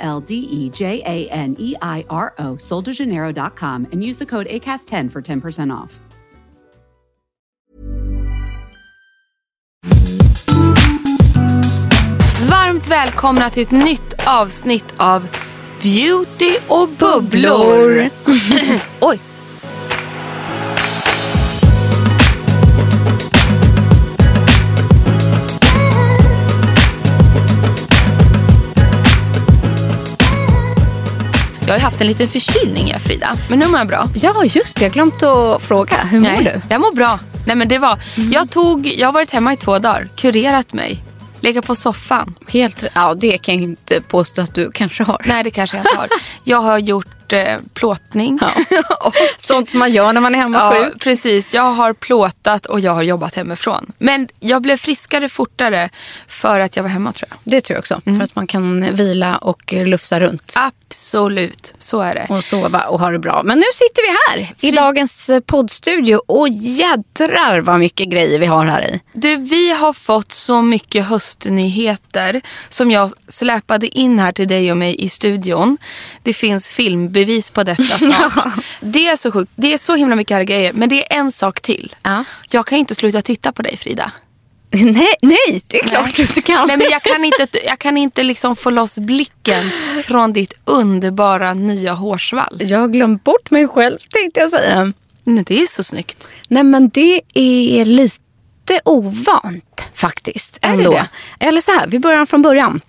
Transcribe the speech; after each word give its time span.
L 0.00 0.20
D 0.20 0.34
E 0.34 0.70
J 0.70 1.02
A 1.06 1.28
N 1.30 1.56
E 1.58 1.74
I 1.80 2.04
R 2.08 2.34
O, 2.38 2.56
soldejaneiro.com, 2.56 3.86
and 3.92 4.02
use 4.02 4.18
the 4.18 4.26
code 4.26 4.46
ACAST10 4.48 5.10
for 5.12 5.22
10% 5.22 5.72
off. 5.72 6.00
Varmt 12.50 12.86
välkomna 12.88 13.50
till 13.50 13.62
ett 13.62 13.70
nytt 13.70 14.14
avsnitt 14.26 14.94
av 14.96 15.28
Beauty 15.82 16.56
och 16.68 16.88
bubblor. 16.88 18.10
Oj. 19.00 19.29
Jag 31.70 31.74
har 31.74 31.78
ju 31.78 31.84
haft 31.84 32.00
en 32.00 32.06
liten 32.06 32.28
förkylning 32.28 32.88
jag 32.88 33.00
Frida, 33.00 33.36
men 33.48 33.58
nu 33.58 33.66
mår 33.66 33.78
jag 33.78 33.88
bra. 33.88 34.08
Ja, 34.14 34.44
just 34.44 34.76
det. 34.76 34.84
Jag 34.84 34.92
glömt 34.92 35.22
att 35.22 35.62
fråga. 35.62 35.96
Hur 35.96 36.20
mår 36.20 36.40
du? 36.40 36.60
Jag 36.68 36.80
mår 36.80 36.94
bra. 36.94 37.18
Nej, 37.46 37.56
men 37.56 37.68
det 37.68 37.78
var, 37.78 37.98
jag, 38.32 38.50
tog, 38.50 38.86
jag 38.86 39.08
har 39.08 39.12
varit 39.12 39.30
hemma 39.30 39.52
i 39.52 39.56
två 39.56 39.78
dagar, 39.78 40.08
kurerat 40.16 40.72
mig, 40.72 41.04
legat 41.40 41.66
på 41.66 41.74
soffan. 41.74 42.34
Helt, 42.48 42.84
ja, 42.94 43.14
det 43.14 43.38
kan 43.38 43.54
jag 43.54 43.62
inte 43.62 44.00
påstå 44.00 44.42
att 44.42 44.54
du 44.54 44.70
kanske 44.70 45.02
har. 45.02 45.22
Nej, 45.26 45.44
det 45.44 45.50
kanske 45.50 45.76
jag 45.76 45.86
inte 45.86 45.96
har. 45.98 46.08
Jag 46.44 46.60
har 46.60 46.78
gjort 46.78 47.06
eh, 47.32 47.58
plåtning. 47.74 48.40
och, 49.04 49.14
Sånt 49.38 49.70
som 49.70 49.78
man 49.78 49.92
gör 49.92 50.12
när 50.12 50.20
man 50.20 50.34
är 50.34 50.38
hemma 50.38 50.58
ja, 50.58 50.84
sjuk. 50.84 51.00
precis. 51.00 51.54
Jag 51.54 51.72
har 51.72 51.92
plåtat 51.92 52.66
och 52.66 52.80
jag 52.80 52.92
har 52.92 53.02
jobbat 53.02 53.34
hemifrån. 53.34 53.92
Men 53.98 54.28
jag 54.40 54.62
blev 54.62 54.76
friskare 54.76 55.28
fortare 55.28 55.90
för 56.28 56.60
att 56.60 56.76
jag 56.76 56.82
var 56.82 56.90
hemma 56.90 57.12
tror 57.12 57.28
jag. 57.30 57.38
Det 57.44 57.60
tror 57.60 57.74
jag 57.74 57.80
också. 57.80 58.00
För 58.04 58.22
att 58.22 58.36
man 58.36 58.46
kan 58.46 58.94
vila 58.94 59.36
och 59.36 59.72
lufsa 59.72 60.20
runt. 60.20 60.54
Absolut, 60.56 61.74
så 61.78 62.00
är 62.00 62.14
det. 62.14 62.26
och 62.28 62.44
sova 62.44 62.84
och 62.84 63.00
ha 63.00 63.10
det 63.10 63.18
bra. 63.18 63.42
Men 63.44 63.58
nu 63.58 63.64
sitter 63.72 64.02
vi 64.02 64.16
här 64.28 64.54
i 64.60 64.70
dagens 64.70 65.30
poddstudio 65.46 66.16
och 66.26 66.48
jädrar 66.48 67.60
vad 67.60 67.78
mycket 67.78 68.08
grejer 68.08 68.38
vi 68.38 68.46
har 68.46 68.66
här 68.66 68.82
i. 68.82 69.00
Du, 69.12 69.36
vi 69.36 69.72
har 69.72 69.92
fått 69.92 70.32
så 70.32 70.62
mycket 70.62 71.06
höstnyheter 71.06 72.40
som 72.68 72.90
jag 72.90 73.10
släpade 73.28 73.98
in 73.98 74.18
här 74.18 74.32
till 74.32 74.48
dig 74.48 74.70
och 74.70 74.76
mig 74.76 75.04
i 75.04 75.08
studion. 75.08 75.78
Det 76.22 76.32
finns 76.32 76.68
filmbevis 77.20 77.50
på 77.50 77.62
detta 77.62 77.82
snart. 77.98 78.64
Det 78.80 79.08
är 79.08 79.16
så 79.16 79.32
sjukt. 79.32 79.52
Det 79.56 79.74
är 79.74 79.78
så 79.78 79.94
himla 79.94 80.16
mycket 80.16 80.36
här 80.36 80.44
grejer. 80.44 80.72
Men 80.72 80.88
det 80.88 81.12
är 81.12 81.18
en 81.18 81.32
sak 81.32 81.60
till. 81.60 81.94
Ja. 82.02 82.24
Jag 82.50 82.66
kan 82.66 82.78
inte 82.78 82.94
sluta 82.94 83.22
titta 83.22 83.52
på 83.52 83.62
dig 83.62 83.76
Frida. 83.76 84.12
Nej, 84.72 85.14
nej 85.22 85.62
det 85.66 85.80
är 85.80 85.88
klart 85.88 86.16
du 86.16 86.22
inte 86.22 86.42
kan. 86.42 86.68
Nej, 86.68 86.76
men 86.76 86.86
jag 86.90 87.02
kan 87.02 87.24
inte, 87.24 87.46
jag 87.66 87.78
kan 87.78 87.96
inte 87.96 88.22
liksom 88.22 88.56
få 88.56 88.70
loss 88.70 88.98
blicken 88.98 89.70
från 90.04 90.32
ditt 90.32 90.52
underbara 90.64 91.54
nya 91.54 91.92
hårsvall. 91.92 92.56
Jag 92.60 92.78
har 92.78 92.88
glömt 92.88 93.24
bort 93.24 93.50
mig 93.50 93.68
själv 93.68 93.98
tänkte 94.10 94.40
jag 94.40 94.50
säga. 94.50 94.92
Nej, 95.24 95.44
det 95.46 95.62
är 95.62 95.66
så 95.66 95.82
snyggt. 95.82 96.28
Nej 96.48 96.62
men 96.62 96.88
det 96.88 97.20
är 97.34 97.84
lite 97.84 98.80
ovant 98.84 99.88
faktiskt. 99.94 100.58
Är 100.62 100.68
det 100.68 100.74
ändå. 100.74 100.90
det? 100.90 101.08
Eller 101.40 101.60
så 101.60 101.70
här, 101.70 101.86
vi 101.86 101.98
börjar 101.98 102.26
från 102.26 102.42
början. 102.42 102.80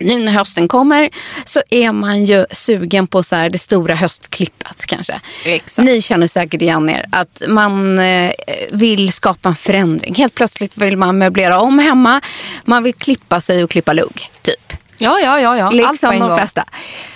Nu 0.00 0.18
när 0.18 0.32
hösten 0.32 0.68
kommer 0.68 1.10
så 1.44 1.62
är 1.70 1.92
man 1.92 2.24
ju 2.24 2.46
sugen 2.50 3.06
på 3.06 3.22
så 3.22 3.36
här 3.36 3.50
det 3.50 3.58
stora 3.58 3.94
höstklippet 3.94 4.86
kanske. 4.86 5.20
Exakt. 5.44 5.86
Ni 5.86 6.02
känner 6.02 6.26
säkert 6.26 6.62
igen 6.62 6.90
er 6.90 7.06
att 7.12 7.42
man 7.48 7.98
eh, 7.98 8.32
vill 8.72 9.12
skapa 9.12 9.48
en 9.48 9.54
förändring. 9.56 10.14
Helt 10.14 10.34
plötsligt 10.34 10.76
vill 10.76 10.96
man 10.96 11.18
möblera 11.18 11.60
om 11.60 11.78
hemma. 11.78 12.20
Man 12.64 12.82
vill 12.82 12.94
klippa 12.94 13.40
sig 13.40 13.64
och 13.64 13.70
klippa 13.70 13.92
lugg, 13.92 14.28
typ. 14.42 14.72
Ja, 14.98 15.18
ja, 15.20 15.40
ja. 15.40 15.56
ja. 15.56 15.64
Allt 15.64 15.72
på 15.84 15.90
Liksom 15.92 16.10
en 16.12 16.18
de 16.20 16.28
gång. 16.28 16.38
flesta. 16.38 16.64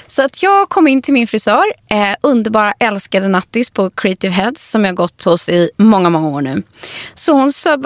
Så 0.06 0.22
att 0.22 0.42
jag 0.42 0.68
kom 0.68 0.88
in 0.88 1.02
till 1.02 1.14
min 1.14 1.26
frisör, 1.26 1.64
eh, 1.90 2.16
underbara 2.20 2.72
älskade 2.78 3.28
Nattis 3.28 3.70
på 3.70 3.90
Creative 3.90 4.32
Heads 4.32 4.70
som 4.70 4.84
jag 4.84 4.94
gått 4.94 5.24
hos 5.24 5.48
i 5.48 5.70
många, 5.76 6.10
många 6.10 6.28
år 6.28 6.40
nu. 6.40 6.62
Så 7.14 7.32
hon 7.32 7.52
sa, 7.52 7.78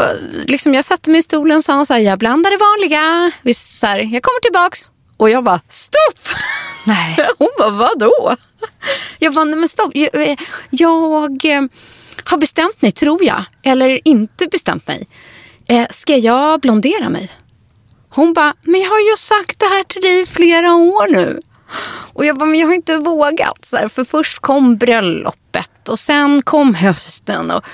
liksom 0.47 0.75
jag 0.75 0.85
satte 0.85 1.11
mig 1.11 1.19
i 1.19 1.23
stolen 1.23 1.57
och 1.57 1.65
sa 1.65 1.75
hon 1.77 1.87
så 1.87 1.95
här, 1.95 2.01
jag 2.01 2.19
blandar 2.19 2.51
det 2.51 2.57
vanliga. 2.57 3.33
Vi, 3.43 3.55
så 3.55 3.87
här, 3.87 3.99
jag 3.99 4.23
kommer 4.23 4.41
tillbaks. 4.41 4.91
Och 5.17 5.31
jag 5.31 5.45
bara, 5.45 5.61
stopp! 5.69 6.29
Nej. 6.87 7.17
Hon 7.39 7.49
bara, 7.59 7.71
vadå? 7.71 8.37
Jag 9.19 9.35
bara, 9.35 9.45
nej 9.45 9.59
men 9.59 9.69
stopp. 9.69 9.91
Jag, 9.95 10.29
eh, 10.29 10.39
jag 10.71 11.45
eh, 11.45 11.63
har 12.25 12.39
bestämt 12.39 12.83
mig, 12.83 12.93
tror 12.93 13.25
jag. 13.25 13.45
Eller 13.63 14.09
inte 14.09 14.47
bestämt 14.47 14.87
mig. 14.87 15.07
Eh, 15.69 15.87
ska 15.91 16.17
jag 16.17 16.61
blondera 16.61 17.09
mig? 17.09 17.31
Hon 18.09 18.33
bara, 18.33 18.55
men 18.63 18.81
jag 18.81 18.91
har 18.91 19.01
ju 19.01 19.17
sagt 19.17 19.59
det 19.59 19.67
här 19.67 19.85
till 19.85 20.03
dig 20.03 20.23
i 20.23 20.27
flera 20.27 20.75
år 20.75 21.13
nu. 21.13 21.41
Och 22.13 22.25
jag 22.25 22.39
bara, 22.39 22.45
men 22.47 22.59
jag 22.61 22.67
har 22.67 22.75
inte 22.75 22.97
vågat. 22.97 23.65
Så 23.65 23.77
här, 23.77 23.89
för 23.89 24.05
först 24.05 24.39
kom 24.39 24.77
bröllopet 24.77 25.89
och 25.89 25.99
sen 25.99 26.43
kom 26.43 26.75
hösten. 26.75 27.51
Och 27.51 27.65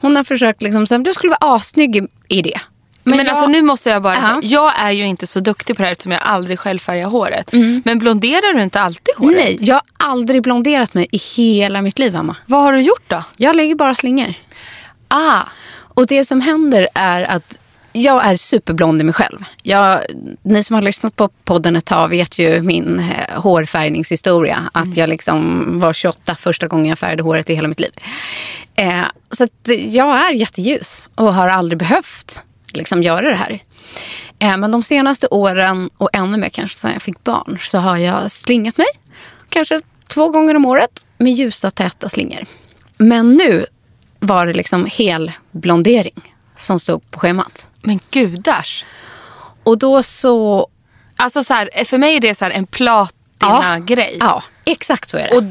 hon 0.00 0.16
har 0.16 0.24
försökt 0.24 0.62
liksom, 0.62 0.86
så 0.86 0.94
här, 0.94 1.02
du 1.02 1.14
skulle 1.14 1.36
vara 1.40 1.54
assnygg 1.54 2.06
i- 2.28 2.42
det. 2.42 2.60
Men, 3.02 3.18
jag- 3.18 3.28
alltså 3.28 3.46
nu 3.46 3.62
måste 3.62 3.90
jag 3.90 4.02
bara 4.02 4.14
Ja. 4.14 4.20
säga, 4.20 4.38
jag 4.42 4.78
är 4.78 4.90
ju 4.90 5.06
inte 5.06 5.26
så 5.26 5.40
duktig 5.40 5.76
på 5.76 5.82
det 5.82 5.86
här 5.86 5.92
eftersom 5.92 6.12
jag 6.12 6.22
aldrig 6.24 6.58
själv 6.58 6.78
färgar 6.78 7.06
håret. 7.06 7.50
Men 7.84 7.98
blonderar 7.98 8.54
du 8.54 8.62
inte 8.62 8.80
alltid 8.80 9.14
håret? 9.16 9.36
Nej, 9.36 9.58
jag 9.60 9.74
har 9.74 9.82
aldrig 9.96 10.42
blonderat 10.42 10.94
mig 10.94 11.06
i 11.12 11.16
hela 11.36 11.82
mitt 11.82 11.98
liv, 11.98 12.16
Emma. 12.16 12.36
Vad 12.46 12.62
har 12.62 12.72
du 12.72 12.80
gjort 12.80 13.02
då? 13.06 13.24
Jag 13.36 13.56
lägger 13.56 13.74
bara 13.74 13.94
slingor. 13.94 14.34
Ah, 15.08 15.40
Och 15.94 16.06
det 16.06 16.24
som 16.24 16.40
händer 16.40 16.88
är 16.94 17.22
att 17.22 17.58
jag 17.92 18.26
är 18.26 18.36
superblond 18.36 19.00
i 19.00 19.04
mig 19.04 19.14
själv. 19.14 19.44
Jag, 19.62 20.00
ni 20.42 20.62
som 20.62 20.74
har 20.74 20.82
lyssnat 20.82 21.16
på 21.16 21.28
podden 21.28 21.76
ett 21.76 21.84
tag 21.84 22.08
vet 22.08 22.38
ju 22.38 22.62
min 22.62 22.98
eh, 22.98 23.40
hårfärgningshistoria. 23.40 24.70
Att 24.72 24.96
jag 24.96 25.08
liksom 25.08 25.64
var 25.80 25.92
28 25.92 26.34
första 26.34 26.66
gången 26.66 26.86
jag 26.86 26.98
färgade 26.98 27.22
håret 27.22 27.50
i 27.50 27.54
hela 27.54 27.68
mitt 27.68 27.80
liv. 27.80 27.92
Eh, 28.76 29.04
så 29.30 29.46
jag 29.66 30.16
är 30.16 30.32
jätteljus 30.32 31.10
och 31.14 31.34
har 31.34 31.48
aldrig 31.48 31.78
behövt 31.78 32.42
liksom, 32.72 33.02
göra 33.02 33.28
det 33.28 33.34
här. 33.34 33.58
Eh, 34.38 34.56
men 34.56 34.70
de 34.70 34.82
senaste 34.82 35.26
åren 35.30 35.90
och 35.96 36.08
ännu 36.12 36.36
mer 36.36 36.48
kanske 36.48 36.78
sedan 36.78 36.92
jag 36.92 37.02
fick 37.02 37.24
barn 37.24 37.58
så 37.60 37.78
har 37.78 37.96
jag 37.96 38.30
slingat 38.30 38.78
mig. 38.78 38.86
Kanske 39.48 39.80
två 40.08 40.28
gånger 40.28 40.54
om 40.54 40.66
året 40.66 41.06
med 41.18 41.32
ljusa 41.32 41.70
täta 41.70 42.08
slingor. 42.08 42.46
Men 42.96 43.34
nu 43.34 43.66
var 44.18 44.46
det 44.46 44.52
liksom 44.52 44.86
hel 44.86 45.32
blondering 45.50 46.34
som 46.56 46.80
stod 46.80 47.10
på 47.10 47.18
schemat. 47.18 47.69
Men 47.82 48.00
gudars. 48.10 48.84
Och 49.64 49.78
då 49.78 50.02
så... 50.02 50.68
Alltså 51.16 51.44
så 51.44 51.54
här, 51.54 51.84
för 51.84 51.98
mig 51.98 52.16
är 52.16 52.20
det 52.20 52.34
så 52.34 52.44
en 52.44 52.66
platina-grej. 52.66 54.16
Ja, 54.20 54.42
exakt 54.64 55.10
så 55.10 55.16
är 55.16 55.28
det. 55.30 55.36
Och 55.36 55.42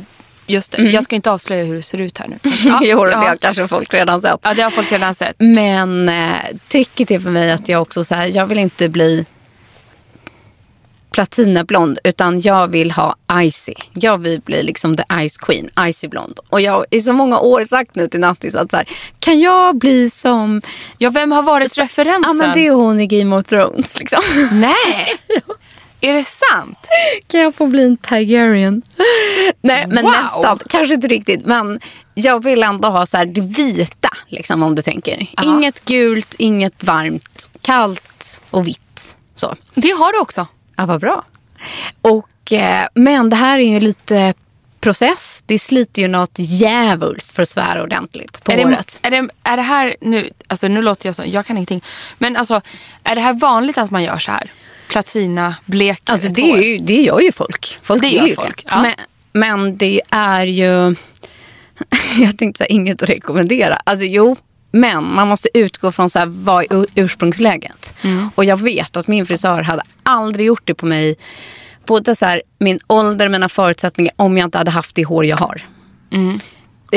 just 0.47 0.71
det, 0.71 0.81
jag 0.81 1.03
ska 1.03 1.15
inte 1.15 1.31
avslöja 1.31 1.63
hur 1.63 1.75
det 1.75 1.81
ser 1.81 2.01
ut 2.01 2.17
här 2.17 2.27
nu. 2.27 2.39
Ja, 2.65 2.79
jo, 2.83 3.05
det 3.05 3.11
ja. 3.11 3.17
har 3.17 3.35
kanske 3.35 3.67
folk 3.67 3.93
redan 3.93 4.21
sett. 4.21 4.39
ja, 4.43 4.53
det 4.53 4.61
har 4.61 4.71
folk 4.71 4.91
redan 4.91 5.15
sett. 5.15 5.35
Men 5.37 6.09
eh, 6.09 6.35
tricket 6.67 7.11
är 7.11 7.19
för 7.19 7.29
mig 7.29 7.51
att 7.51 7.69
jag 7.69 7.81
också 7.81 8.03
så 8.03 8.15
här, 8.15 8.35
jag 8.35 8.45
vill 8.45 8.59
inte 8.59 8.89
bli 8.89 9.25
platinablond 11.11 11.99
utan 12.03 12.41
jag 12.41 12.67
vill 12.67 12.91
ha 12.91 13.15
icy. 13.41 13.73
Jag 13.93 14.17
vill 14.17 14.41
bli 14.41 14.63
liksom 14.63 14.97
the 14.97 15.03
ice 15.29 15.37
queen, 15.37 15.69
icy 15.79 16.07
blond. 16.07 16.39
Och 16.49 16.61
jag 16.61 16.71
har 16.71 16.85
i 16.91 17.01
så 17.01 17.13
många 17.13 17.39
år 17.39 17.65
sagt 17.65 17.95
nu 17.95 18.07
till 18.07 18.19
Nattis 18.19 18.55
att 18.55 18.71
så 18.71 18.77
här, 18.77 18.85
kan 19.19 19.39
jag 19.39 19.75
bli 19.77 20.09
som, 20.09 20.61
Ja, 20.97 21.09
vem 21.09 21.31
har 21.31 21.43
varit 21.43 21.77
referensen? 21.77 22.23
ja 22.27 22.33
men 22.33 22.53
det 22.53 22.67
är 22.67 22.71
hon 22.71 22.99
i 22.99 23.07
Game 23.07 23.35
of 23.35 23.45
Thrones 23.45 23.99
liksom. 23.99 24.21
Nej! 24.51 25.17
Är 26.01 26.13
det 26.13 26.23
sant? 26.23 26.77
Kan 27.27 27.39
jag 27.39 27.55
få 27.55 27.67
bli 27.67 27.83
en 27.83 27.97
Tigerian? 27.97 28.81
Nej, 29.61 29.87
men 29.87 30.03
Wow. 30.03 30.11
nästan. 30.11 30.59
Kanske 30.69 30.93
inte 30.95 31.07
riktigt. 31.07 31.45
Men 31.45 31.79
jag 32.13 32.43
vill 32.43 32.63
ändå 32.63 32.89
ha 32.89 33.05
så 33.05 33.17
här 33.17 33.25
det 33.25 33.41
vita, 33.41 34.09
liksom, 34.27 34.63
om 34.63 34.75
du 34.75 34.81
tänker. 34.81 35.27
Ja. 35.37 35.43
Inget 35.43 35.85
gult, 35.85 36.35
inget 36.37 36.83
varmt. 36.83 37.49
Kallt 37.61 38.41
och 38.49 38.67
vitt. 38.67 39.15
Så. 39.35 39.55
Det 39.75 39.89
har 39.91 40.13
du 40.13 40.19
också. 40.19 40.47
Ja, 40.79 40.85
vad 40.85 41.01
bra. 41.01 41.23
Och, 42.01 42.51
eh, 42.53 42.87
men 42.93 43.29
det 43.29 43.35
här 43.35 43.59
är 43.59 43.73
ju 43.73 43.79
lite 43.79 44.33
process. 44.79 45.43
Det 45.45 45.59
sliter 45.59 46.01
ju 46.01 46.07
något 46.07 46.31
djävulskt 46.35 47.35
för 47.35 47.41
att 47.41 47.49
svära 47.49 47.83
ordentligt 47.83 48.43
på 48.43 48.51
Är 48.51 48.57
det, 48.57 48.63
håret. 48.63 48.99
är, 49.01 49.11
det, 49.11 49.27
är 49.43 49.57
det 49.57 49.63
här 49.63 49.95
nu, 50.01 50.29
alltså 50.47 50.67
nu 50.67 50.81
låter 50.81 51.07
jag 51.07 51.15
så, 51.15 51.23
jag 51.25 51.45
kan 51.45 51.57
ingenting. 51.57 51.83
Men 52.17 52.35
alltså, 52.35 52.61
är 53.03 53.15
det 53.15 53.21
här 53.21 53.33
vanligt 53.33 53.77
att 53.77 53.91
man 53.91 54.03
gör 54.03 54.19
så 54.19 54.31
här? 54.31 54.51
platina, 54.87 55.55
blek 55.65 56.01
Alltså 56.05 56.29
det, 56.29 56.51
är 56.51 56.61
ju, 56.61 56.77
det 56.77 57.01
gör 57.01 57.19
ju 57.19 57.31
folk. 57.31 57.79
Folk 57.81 58.01
Det 58.01 58.09
gör 58.09 58.27
ju 58.27 58.35
folk, 58.35 58.63
ja. 58.69 58.81
Men, 58.81 58.93
men 59.33 59.77
det 59.77 60.01
är 60.09 60.45
ju, 60.45 60.95
jag 62.19 62.37
tänkte 62.37 62.57
säga 62.57 62.67
inget 62.67 63.03
att 63.03 63.09
rekommendera. 63.09 63.81
Alltså 63.83 64.05
jo, 64.05 64.35
men 64.71 65.13
man 65.15 65.27
måste 65.27 65.49
utgå 65.53 65.91
från 65.91 66.09
så 66.09 66.19
här, 66.19 66.25
vad 66.25 66.63
är 66.63 66.75
ur- 66.75 66.87
ursprungsläget. 66.95 67.93
Mm. 68.03 68.29
Och 68.35 68.45
jag 68.45 68.57
vet 68.57 68.97
att 68.97 69.07
min 69.07 69.25
frisör 69.25 69.61
hade 69.61 69.83
aldrig 70.09 70.45
gjort 70.47 70.61
det 70.65 70.73
på 70.73 70.85
mig. 70.85 71.15
Både 71.85 72.15
så 72.15 72.25
här, 72.25 72.41
min 72.59 72.79
ålder, 72.87 73.29
mina 73.29 73.49
förutsättningar, 73.49 74.13
om 74.15 74.37
jag 74.37 74.47
inte 74.47 74.57
hade 74.57 74.71
haft 74.71 74.95
det 74.95 75.03
hår 75.03 75.25
jag 75.25 75.37
har. 75.37 75.61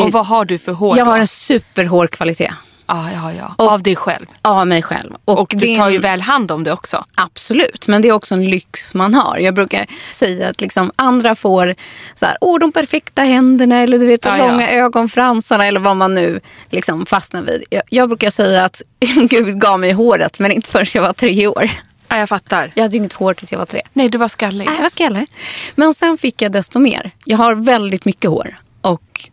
Och 0.00 0.12
vad 0.12 0.26
har 0.26 0.44
du 0.44 0.58
för 0.58 0.72
hår 0.72 0.98
Jag 0.98 1.06
då? 1.06 1.10
har 1.10 1.18
en 1.20 1.26
superhårkvalitet 1.26 2.50
Ja, 2.86 3.08
ja, 3.14 3.32
ja. 3.32 3.54
Av 3.58 3.82
dig 3.82 3.96
själv. 3.96 4.26
av 4.42 4.66
mig 4.66 4.82
själv. 4.82 5.14
Och 5.24 5.48
det 5.56 5.66
du 5.66 5.76
tar 5.76 5.88
ju 5.88 5.96
en- 5.96 6.02
väl 6.02 6.20
hand 6.20 6.50
om 6.52 6.64
det 6.64 6.72
också. 6.72 7.04
Absolut, 7.14 7.88
men 7.88 8.02
det 8.02 8.08
är 8.08 8.12
också 8.12 8.34
en 8.34 8.50
lyx 8.50 8.94
man 8.94 9.14
har. 9.14 9.38
Jag 9.38 9.54
brukar 9.54 9.86
säga 10.12 10.48
att 10.48 10.60
liksom 10.60 10.90
andra 10.96 11.34
får 11.34 11.74
så 12.14 12.26
här, 12.26 12.36
Åh, 12.40 12.58
de 12.60 12.72
perfekta 12.72 13.22
händerna 13.22 13.76
eller 13.80 13.98
du 13.98 14.06
vet, 14.06 14.22
de 14.22 14.28
Ja, 14.28 14.38
ja. 14.38 14.46
långa 14.50 14.70
ögonfransarna 14.70 15.66
eller 15.66 15.80
vad 15.80 15.96
man 15.96 16.14
nu 16.14 16.40
liksom 16.70 17.06
fastnar 17.06 17.42
vid. 17.42 17.64
Jag, 17.70 17.82
jag 17.88 18.08
brukar 18.08 18.30
säga 18.30 18.64
att 18.64 18.82
Gud 19.30 19.60
gav 19.60 19.80
mig 19.80 19.92
håret 19.92 20.38
men 20.38 20.52
inte 20.52 20.70
förrän 20.70 20.86
jag 20.94 21.02
var 21.02 21.12
tre 21.12 21.46
år. 21.46 21.70
Ja, 22.12 22.18
jag 22.18 22.28
fattar. 22.28 22.72
Jag 22.74 22.82
hade 22.82 22.92
ju 22.92 22.98
inget 22.98 23.12
hår 23.12 23.34
tills 23.34 23.52
jag 23.52 23.58
var 23.58 23.66
tre. 23.66 23.82
Nej, 23.92 24.08
du 24.08 24.18
var 24.18 24.28
skallig. 24.28 24.66
Nej, 24.66 24.82
vad 24.82 24.92
skallig. 24.92 25.26
Men 25.74 25.94
sen 25.94 26.18
fick 26.18 26.42
jag 26.42 26.52
desto 26.52 26.78
mer. 26.78 27.10
Jag 27.24 27.36
har 27.38 27.54
väldigt 27.54 28.04
mycket 28.04 28.30
hår. 28.30 28.56
Och 28.80 29.28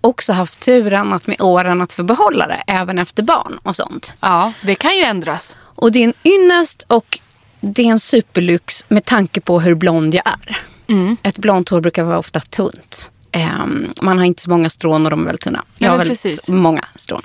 också 0.00 0.32
haft 0.32 0.60
turen 0.60 1.12
att 1.12 1.26
med 1.26 1.40
åren 1.40 1.80
att 1.82 1.92
få 1.92 2.02
behålla 2.02 2.46
det 2.46 2.62
även 2.66 2.98
efter 2.98 3.22
barn 3.22 3.58
och 3.62 3.76
sånt. 3.76 4.12
Ja, 4.20 4.52
det 4.62 4.74
kan 4.74 4.96
ju 4.96 5.02
ändras. 5.02 5.56
Och 5.60 5.92
det 5.92 5.98
är 5.98 6.04
en 6.04 6.14
ynnest 6.24 6.84
och 6.88 7.18
det 7.60 7.82
är 7.82 7.86
en 7.90 8.00
superlyx 8.00 8.84
med 8.88 9.04
tanke 9.04 9.40
på 9.40 9.60
hur 9.60 9.74
blond 9.74 10.14
jag 10.14 10.26
är. 10.26 10.56
Mm. 10.86 11.16
Ett 11.22 11.38
blont 11.38 11.68
hår 11.68 11.80
brukar 11.80 12.04
vara 12.04 12.18
ofta 12.18 12.40
tunt. 12.40 13.10
Ehm, 13.32 13.90
man 14.02 14.18
har 14.18 14.24
inte 14.24 14.42
så 14.42 14.50
många 14.50 14.70
strån 14.70 15.04
och 15.06 15.10
de 15.10 15.20
är 15.20 15.24
väldigt 15.24 15.42
tunna. 15.42 15.64
Jag 15.78 15.86
Ja, 15.86 15.90
har 15.90 15.98
väldigt 15.98 16.22
precis. 16.22 16.48
många 16.48 16.84
strån. 16.96 17.22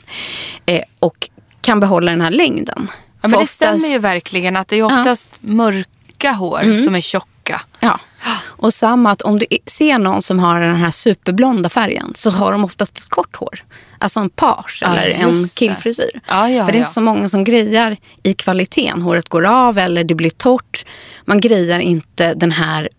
Eh, 0.66 0.82
och 1.00 1.30
kan 1.62 1.80
behålla 1.80 2.12
den 2.12 2.22
här 2.22 2.32
längden. 2.32 2.88
Ja, 3.22 3.22
För 3.22 3.28
men 3.28 3.32
det 3.32 3.44
oftast- 3.44 3.54
stämmer 3.56 3.88
ju 3.88 4.00
verkligen 4.00 4.58
att 4.58 4.68
det 4.68 4.76
är 4.76 4.84
oftast 4.84 5.38
mörka 5.42 6.32
hår 6.32 6.84
som 6.86 6.96
är 6.96 7.02
tjocka. 7.02 7.62
Ja. 7.80 8.00
Och 8.42 8.74
samma 8.74 9.12
att 9.12 9.22
om 9.22 9.40
du 9.40 9.46
ser 9.66 9.98
någon 9.98 10.22
som 10.22 10.40
har 10.40 10.62
den 10.62 10.76
här 10.76 10.92
superblonda 10.92 11.70
färgen 11.70 12.12
så 12.16 12.30
har 12.32 12.52
de 12.52 12.64
oftast 12.64 12.98
ett 12.98 13.10
kort 13.10 13.36
hår. 13.36 13.64
Alltså 13.98 14.20
en 14.20 14.30
page 14.30 14.80
Ja, 14.82 14.88
eller 14.96 15.10
en 15.10 15.42
det. 15.44 15.56
killfrisyr. 15.56 16.22
Ja, 16.28 16.50
ja, 16.50 16.66
För 16.66 16.72
det 16.72 16.76
är 16.78 16.80
ja. 16.80 16.84
inte 16.84 16.92
så 16.92 17.02
många 17.02 17.30
som 17.30 17.44
grejar 17.44 17.98
i 18.24 18.34
kvaliteten. 18.34 19.02
Håret 19.02 19.30
går 19.30 19.46
av 19.46 19.78
eller 19.78 20.04
det 20.04 20.16
blir 20.16 20.30
torrt. 20.30 20.86
Man 21.26 21.40
grejar 21.42 21.80
inte 21.80 22.34
den 22.34 22.52
här 22.52 22.90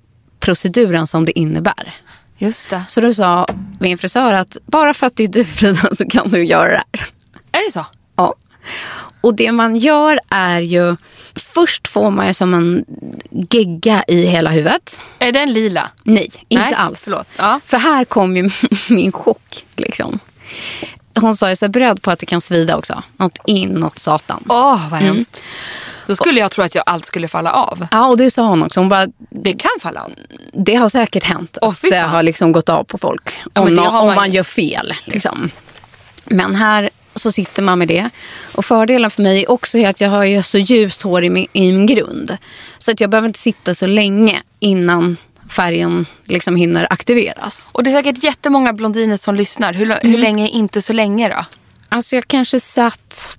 proceduren 0.41 1.07
som 1.07 1.25
det 1.25 1.39
innebär. 1.39 1.95
Just 2.39 2.71
det. 2.71 2.83
Så 2.89 3.01
då 3.01 3.15
sa 3.15 3.47
min 3.81 3.99
frisör 3.99 4.35
att 4.35 4.57
bara 4.67 4.95
för 4.95 5.07
att 5.07 5.17
det 5.17 5.25
är 5.25 5.29
du 5.29 5.45
Frida 5.45 5.95
så 5.95 6.05
kan 6.09 6.29
du 6.31 6.45
göra 6.45 6.71
det 6.71 6.83
här. 6.93 7.07
Är 7.53 7.67
det 7.67 7.73
så? 7.73 7.87
Ja. 8.17 8.35
Och 9.21 9.37
det 9.37 9.53
man 9.53 9.77
gör 9.77 10.21
är 10.29 10.61
ju, 10.61 10.97
först 11.55 11.89
får 11.89 12.11
man 12.11 12.27
ju 12.27 12.35
som 12.35 12.55
en 12.55 12.85
gegga 13.51 14.05
i 14.09 14.27
hela 14.27 14.51
huvudet. 14.51 15.01
Är 15.19 15.33
den 15.33 15.53
lila? 15.53 15.89
Nej, 16.03 16.31
inte 16.49 16.65
Nej, 16.65 16.75
alls. 16.75 17.09
Ja. 17.39 17.61
För 17.67 17.77
här 17.77 18.05
kom 18.05 18.37
ju 18.37 18.51
min 18.89 19.13
chock. 19.13 19.65
Liksom. 19.77 20.19
Hon 21.21 21.37
sa 21.37 21.51
ju 21.51 21.57
så 21.57 21.69
beredd 21.69 22.03
på 22.03 22.11
att 22.11 22.19
det 22.19 22.27
kan 22.27 22.41
svida 22.41 22.77
också. 22.77 23.03
Något 23.17 23.39
inåt 23.47 23.99
satan. 23.99 24.45
Åh, 24.49 24.91
vad 24.91 25.01
hemskt. 25.01 25.41
Då 26.07 26.15
skulle 26.15 26.41
jag 26.41 26.51
tro 26.51 26.65
att 26.65 26.75
jag 26.75 26.85
allt 26.87 27.07
skulle 27.07 27.29
falla 27.29 27.53
av. 27.53 27.87
Ja, 27.91 28.09
och 28.09 28.17
det 28.17 28.31
sa 28.31 28.43
hon 28.47 28.63
också. 28.63 28.81
Hon 28.81 28.89
bara, 28.89 29.07
Det 29.31 29.53
kan 29.53 29.71
falla 29.81 30.01
av. 30.03 30.13
det 30.53 30.75
har 30.75 30.89
säkert 30.89 31.25
hänt 31.25 31.59
Åh, 31.63 31.69
att 31.71 31.81
det 31.91 31.99
har 31.99 32.23
liksom 32.23 32.53
gått 32.53 32.69
av 32.69 32.85
på 32.85 32.99
folk. 32.99 33.33
Ja, 33.55 33.61
om 33.61 33.79
har 33.79 34.01
om 34.01 34.07
man 34.07 34.15
man, 34.15 34.33
gör 34.33 34.43
fel. 34.43 34.95
Liksom. 35.05 35.51
Men 36.25 36.55
här 36.55 36.91
så 37.15 37.33
sitter 37.33 37.63
man 37.63 37.79
med 37.79 37.89
det. 37.89 38.11
Och 38.55 38.65
fördelen 38.65 39.11
för 39.11 39.23
mig 39.23 39.47
också 39.47 39.79
är 39.79 39.89
att 39.89 40.01
jag 40.01 40.09
har 40.09 40.25
ju 40.25 40.43
så 40.43 40.59
ljust 40.59 41.03
hår 41.03 41.25
i 41.25 41.31
min, 41.31 41.47
i 41.53 41.73
min 41.73 41.87
grund. 41.87 42.37
Så 42.79 42.91
att 42.91 43.01
jag 43.01 43.11
behöver 43.11 43.29
inte 43.29 43.39
sitta 43.39 43.75
så 43.75 43.87
länge 43.87 44.43
innan 44.59 45.17
färgen 45.49 46.07
liksom 46.25 46.57
hinner 46.57 46.87
aktiveras. 46.91 47.71
Och 47.73 47.85
det 47.85 47.91
är 47.91 48.03
säkert 48.03 48.25
jättemånga 48.25 48.73
blondiner 48.73 49.17
som 49.17 49.35
lyssnar. 49.35 49.73
Hur, 49.73 49.99
hur 50.03 50.19
länge 50.19 50.45
är 50.45 50.51
inte 50.51 50.83
så 50.83 50.93
länge 50.93 51.29
då? 51.29 51.45
Alltså 51.89 52.17
jag 52.17 52.29
kanske 52.29 52.61
satt 52.61 53.39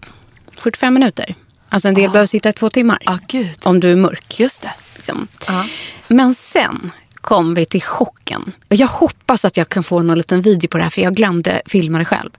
45 0.58 0.94
minuter. 0.94 1.36
Alltså 1.70 1.88
en 1.88 1.94
del 1.94 2.12
behöver 2.12 2.26
sitta 2.26 2.50
i 2.50 2.54
två 2.54 2.70
timmar. 2.70 2.98
Ja, 3.06 3.20
gud. 3.28 3.60
Om 3.64 3.80
du 3.80 3.92
är 3.92 3.96
mörk. 3.96 4.40
Just 4.40 4.62
det. 4.62 4.72
Liksom. 4.96 5.28
Ja. 5.48 5.66
Men 6.08 6.34
sen 6.34 6.92
kom 7.16 7.54
vi 7.54 7.66
till 7.66 7.82
chocken. 7.82 8.52
Jag 8.70 8.88
hoppas 8.88 9.46
att 9.46 9.58
jag 9.58 9.70
kan 9.70 9.84
få 9.84 10.02
någon 10.02 10.18
liten 10.18 10.42
video 10.42 10.70
på 10.70 10.78
det 10.78 10.84
här 10.84 10.90
för 10.90 11.02
jag 11.02 11.16
glömde 11.16 11.62
filma 11.66 12.00
det 12.00 12.06
själv. 12.06 12.30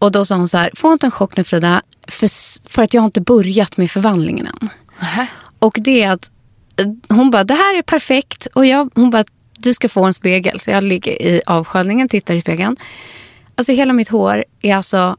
Och 0.00 0.12
då 0.12 0.24
sa 0.24 0.36
hon 0.36 0.48
så 0.48 0.58
här, 0.58 0.70
få 0.74 0.92
inte 0.92 1.06
en 1.06 1.10
chock 1.10 1.36
nu 1.36 1.44
Frida, 1.44 1.82
för, 2.08 2.28
för 2.70 2.82
att 2.82 2.94
jag 2.94 3.02
har 3.02 3.06
inte 3.06 3.20
börjat 3.20 3.76
med 3.76 3.90
förvandlingen 3.90 4.46
än. 4.46 4.68
Nähä. 5.00 5.26
Och 5.58 5.78
det 5.80 6.02
är 6.02 6.12
att 6.12 6.30
eh, 6.76 6.86
hon 7.08 7.30
bara, 7.30 7.44
det 7.44 7.54
här 7.54 7.78
är 7.78 7.82
perfekt. 7.82 8.46
Och 8.54 8.66
jag, 8.66 8.90
hon 8.94 9.10
bara, 9.10 9.24
du 9.58 9.74
ska 9.74 9.88
få 9.88 10.04
en 10.04 10.14
spegel. 10.14 10.60
Så 10.60 10.70
jag 10.70 10.84
ligger 10.84 11.22
i 11.22 11.42
avsköljningen, 11.46 12.08
tittar 12.08 12.34
i 12.34 12.40
spegeln. 12.40 12.76
Alltså 13.54 13.72
hela 13.72 13.92
mitt 13.92 14.08
hår 14.08 14.44
är 14.62 14.76
alltså 14.76 15.16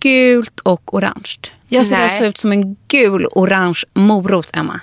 gult 0.00 0.60
och 0.60 0.94
orange. 0.94 1.36
Jag 1.68 1.86
ser 1.86 2.00
alltså 2.00 2.24
ut 2.24 2.38
som 2.38 2.52
en 2.52 2.76
gul-orange 2.88 3.84
morot, 3.94 4.50
Emma. 4.52 4.80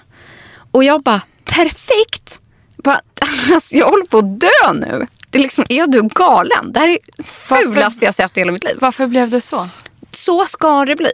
Och 0.72 0.84
jag 0.84 1.04
bara, 1.04 1.22
perfekt! 1.46 2.42
Bara, 2.78 3.02
alltså, 3.54 3.76
jag 3.76 3.90
håller 3.90 4.06
på 4.06 4.18
att 4.18 4.40
dö 4.40 4.74
nu. 4.74 5.08
Det 5.38 5.42
är 5.42 5.44
liksom, 5.44 5.64
är 5.70 5.88
du 5.88 6.02
galen? 6.04 6.72
Det 6.72 6.80
här 6.80 6.88
är 6.88 6.98
det 7.18 7.24
fulaste 7.24 8.06
jag 8.06 8.16
sett 8.16 8.38
i 8.38 8.40
hela 8.40 8.52
mitt 8.52 8.64
liv. 8.64 8.78
Varför 8.80 9.08
blev 9.08 9.30
det 9.30 9.42
så? 9.42 9.70
Så 10.12 10.46
ska 10.46 10.86
det 10.86 10.96
bli. 10.96 11.12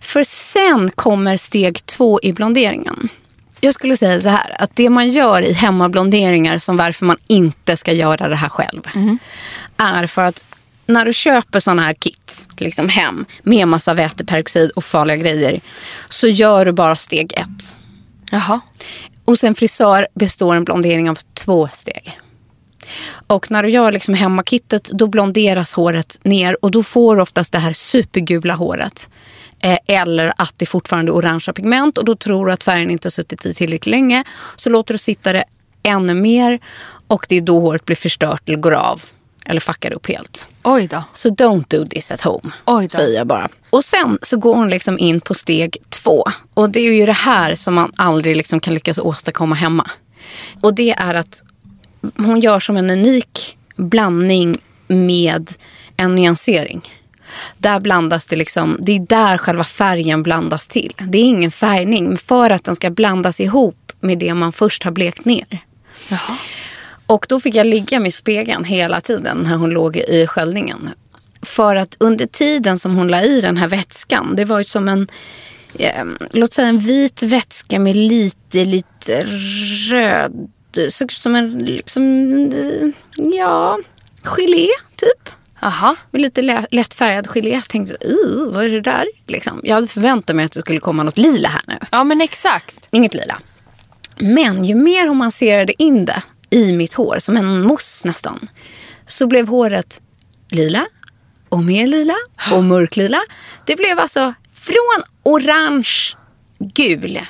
För 0.00 0.24
sen 0.24 0.90
kommer 0.90 1.36
steg 1.36 1.86
två 1.86 2.20
i 2.22 2.32
blonderingen. 2.32 3.08
Jag 3.60 3.74
skulle 3.74 3.96
säga 3.96 4.20
så 4.20 4.28
här, 4.28 4.56
att 4.58 4.70
det 4.76 4.90
man 4.90 5.10
gör 5.10 5.42
i 5.42 5.52
hemmablonderingar 5.52 6.58
som 6.58 6.76
varför 6.76 7.06
man 7.06 7.16
inte 7.26 7.76
ska 7.76 7.92
göra 7.92 8.28
det 8.28 8.36
här 8.36 8.48
själv. 8.48 8.82
Är 9.76 10.06
för 10.06 10.22
att 10.22 10.44
när 10.86 11.04
du 11.04 11.12
köper 11.12 11.60
sådana 11.60 11.82
här 11.82 11.94
kit 11.94 12.48
liksom 12.58 12.88
hem 12.88 13.24
med 13.42 13.68
massa 13.68 13.94
väteperoxid 13.94 14.70
och 14.70 14.84
farliga 14.84 15.16
grejer 15.16 15.60
så 16.08 16.28
gör 16.28 16.64
du 16.64 16.72
bara 16.72 16.96
steg 16.96 17.32
ett. 17.32 17.76
Jaha. 18.30 18.60
Hos 19.24 19.44
en 19.44 19.54
frisör 19.54 20.08
består 20.14 20.56
en 20.56 20.64
blondering 20.64 21.10
av 21.10 21.18
två 21.34 21.68
steg. 21.72 22.18
Och 23.26 23.50
när 23.50 23.62
du 23.62 23.70
gör 23.70 23.92
liksom 23.92 24.14
hemmakittet 24.14 24.90
då 24.92 25.06
blonderas 25.06 25.72
håret 25.72 26.20
ner 26.22 26.64
och 26.64 26.70
då 26.70 26.82
får 26.82 27.16
du 27.16 27.22
oftast 27.22 27.52
det 27.52 27.58
här 27.58 27.72
supergula 27.72 28.54
håret. 28.54 29.10
Eh, 29.62 29.78
eller 29.86 30.32
att 30.36 30.54
det 30.56 30.66
fortfarande 30.66 31.10
är 31.12 31.14
orangea 31.14 31.52
pigment 31.52 31.98
och 31.98 32.04
då 32.04 32.16
tror 32.16 32.46
du 32.46 32.52
att 32.52 32.64
färgen 32.64 32.90
inte 32.90 33.06
har 33.06 33.10
suttit 33.10 33.46
i 33.46 33.54
tillräckligt 33.54 33.90
länge. 33.90 34.24
Så 34.56 34.70
låter 34.70 34.94
du 34.94 34.98
sitta 34.98 35.32
det 35.32 35.44
ännu 35.82 36.14
mer 36.14 36.60
och 37.06 37.26
det 37.28 37.36
är 37.36 37.40
då 37.40 37.60
håret 37.60 37.84
blir 37.84 37.96
förstört 37.96 38.48
eller 38.48 38.58
går 38.58 38.72
av. 38.72 39.02
Eller 39.46 39.60
fuckar 39.60 39.92
upp 39.92 40.06
helt. 40.08 40.46
Oj 40.62 40.86
då. 40.86 41.04
Så 41.12 41.28
don't 41.28 41.64
do 41.68 41.86
this 41.86 42.10
at 42.10 42.20
home, 42.20 42.50
Oj 42.66 42.88
då. 42.88 42.96
säger 42.96 43.18
jag 43.18 43.26
bara. 43.26 43.48
Och 43.70 43.84
sen 43.84 44.18
så 44.22 44.36
går 44.36 44.54
hon 44.54 44.70
liksom 44.70 44.98
in 44.98 45.20
på 45.20 45.34
steg 45.34 45.76
två. 45.88 46.24
Och 46.54 46.70
det 46.70 46.80
är 46.80 46.92
ju 46.92 47.06
det 47.06 47.12
här 47.12 47.54
som 47.54 47.74
man 47.74 47.92
aldrig 47.96 48.36
liksom 48.36 48.60
kan 48.60 48.74
lyckas 48.74 48.98
åstadkomma 48.98 49.54
hemma. 49.54 49.90
Och 50.60 50.74
det 50.74 50.90
är 50.90 51.14
att 51.14 51.42
hon 52.16 52.40
gör 52.40 52.60
som 52.60 52.76
en 52.76 52.90
unik 52.90 53.56
blandning 53.76 54.58
med 54.86 55.50
en 55.96 56.14
nyansering. 56.14 56.82
Där 57.58 57.80
blandas 57.80 58.26
det 58.26 58.36
liksom, 58.36 58.78
det 58.80 58.92
är 58.92 59.00
där 59.00 59.38
själva 59.38 59.64
färgen 59.64 60.22
blandas 60.22 60.68
till. 60.68 60.92
Det 60.98 61.18
är 61.18 61.22
ingen 61.22 61.50
färgning, 61.50 62.18
för 62.18 62.50
att 62.50 62.64
den 62.64 62.76
ska 62.76 62.90
blandas 62.90 63.40
ihop 63.40 63.92
med 64.00 64.18
det 64.18 64.34
man 64.34 64.52
först 64.52 64.82
har 64.82 64.90
blekt 64.90 65.24
ner. 65.24 65.58
Jaha. 66.08 66.36
Och 67.06 67.26
då 67.28 67.40
fick 67.40 67.54
jag 67.54 67.66
ligga 67.66 68.00
med 68.00 68.14
spegeln 68.14 68.64
hela 68.64 69.00
tiden 69.00 69.38
när 69.38 69.56
hon 69.56 69.70
låg 69.70 69.96
i 69.96 70.26
sköljningen. 70.26 70.90
För 71.42 71.76
att 71.76 71.96
under 72.00 72.26
tiden 72.26 72.78
som 72.78 72.94
hon 72.94 73.08
la 73.08 73.22
i 73.22 73.40
den 73.40 73.56
här 73.56 73.68
vätskan, 73.68 74.36
det 74.36 74.44
var 74.44 74.58
ju 74.58 74.64
som 74.64 74.88
en, 74.88 75.08
eh, 75.78 76.04
låt 76.30 76.52
säga 76.52 76.68
en 76.68 76.78
vit 76.78 77.22
vätska 77.22 77.78
med 77.78 77.96
lite, 77.96 78.64
lite 78.64 79.26
röd, 79.90 80.50
såg 80.90 81.04
ut 81.12 81.12
som 81.12 81.34
en, 81.34 81.58
liksom, 81.58 82.02
eh, 82.52 82.88
ja, 83.38 83.78
gelé 84.22 84.68
typ. 84.96 85.34
Jaha. 85.62 85.96
Med 86.10 86.22
lite 86.22 86.42
lä- 86.42 86.66
lättfärgad 86.70 87.26
gelé. 87.28 87.50
Jag 87.50 87.68
tänkte, 87.68 87.96
"Ugh, 88.00 88.52
vad 88.54 88.64
är 88.64 88.68
det 88.68 88.80
där? 88.80 89.04
Liksom. 89.26 89.60
Jag 89.64 89.74
hade 89.74 89.86
förväntat 89.86 90.36
mig 90.36 90.44
att 90.44 90.52
det 90.52 90.60
skulle 90.60 90.80
komma 90.80 91.02
något 91.02 91.18
lila 91.18 91.48
här 91.48 91.62
nu. 91.66 91.78
Ja 91.90 92.04
men 92.04 92.20
exakt. 92.20 92.88
Inget 92.90 93.14
lila. 93.14 93.38
Men 94.18 94.64
ju 94.64 94.74
mer 94.74 95.06
hon 95.06 95.16
masserade 95.16 95.82
in 95.82 96.04
det 96.04 96.22
i 96.50 96.72
mitt 96.72 96.94
hår, 96.94 97.16
som 97.18 97.36
en 97.36 97.62
mousse 97.62 98.06
nästan, 98.08 98.48
så 99.06 99.26
blev 99.26 99.48
håret 99.48 100.00
lila 100.50 100.86
och 101.48 101.58
mer 101.62 101.86
lila 101.86 102.14
och 102.52 102.64
mörklila. 102.64 103.20
Det 103.66 103.76
blev 103.76 103.98
alltså 103.98 104.34
från 104.54 105.02
orange, 105.22 105.88
gul 106.58 107.20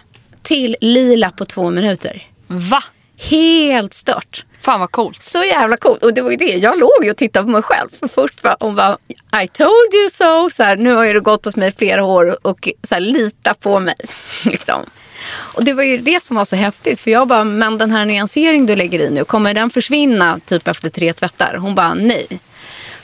till 0.42 0.76
lila 0.80 1.30
på 1.30 1.44
två 1.44 1.70
minuter. 1.70 2.26
Va? 2.46 2.82
Helt 3.20 3.94
stört. 3.94 4.44
Fan 4.60 4.80
vad 4.80 4.90
coolt. 4.90 5.22
Så 5.22 5.44
jävla 5.44 5.76
coolt. 5.76 6.02
Och 6.02 6.14
det 6.14 6.22
var 6.22 6.30
ju 6.30 6.36
det. 6.36 6.54
Jag 6.54 6.78
låg 6.78 7.04
ju 7.04 7.10
och 7.10 7.16
tittade 7.16 7.44
på 7.44 7.50
mig 7.50 7.62
själv. 7.62 7.88
För 8.00 8.08
först 8.08 8.44
var 8.44 8.56
hon 8.60 8.74
bara, 8.74 8.98
I 9.42 9.48
told 9.48 9.94
you 9.94 10.10
so. 10.10 10.50
Så 10.50 10.62
här, 10.62 10.76
nu 10.76 10.94
har 10.94 11.04
ju 11.04 11.12
det 11.12 11.20
gått 11.20 11.44
hos 11.44 11.56
mig 11.56 11.72
flera 11.78 12.04
år 12.04 12.46
och 12.46 12.68
så 12.82 12.94
här, 12.94 13.00
lita 13.00 13.54
på 13.54 13.80
mig. 13.80 13.96
liksom. 14.44 14.84
Och 15.54 15.64
det 15.64 15.72
var 15.72 15.82
ju 15.82 15.98
det 15.98 16.22
som 16.22 16.36
var 16.36 16.44
så 16.44 16.56
häftigt. 16.56 17.00
För 17.00 17.10
jag 17.10 17.28
bara, 17.28 17.44
men 17.44 17.78
den 17.78 17.90
här 17.90 18.04
nyansering 18.04 18.66
du 18.66 18.76
lägger 18.76 19.00
i 19.00 19.10
nu, 19.10 19.24
kommer 19.24 19.54
den 19.54 19.70
försvinna 19.70 20.40
typ 20.44 20.68
efter 20.68 20.88
tre 20.88 21.12
tvättar? 21.12 21.54
Hon 21.54 21.74
bara, 21.74 21.94
nej. 21.94 22.26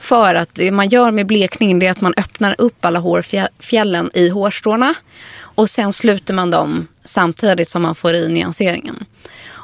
För 0.00 0.34
att 0.34 0.54
det 0.54 0.70
man 0.70 0.88
gör 0.88 1.10
med 1.10 1.26
blekningen 1.26 1.82
är 1.82 1.90
att 1.90 2.00
man 2.00 2.14
öppnar 2.16 2.54
upp 2.58 2.84
alla 2.84 2.98
hårfjällen 2.98 4.10
i 4.14 4.28
hårstråna. 4.28 4.94
Och 5.38 5.70
sen 5.70 5.92
sluter 5.92 6.34
man 6.34 6.50
dem 6.50 6.88
samtidigt 7.04 7.68
som 7.68 7.82
man 7.82 7.94
får 7.94 8.14
i 8.14 8.28
nyanseringen. 8.28 9.04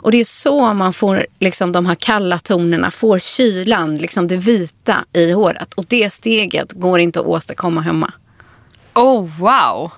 Och 0.03 0.13
det 0.13 0.21
är 0.21 0.25
så 0.25 0.73
man 0.75 0.93
får 0.93 1.27
liksom, 1.41 1.73
de 1.73 1.87
här 1.87 1.95
kalla 1.95 2.39
tonerna, 2.39 2.91
får 2.91 3.19
kylan, 3.19 3.97
liksom 3.97 4.29
det 4.29 4.37
vita 4.37 5.05
i 5.13 5.33
håret. 5.33 5.75
Och 5.75 5.85
det 5.89 6.13
steget 6.13 6.73
går 6.73 7.01
inte 7.01 7.21
att 7.21 7.27
åstadkomma 7.27 7.81
hemma. 7.81 8.13
Oh 8.95 9.31
wow! 9.39 9.91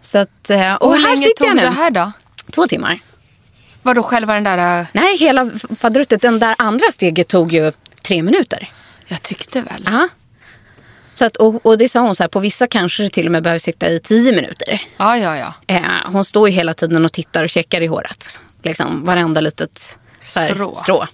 Så 0.00 0.18
att, 0.18 0.50
eh, 0.50 0.74
och, 0.74 0.82
Och 0.86 0.92
hur 0.94 1.00
här 1.00 1.08
länge 1.08 1.22
sitter 1.22 1.34
tog 1.38 1.48
jag 1.48 1.56
nu. 1.56 1.62
det 1.62 1.68
här 1.70 1.90
då? 1.90 2.12
Två 2.50 2.66
timmar. 2.66 3.00
Vadå 3.82 4.02
själva 4.02 4.34
den 4.34 4.44
där... 4.44 4.80
äh, 4.80 4.86
Nej, 4.92 5.16
hela 5.16 5.50
faderuttet. 5.78 6.22
Den 6.22 6.38
där 6.38 6.54
andra 6.58 6.92
steget 6.92 7.28
tog 7.28 7.52
ju 7.52 7.72
tre 8.02 8.22
minuter. 8.22 8.72
Jag 9.06 9.22
tyckte 9.22 9.60
väl. 9.60 9.88
Aha. 9.88 10.08
Så 11.14 11.24
att, 11.24 11.36
och, 11.36 11.66
och 11.66 11.78
det 11.78 11.88
sa 11.88 12.00
hon 12.00 12.16
så 12.16 12.22
här, 12.22 12.28
på 12.28 12.40
vissa 12.40 12.66
kanske 12.66 13.02
det 13.02 13.10
till 13.10 13.26
och 13.26 13.32
med 13.32 13.42
behöver 13.42 13.58
sitta 13.58 13.88
i 13.88 14.00
tio 14.00 14.32
minuter. 14.32 14.80
Ja, 14.96 15.16
ja, 15.18 15.36
ja. 15.36 15.54
Eh, 15.66 15.82
hon 16.06 16.24
står 16.24 16.48
ju 16.48 16.54
hela 16.54 16.74
tiden 16.74 17.04
och 17.04 17.12
tittar 17.12 17.44
och 17.44 17.50
checkar 17.50 17.80
i 17.80 17.86
håret. 17.86 18.40
Liksom 18.68 19.04
varenda 19.04 19.40
litet 19.40 19.98
så 20.20 20.40
här, 20.40 20.54
Strå. 20.54 20.74
strå. 20.74 21.06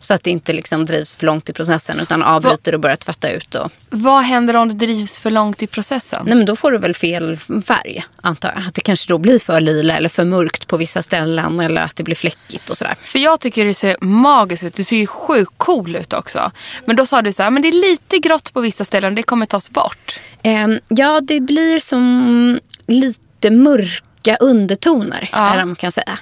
Så 0.00 0.14
att 0.14 0.22
det 0.22 0.30
inte 0.30 0.52
liksom 0.52 0.84
drivs 0.86 1.14
för 1.14 1.26
långt 1.26 1.48
i 1.48 1.52
processen 1.52 2.00
utan 2.00 2.22
avbryter 2.22 2.74
och 2.74 2.80
börjar 2.80 2.96
tvätta 2.96 3.30
ut. 3.30 3.54
Och, 3.54 3.70
Vad 3.90 4.22
händer 4.24 4.56
om 4.56 4.68
det 4.68 4.74
drivs 4.86 5.18
för 5.18 5.30
långt 5.30 5.62
i 5.62 5.66
processen? 5.66 6.22
nej 6.26 6.34
men 6.34 6.46
då 6.46 6.56
får 6.56 6.72
du 6.72 6.78
väl 6.78 6.94
fel 6.94 7.36
färg 7.66 8.04
antar 8.22 8.52
jag. 8.56 8.66
Att 8.68 8.74
det 8.74 8.80
kanske 8.80 9.12
då 9.12 9.18
blir 9.18 9.38
för 9.38 9.60
lila 9.60 9.96
eller 9.96 10.08
för 10.08 10.24
mörkt 10.24 10.66
på 10.66 10.76
vissa 10.76 11.02
ställen. 11.02 11.60
Eller 11.60 11.82
att 11.82 11.96
det 11.96 12.02
blir 12.02 12.14
fläckigt 12.14 12.70
och 12.70 12.76
sådär. 12.76 12.94
För 13.02 13.18
jag 13.18 13.40
tycker 13.40 13.64
det 13.64 13.74
ser 13.74 13.96
magiskt 14.00 14.64
ut. 14.64 14.74
Det 14.74 14.84
ser 14.84 14.96
ju 14.96 15.06
sjukt 15.06 15.52
cool 15.56 15.96
ut 15.96 16.12
också. 16.12 16.50
Men 16.84 16.96
då 16.96 17.06
sa 17.06 17.22
du 17.22 17.32
så 17.32 17.42
här, 17.42 17.50
men 17.50 17.62
det 17.62 17.68
är 17.68 17.90
lite 17.90 18.18
grått 18.18 18.52
på 18.52 18.60
vissa 18.60 18.84
ställen. 18.84 19.14
Det 19.14 19.22
kommer 19.22 19.46
tas 19.46 19.70
bort. 19.70 20.20
Ehm, 20.42 20.78
ja, 20.88 21.20
det 21.20 21.40
blir 21.40 21.80
som 21.80 22.60
lite 22.86 23.50
mörka 23.50 24.36
undertoner, 24.40 25.28
Ja. 25.32 25.38
är 25.52 25.58
det 25.58 25.64
man 25.64 25.76
kan 25.76 25.92
säga. 25.92 26.18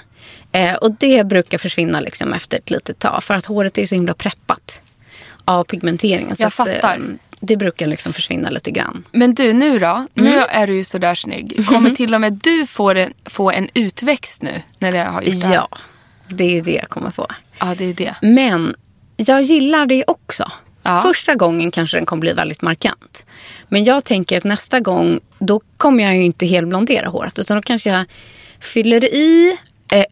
Eh, 0.53 0.75
och 0.75 0.93
det 0.93 1.27
brukar 1.27 1.59
försvinna 1.59 2.01
liksom 2.01 2.33
efter 2.33 2.59
ett 2.59 2.71
litet 2.71 2.99
tag. 2.99 3.25
För 3.25 3.35
att 3.35 3.47
håret 3.47 3.79
är 3.79 3.87
så 3.87 3.95
himla 3.95 4.15
preppat 4.15 4.83
av 5.45 5.65
pigmenteringen. 5.65 6.37
Så 6.37 6.43
Jag 6.43 6.49
att, 6.49 6.55
fattar. 6.55 6.95
ehm, 6.97 7.19
det 7.41 7.57
brukar 7.57 7.87
liksom 7.87 8.13
försvinna 8.13 8.51
lite 8.51 8.71
grann. 8.71 9.05
Men 9.13 9.35
du 9.35 9.53
nu 9.53 9.79
då? 9.79 10.07
Nu 10.15 10.31
Mm. 10.33 10.47
är 10.51 10.67
du 10.67 10.75
ju 10.77 10.85
sådär 10.85 11.15
snygg. 11.15 11.67
Kommer 11.67 11.91
till 11.95 12.15
och 12.15 12.21
med 12.21 12.33
du 12.33 12.67
få 12.67 12.91
en, 12.91 13.13
få 13.25 13.51
en 13.51 13.69
utväxt 13.75 14.43
nu 14.43 14.63
när 14.79 14.93
det 14.93 14.99
har 15.05 15.23
gjort 15.23 15.41
det 15.41 15.47
här? 15.47 15.55
Ja, 15.55 15.69
det 16.29 16.59
är 16.59 16.63
det 16.63 16.73
jag 16.73 16.89
kommer 16.89 17.11
få. 17.11 17.27
Ja, 17.59 17.75
det 17.79 17.85
är 17.85 17.95
det. 17.95 18.15
Men 18.23 18.75
jag 19.17 19.43
gillar 19.43 19.87
det 19.87 20.05
också. 20.07 20.51
Ja. 20.83 21.03
Första 21.03 21.35
gången 21.35 21.71
kanske 21.71 21.97
den 21.97 22.07
kommer 22.07 22.21
bli 22.21 22.33
väldigt 22.33 22.63
markant. 22.63 23.27
Men 23.69 23.85
jag 23.85 24.05
tänker 24.05 24.39
att 24.39 24.45
nästa 24.45 24.81
gång, 24.81 25.21
då 25.39 25.61
kommer 25.77 26.05
jag 26.05 26.17
ju 26.17 26.25
inte 26.25 26.47
helblondera 26.47 27.09
håret. 27.09 27.39
Utan 27.39 27.57
då 27.57 27.63
kanske 27.63 27.91
jag 27.91 28.05
fyller 28.61 29.05
i 29.15 29.51
eh, 29.51 29.57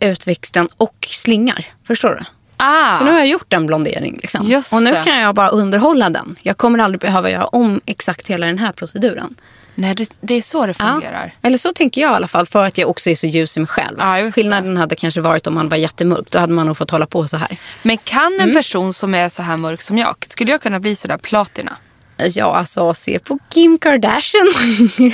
utväxten 0.00 0.69
och 0.76 1.09
slingar. 1.11 1.66
Förstår 1.87 2.09
du? 2.14 2.25
Ah, 2.57 2.99
För 2.99 3.04
nu 3.04 3.11
har 3.11 3.19
jag 3.19 3.28
gjort 3.28 3.52
en 3.52 3.66
blondering. 3.66 4.19
Liksom. 4.23 4.47
Just 4.47 4.73
och 4.73 4.83
nu 4.83 4.90
det. 4.93 5.02
kan 5.04 5.19
jag 5.21 5.35
bara 5.35 5.49
underhålla 5.49 6.11
den. 6.11 6.37
Jag 6.43 6.57
kommer 6.57 6.78
aldrig 6.78 7.00
behöva 7.00 7.31
göra 7.31 7.47
om 7.47 7.81
exakt 7.87 8.31
hela 8.31 8.47
den 8.47 8.59
här 8.59 8.73
proceduren. 8.73 9.35
nej, 9.75 9.97
det 10.21 10.35
är 10.35 10.43
så 10.43 10.66
det 10.66 10.75
Ja. 10.78 10.85
fungerar. 10.93 11.35
Eller 11.43 11.59
så 11.59 11.73
tänker 11.73 12.00
jag 12.00 12.12
i 12.12 12.14
alla 12.14 12.28
fall 12.28 12.47
för 12.47 12.64
att 12.66 12.78
jag 12.78 12.88
också 12.90 13.11
är 13.11 13.14
så 13.14 13.26
ljus 13.26 13.57
i 13.57 13.61
mig 13.61 13.66
själv. 13.66 13.97
Ja, 13.99 14.19
just 14.19 14.35
det. 14.35 14.40
Skillnaden 14.43 14.76
hade 14.76 14.95
kanske 14.97 15.21
varit 15.21 15.47
om 15.47 15.54
man 15.54 15.69
var 15.69 15.76
jättemörk. 15.76 16.26
Då 16.31 16.38
hade 16.38 16.52
man 16.52 16.66
nog 16.66 16.76
fått 16.76 16.90
hålla 16.90 17.07
på 17.07 17.26
så 17.28 17.37
här. 17.37 17.57
Men 17.83 17.97
kan 17.99 18.35
en 18.35 18.40
Mm. 18.40 18.54
person 18.54 18.93
som 18.95 19.14
är 19.14 19.28
så 19.28 19.43
här 19.43 19.57
mörk 19.57 19.83
som 19.83 19.99
jag, 19.99 20.16
skulle 20.28 20.50
jag 20.50 20.62
kunna 20.62 20.81
bli 20.81 20.97
sådär 20.97 21.16
platina? 21.19 21.76
Ja, 22.16 22.54
alltså 22.56 22.94
se 22.94 23.18
på 23.18 23.38
Kim 23.50 23.78
Kardashian. 23.78 24.49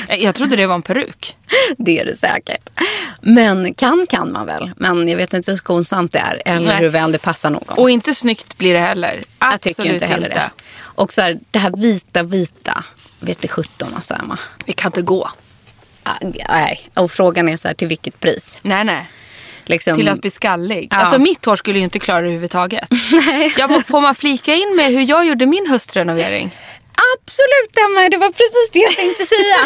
Jag 0.18 0.34
trodde 0.34 0.56
det 0.56 0.66
var 0.66 0.74
en 0.74 0.82
peruk. 0.82 1.36
det 1.78 1.98
är 1.98 2.04
det 2.04 2.16
säkert. 2.16 2.70
Men 3.20 3.74
kan 3.74 4.06
kan 4.08 4.32
man 4.32 4.46
väl. 4.46 4.70
Men 4.76 5.08
jag 5.08 5.16
vet 5.16 5.34
inte 5.34 5.50
hur 5.50 5.56
skonsamt 5.56 6.12
det 6.12 6.18
är. 6.18 6.42
Eller 6.44 6.66
Nej. 6.66 6.76
hur 6.76 6.88
väl 6.88 7.12
det 7.12 7.18
passar 7.18 7.50
någon. 7.50 7.78
Och 7.78 7.90
inte 7.90 8.14
snyggt 8.14 8.58
blir 8.58 8.72
det 8.74 8.80
heller. 8.80 9.12
jag 9.38 9.54
Absolut 9.54 9.76
tycker 9.76 9.94
inte 9.94 10.06
heller 10.06 10.28
det. 10.28 10.50
Och 10.78 11.12
så 11.12 11.20
här, 11.20 11.38
det 11.50 11.58
här 11.58 11.76
vita, 11.76 12.22
vita. 12.22 12.84
Vet 13.20 13.42
du 13.42 13.48
sjutton 13.48 13.88
alltså 13.94 14.14
Emma. 14.14 14.38
Det 14.64 14.72
kan 14.72 14.88
inte 14.88 15.02
gå. 15.02 15.30
Ah, 16.02 16.12
Nej, 16.48 16.90
och 16.94 17.10
frågan 17.12 17.48
är 17.48 17.56
så 17.56 17.68
här 17.68 17.74
till 17.74 17.88
vilket 17.88 18.20
pris. 18.20 18.58
Nej, 18.62 18.84
nej. 18.84 19.10
Liksom, 19.64 19.96
Till 19.96 20.08
att 20.08 20.20
bli 20.20 20.30
skallig. 20.30 20.88
Ja. 20.90 20.96
Alltså 20.96 21.18
mitt 21.18 21.44
hår 21.44 21.56
skulle 21.56 21.78
ju 21.78 21.84
inte 21.84 21.98
klara 21.98 22.20
det 22.20 22.26
överhuvudtaget. 22.26 22.88
Jag 23.58 23.70
må, 23.70 23.80
får 23.80 24.00
man 24.00 24.14
flika 24.14 24.54
in 24.54 24.76
med 24.76 24.86
hur 24.86 25.08
jag 25.08 25.26
gjorde 25.26 25.46
min 25.46 25.66
höstrenovering? 25.66 26.56
Absolut 27.16 27.78
Emma, 27.86 28.08
det 28.08 28.16
var 28.16 28.30
precis 28.30 28.70
det 28.72 28.78
jag 28.78 28.96
tänkte 28.96 29.24
säga. 29.24 29.56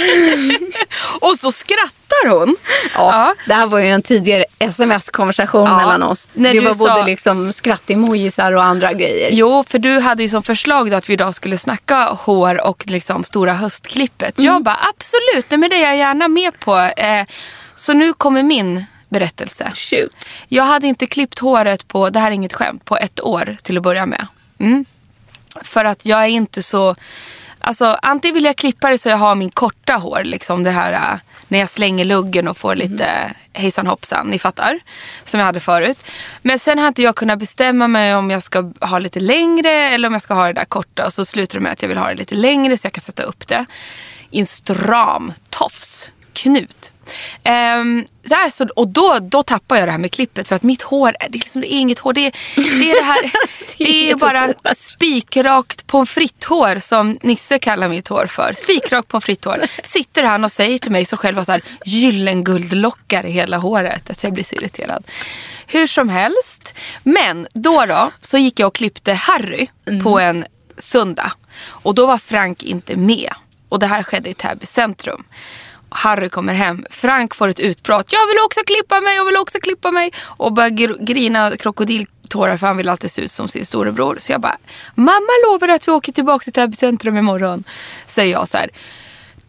Och 1.20 1.38
så 1.38 1.52
skrattar 1.52 2.28
hon. 2.28 2.56
ja, 2.94 3.34
Det 3.46 3.54
här 3.54 3.66
var 3.66 3.78
ju 3.78 3.86
en 3.88 4.02
tidigare 4.02 4.44
sms-konversation 4.58 5.64
Ja, 5.70 5.76
mellan 5.76 6.02
oss. 6.02 6.28
när 6.32 6.52
det 6.54 6.60
var 6.60 6.74
sa- 6.74 6.94
både 6.94 7.06
liksom 7.06 7.52
skrattemojisar 7.52 8.52
och 8.52 8.62
andra 8.62 8.92
grejer. 8.92 9.28
Jo, 9.32 9.64
för 9.68 9.78
du 9.78 9.98
hade 10.00 10.22
ju 10.22 10.28
som 10.28 10.42
förslag 10.42 10.90
då 10.90 10.96
att 10.96 11.08
vi 11.10 11.12
idag 11.12 11.34
skulle 11.34 11.58
snacka 11.58 12.04
hår 12.04 12.66
och 12.66 12.84
liksom 12.86 13.24
stora 13.24 13.54
höstklippet. 13.54 14.38
Mm. 14.38 14.52
Jag 14.52 14.62
bara 14.62 14.78
absolut, 14.96 15.50
nej, 15.50 15.58
men 15.58 15.70
det 15.70 15.76
är 15.76 15.82
jag 15.86 15.96
gärna 15.96 16.28
med 16.28 16.60
på. 16.60 16.76
Eh, 16.76 17.26
så 17.74 17.92
nu 17.92 18.12
kommer 18.12 18.42
min 18.42 18.84
berättelse. 19.08 19.72
Shoot. 19.74 20.28
Jag 20.48 20.64
hade 20.64 20.86
inte 20.86 21.06
klippt 21.06 21.38
håret 21.38 21.88
på, 21.88 22.10
det 22.10 22.18
här 22.18 22.26
är 22.30 22.34
inget 22.34 22.52
skämt, 22.52 22.84
på 22.84 22.96
ett 22.96 23.20
år 23.20 23.56
till 23.62 23.76
att 23.76 23.82
börja 23.82 24.06
med. 24.06 24.26
Mm. 24.60 24.84
För 25.62 25.84
att 25.84 26.06
jag 26.06 26.22
är 26.22 26.28
inte 26.28 26.62
så... 26.62 26.96
Alltså 27.66 27.98
antingen 28.02 28.34
vill 28.34 28.44
jag 28.44 28.56
klippa 28.56 28.90
det 28.90 28.98
så 28.98 29.08
jag 29.08 29.16
har 29.16 29.34
min 29.34 29.50
korta 29.50 29.92
hår. 29.96 30.24
Liksom 30.24 30.62
det 30.62 30.70
här 30.70 30.92
äh, 30.92 31.18
när 31.48 31.58
jag 31.58 31.70
slänger 31.70 32.04
luggen 32.04 32.48
och 32.48 32.56
får 32.56 32.74
lite 32.76 33.04
Mm. 33.04 33.34
hejsan 33.52 33.86
hoppsan. 33.86 34.26
Ni 34.26 34.38
fattar. 34.38 34.78
Som 35.24 35.40
jag 35.40 35.46
hade 35.46 35.60
förut. 35.60 36.04
Men 36.42 36.58
sen 36.58 36.78
har 36.78 36.88
inte 36.88 37.02
jag 37.02 37.16
kunnat 37.16 37.38
bestämma 37.38 37.88
mig 37.88 38.14
om 38.14 38.30
jag 38.30 38.42
ska 38.42 38.72
ha 38.80 38.98
lite 38.98 39.20
längre 39.20 39.70
eller 39.70 40.08
om 40.08 40.12
jag 40.14 40.22
ska 40.22 40.34
ha 40.34 40.46
det 40.46 40.52
där 40.52 40.64
korta. 40.64 41.06
Och 41.06 41.12
så 41.12 41.24
slutar 41.24 41.58
det 41.58 41.62
med 41.62 41.72
att 41.72 41.82
jag 41.82 41.88
vill 41.88 41.98
ha 41.98 42.08
det 42.08 42.14
lite 42.14 42.34
längre 42.34 42.78
så 42.78 42.86
jag 42.86 42.92
kan 42.92 43.02
sätta 43.02 43.22
upp 43.22 43.48
det. 43.48 43.64
I 44.30 44.40
en 44.40 44.46
stram 44.46 45.32
tofs. 45.50 46.10
Knut. 46.32 46.92
Ehm, 47.42 48.04
så 48.28 48.34
här, 48.34 48.50
så, 48.50 48.66
och 48.76 48.88
då, 48.88 49.18
då 49.22 49.42
tappar 49.42 49.76
jag 49.76 49.88
det 49.88 49.92
här 49.92 49.98
med 49.98 50.12
klippet 50.12 50.48
för 50.48 50.56
att 50.56 50.62
mitt 50.62 50.82
hår, 50.82 51.16
det 51.20 51.26
är, 51.26 51.30
liksom, 51.30 51.60
det 51.60 51.74
är 51.74 51.78
inget 51.78 51.98
hår. 51.98 52.12
Det 52.12 52.26
är 52.26 52.32
det, 52.54 52.90
är 52.90 53.00
det 53.00 53.06
här, 53.06 53.32
det 53.78 54.10
är 54.10 54.16
bara 54.16 54.40
hår. 54.40 54.74
spikrakt 54.74 55.86
pommes 55.86 56.10
frites-hår 56.10 56.78
som 56.78 57.18
Nisse 57.22 57.58
kallar 57.58 57.88
mitt 57.88 58.08
hår 58.08 58.26
för. 58.26 58.52
Spikrakt 58.56 59.08
pommes 59.08 59.24
frites-hår. 59.24 59.66
Sitter 59.84 60.22
han 60.22 60.44
och 60.44 60.52
säger 60.52 60.78
till 60.78 60.92
mig 60.92 61.04
som 61.04 61.18
själv 61.18 61.36
har 61.36 61.44
så 61.44 61.52
här 61.52 61.62
gyllenguldlockar 61.84 63.26
i 63.26 63.30
hela 63.30 63.56
håret. 63.56 64.10
Alltså 64.10 64.26
jag 64.26 64.34
blir 64.34 64.44
så 64.44 64.54
irriterad. 64.54 65.04
Hur 65.66 65.86
som 65.86 66.08
helst. 66.08 66.74
Men 67.02 67.46
då 67.54 67.86
då 67.86 68.10
så 68.22 68.38
gick 68.38 68.60
jag 68.60 68.66
och 68.66 68.74
klippte 68.74 69.12
Harry 69.12 69.66
på 70.02 70.20
en 70.20 70.44
söndag. 70.76 71.32
Och 71.66 71.94
då 71.94 72.06
var 72.06 72.18
Frank 72.18 72.62
inte 72.62 72.96
med. 72.96 73.34
Och 73.68 73.78
det 73.78 73.86
här 73.86 74.02
skedde 74.02 74.30
i 74.30 74.34
Täby 74.34 74.66
centrum. 74.66 75.24
Harry 75.96 76.28
kommer 76.28 76.54
hem. 76.54 76.86
Frank 76.90 77.34
får 77.34 77.48
ett 77.48 77.60
utbrott. 77.60 78.12
Jag 78.12 78.26
vill 78.26 78.36
också 78.44 78.60
klippa 78.66 79.00
mig, 79.00 79.16
jag 79.16 79.24
vill 79.24 79.36
också 79.36 79.58
klippa 79.62 79.90
mig. 79.90 80.12
Och 80.20 80.52
börjar 80.52 81.04
grina 81.04 81.56
krokodiltårar 81.56 82.56
för 82.56 82.66
han 82.66 82.76
vill 82.76 82.88
alltid 82.88 83.10
se 83.10 83.22
ut 83.22 83.30
som 83.30 83.48
sin 83.48 83.66
storebror. 83.66 84.16
Så 84.18 84.32
jag 84.32 84.40
bara, 84.40 84.56
mamma 84.94 85.28
lovar 85.46 85.68
att 85.68 85.88
vi 85.88 85.92
åker 85.92 86.12
tillbaka 86.12 86.44
till 86.44 86.52
Täby 86.52 86.76
centrum 86.76 87.16
imorgon. 87.16 87.64
Säger 88.06 88.32
jag 88.32 88.48
så 88.48 88.56
här. 88.56 88.70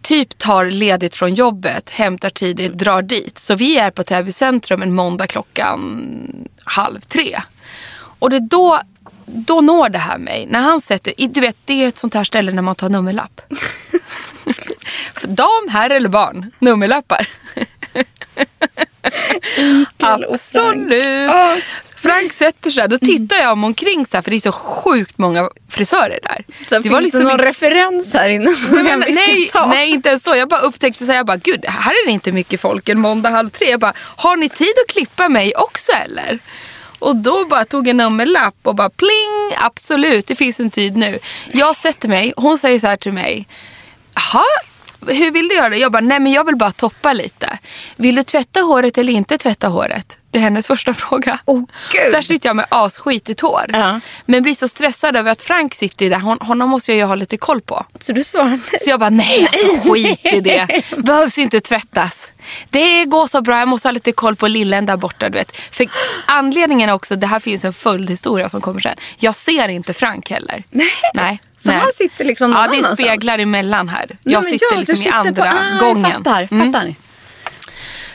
Typ 0.01 0.37
tar 0.37 0.65
ledigt 0.65 1.15
från 1.15 1.33
jobbet, 1.33 1.89
hämtar 1.89 2.29
tidigt, 2.29 2.73
drar 2.73 3.01
dit. 3.01 3.39
Så 3.39 3.55
vi 3.55 3.77
är 3.77 3.91
på 3.91 4.03
Täby 4.03 4.31
centrum 4.31 4.81
en 4.81 4.93
måndag 4.93 5.27
klockan 5.27 6.01
halv 6.63 6.99
tre. 6.99 7.41
Och 8.19 8.29
det 8.29 8.35
är 8.35 8.47
då, 8.49 8.81
då 9.25 9.61
når 9.61 9.89
det 9.89 9.99
här 9.99 10.17
mig. 10.17 10.47
När 10.49 10.61
han 10.61 10.81
sätter, 10.81 11.13
du 11.17 11.41
vet 11.41 11.55
det 11.65 11.83
är 11.83 11.87
ett 11.87 11.97
sånt 11.97 12.13
här 12.13 12.23
ställe 12.23 12.51
när 12.51 12.61
man 12.61 12.75
tar 12.75 12.89
nummerlapp. 12.89 13.41
Dam, 15.21 15.69
herr 15.69 15.89
eller 15.89 16.09
barn, 16.09 16.51
nummerlappar. 16.59 17.27
Absolut. 19.97 21.31
Frank 21.95 22.33
sätter 22.33 22.71
sig, 22.71 22.89
då 22.89 22.97
tittar 22.97 23.35
jag 23.35 23.51
om 23.51 23.63
omkring 23.63 24.05
så 24.05 24.17
här, 24.17 24.21
för 24.21 24.31
det 24.31 24.37
är 24.37 24.41
så 24.41 24.51
sjukt 24.51 25.17
många 25.17 25.49
frisörer 25.69 26.19
där. 26.23 26.45
Så 26.69 26.79
det 26.79 26.89
finns 26.89 27.11
det 27.11 27.23
någon 27.23 27.37
referens 27.37 28.13
här 28.13 28.29
inne 28.29 28.55
som 28.55 28.75
Nej, 28.75 28.97
men, 28.97 28.99
nej, 28.99 29.49
ta? 29.51 29.65
nej, 29.65 29.89
inte 29.89 30.09
ens 30.09 30.23
så. 30.23 30.35
Jag 30.35 30.49
bara 30.49 30.59
upptäckte 30.59 31.05
så 31.05 31.11
här, 31.11 31.17
jag 31.17 31.25
bara, 31.25 31.37
gud, 31.37 31.65
här 31.67 31.91
är 31.91 32.05
det 32.05 32.11
inte 32.11 32.31
mycket 32.31 32.61
folk 32.61 32.89
en 32.89 32.99
måndag 32.99 33.29
halv 33.29 33.49
tre. 33.49 33.69
Jag 33.69 33.79
bara, 33.79 33.93
har 33.97 34.37
ni 34.37 34.49
tid 34.49 34.73
att 34.85 34.93
klippa 34.93 35.29
mig 35.29 35.53
också 35.55 35.91
eller? 35.91 36.39
Och 36.99 37.15
då 37.15 37.45
bara 37.45 37.65
tog 37.65 37.87
en 37.87 37.97
nummerlapp 37.97 38.55
och 38.63 38.75
bara 38.75 38.89
pling, 38.89 39.57
absolut, 39.57 40.27
det 40.27 40.35
finns 40.35 40.59
en 40.59 40.71
tid 40.71 40.97
nu. 40.97 41.19
Jag 41.51 41.75
sätter 41.75 42.09
mig, 42.09 42.33
hon 42.37 42.57
säger 42.57 42.79
så 42.79 42.87
här 42.87 42.97
till 42.97 43.13
mig, 43.13 43.47
jaha, 44.15 44.43
hur 45.07 45.31
vill 45.31 45.47
du 45.47 45.55
göra 45.55 45.69
det? 45.69 45.77
Jag 45.77 45.91
bara, 45.91 46.01
nej 46.01 46.19
men 46.19 46.31
jag 46.31 46.43
vill 46.45 46.55
bara 46.55 46.71
toppa 46.71 47.13
lite. 47.13 47.57
Vill 47.95 48.15
du 48.15 48.23
tvätta 48.23 48.59
håret 48.59 48.97
eller 48.97 49.13
inte 49.13 49.37
tvätta 49.37 49.67
håret? 49.67 50.17
Det 50.31 50.39
är 50.39 50.43
hennes 50.43 50.67
första 50.67 50.93
fråga. 51.03 51.39
Åh, 51.45 51.63
gud. 51.91 52.11
Där 52.13 52.21
sitter 52.21 52.49
jag 52.49 52.55
med 52.55 52.65
asskitigt 52.69 53.41
hår. 53.41 53.65
Ja. 53.73 53.99
Men 54.25 54.43
blir 54.43 54.55
så 54.55 54.67
stressad 54.67 55.15
över 55.17 55.31
att 55.31 55.41
Frank 55.41 55.73
sitter 55.75 56.09
där. 56.09 56.19
Hon, 56.19 56.37
honom 56.41 56.69
måste 56.69 56.91
jag 56.91 56.97
ju 56.97 57.03
ha 57.03 57.15
lite 57.15 57.37
koll 57.37 57.61
på. 57.61 57.85
Så 57.99 58.13
du 58.13 58.23
svarar 58.23 58.49
nej? 58.49 58.59
Så 58.79 58.89
jag 58.89 58.99
bara, 58.99 59.09
nej 59.09 59.47
alltså 59.53 59.91
skit 59.93 60.19
i 60.33 60.39
det. 60.41 60.81
Behövs 60.97 61.37
inte 61.37 61.59
tvättas. 61.61 62.31
Det 62.69 63.05
går 63.05 63.27
så 63.27 63.41
bra, 63.41 63.59
jag 63.59 63.67
måste 63.67 63.87
ha 63.87 63.91
lite 63.93 64.11
koll 64.11 64.35
på 64.35 64.47
lillen 64.47 64.85
där 64.85 64.97
borta. 64.97 65.29
Du 65.29 65.37
vet. 65.37 65.51
För 65.57 65.87
anledningen 66.27 66.89
är 66.89 66.93
också, 66.93 67.15
det 67.15 67.27
här 67.27 67.39
finns 67.39 67.65
en 67.65 67.73
följdhistoria 67.73 68.49
som 68.49 68.61
kommer 68.61 68.79
sen. 68.81 68.95
Jag 69.17 69.35
ser 69.35 69.67
inte 69.67 69.93
Frank 69.93 70.29
heller. 70.29 70.63
Nej. 70.71 70.91
Nej. 71.13 71.39
För 71.65 71.71
nej. 71.71 71.79
han 71.81 71.91
sitter 71.91 72.25
liksom 72.25 72.51
någon 72.51 72.61
Ja, 72.61 72.67
det 72.67 72.73
är 72.75 72.77
annanstans. 72.77 72.99
speglar 72.99 73.39
emellan 73.39 73.89
här. 73.89 74.05
Nej, 74.09 74.17
Jag 74.33 74.43
men 74.43 74.51
sitter 74.51 74.65
ja, 74.65 74.73
du 74.73 74.79
liksom 74.79 74.95
i 74.95 74.97
sitter 74.97 75.15
andra 75.15 75.43
på, 75.43 75.57
ah, 75.85 75.87
gången. 75.87 76.03
Jag 76.03 76.13
fattar, 76.13 76.47
Mm. 76.51 76.73
fattar. 76.73 76.95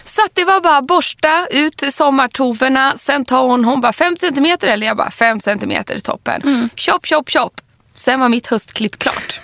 Så 0.04 0.20
det 0.34 0.44
var 0.44 0.60
bara 0.60 0.82
borsta 0.82 1.46
ut 1.50 1.82
sommartoverna. 1.90 2.94
Sen 2.96 3.24
tar 3.24 3.42
hon, 3.42 3.64
hon 3.64 3.80
bara 3.80 3.92
5 3.92 4.16
centimeter 4.16 4.68
eller 4.68 4.86
jag 4.86 4.96
bara 4.96 5.10
5 5.10 5.40
centimeter 5.40 5.98
toppen. 5.98 6.42
Mm. 6.42 6.68
Chop, 6.76 7.06
chop, 7.06 7.30
chop. 7.30 7.60
Sen 7.96 8.20
var 8.20 8.28
mitt 8.28 8.46
höstklipp 8.46 8.98
klart. 8.98 9.40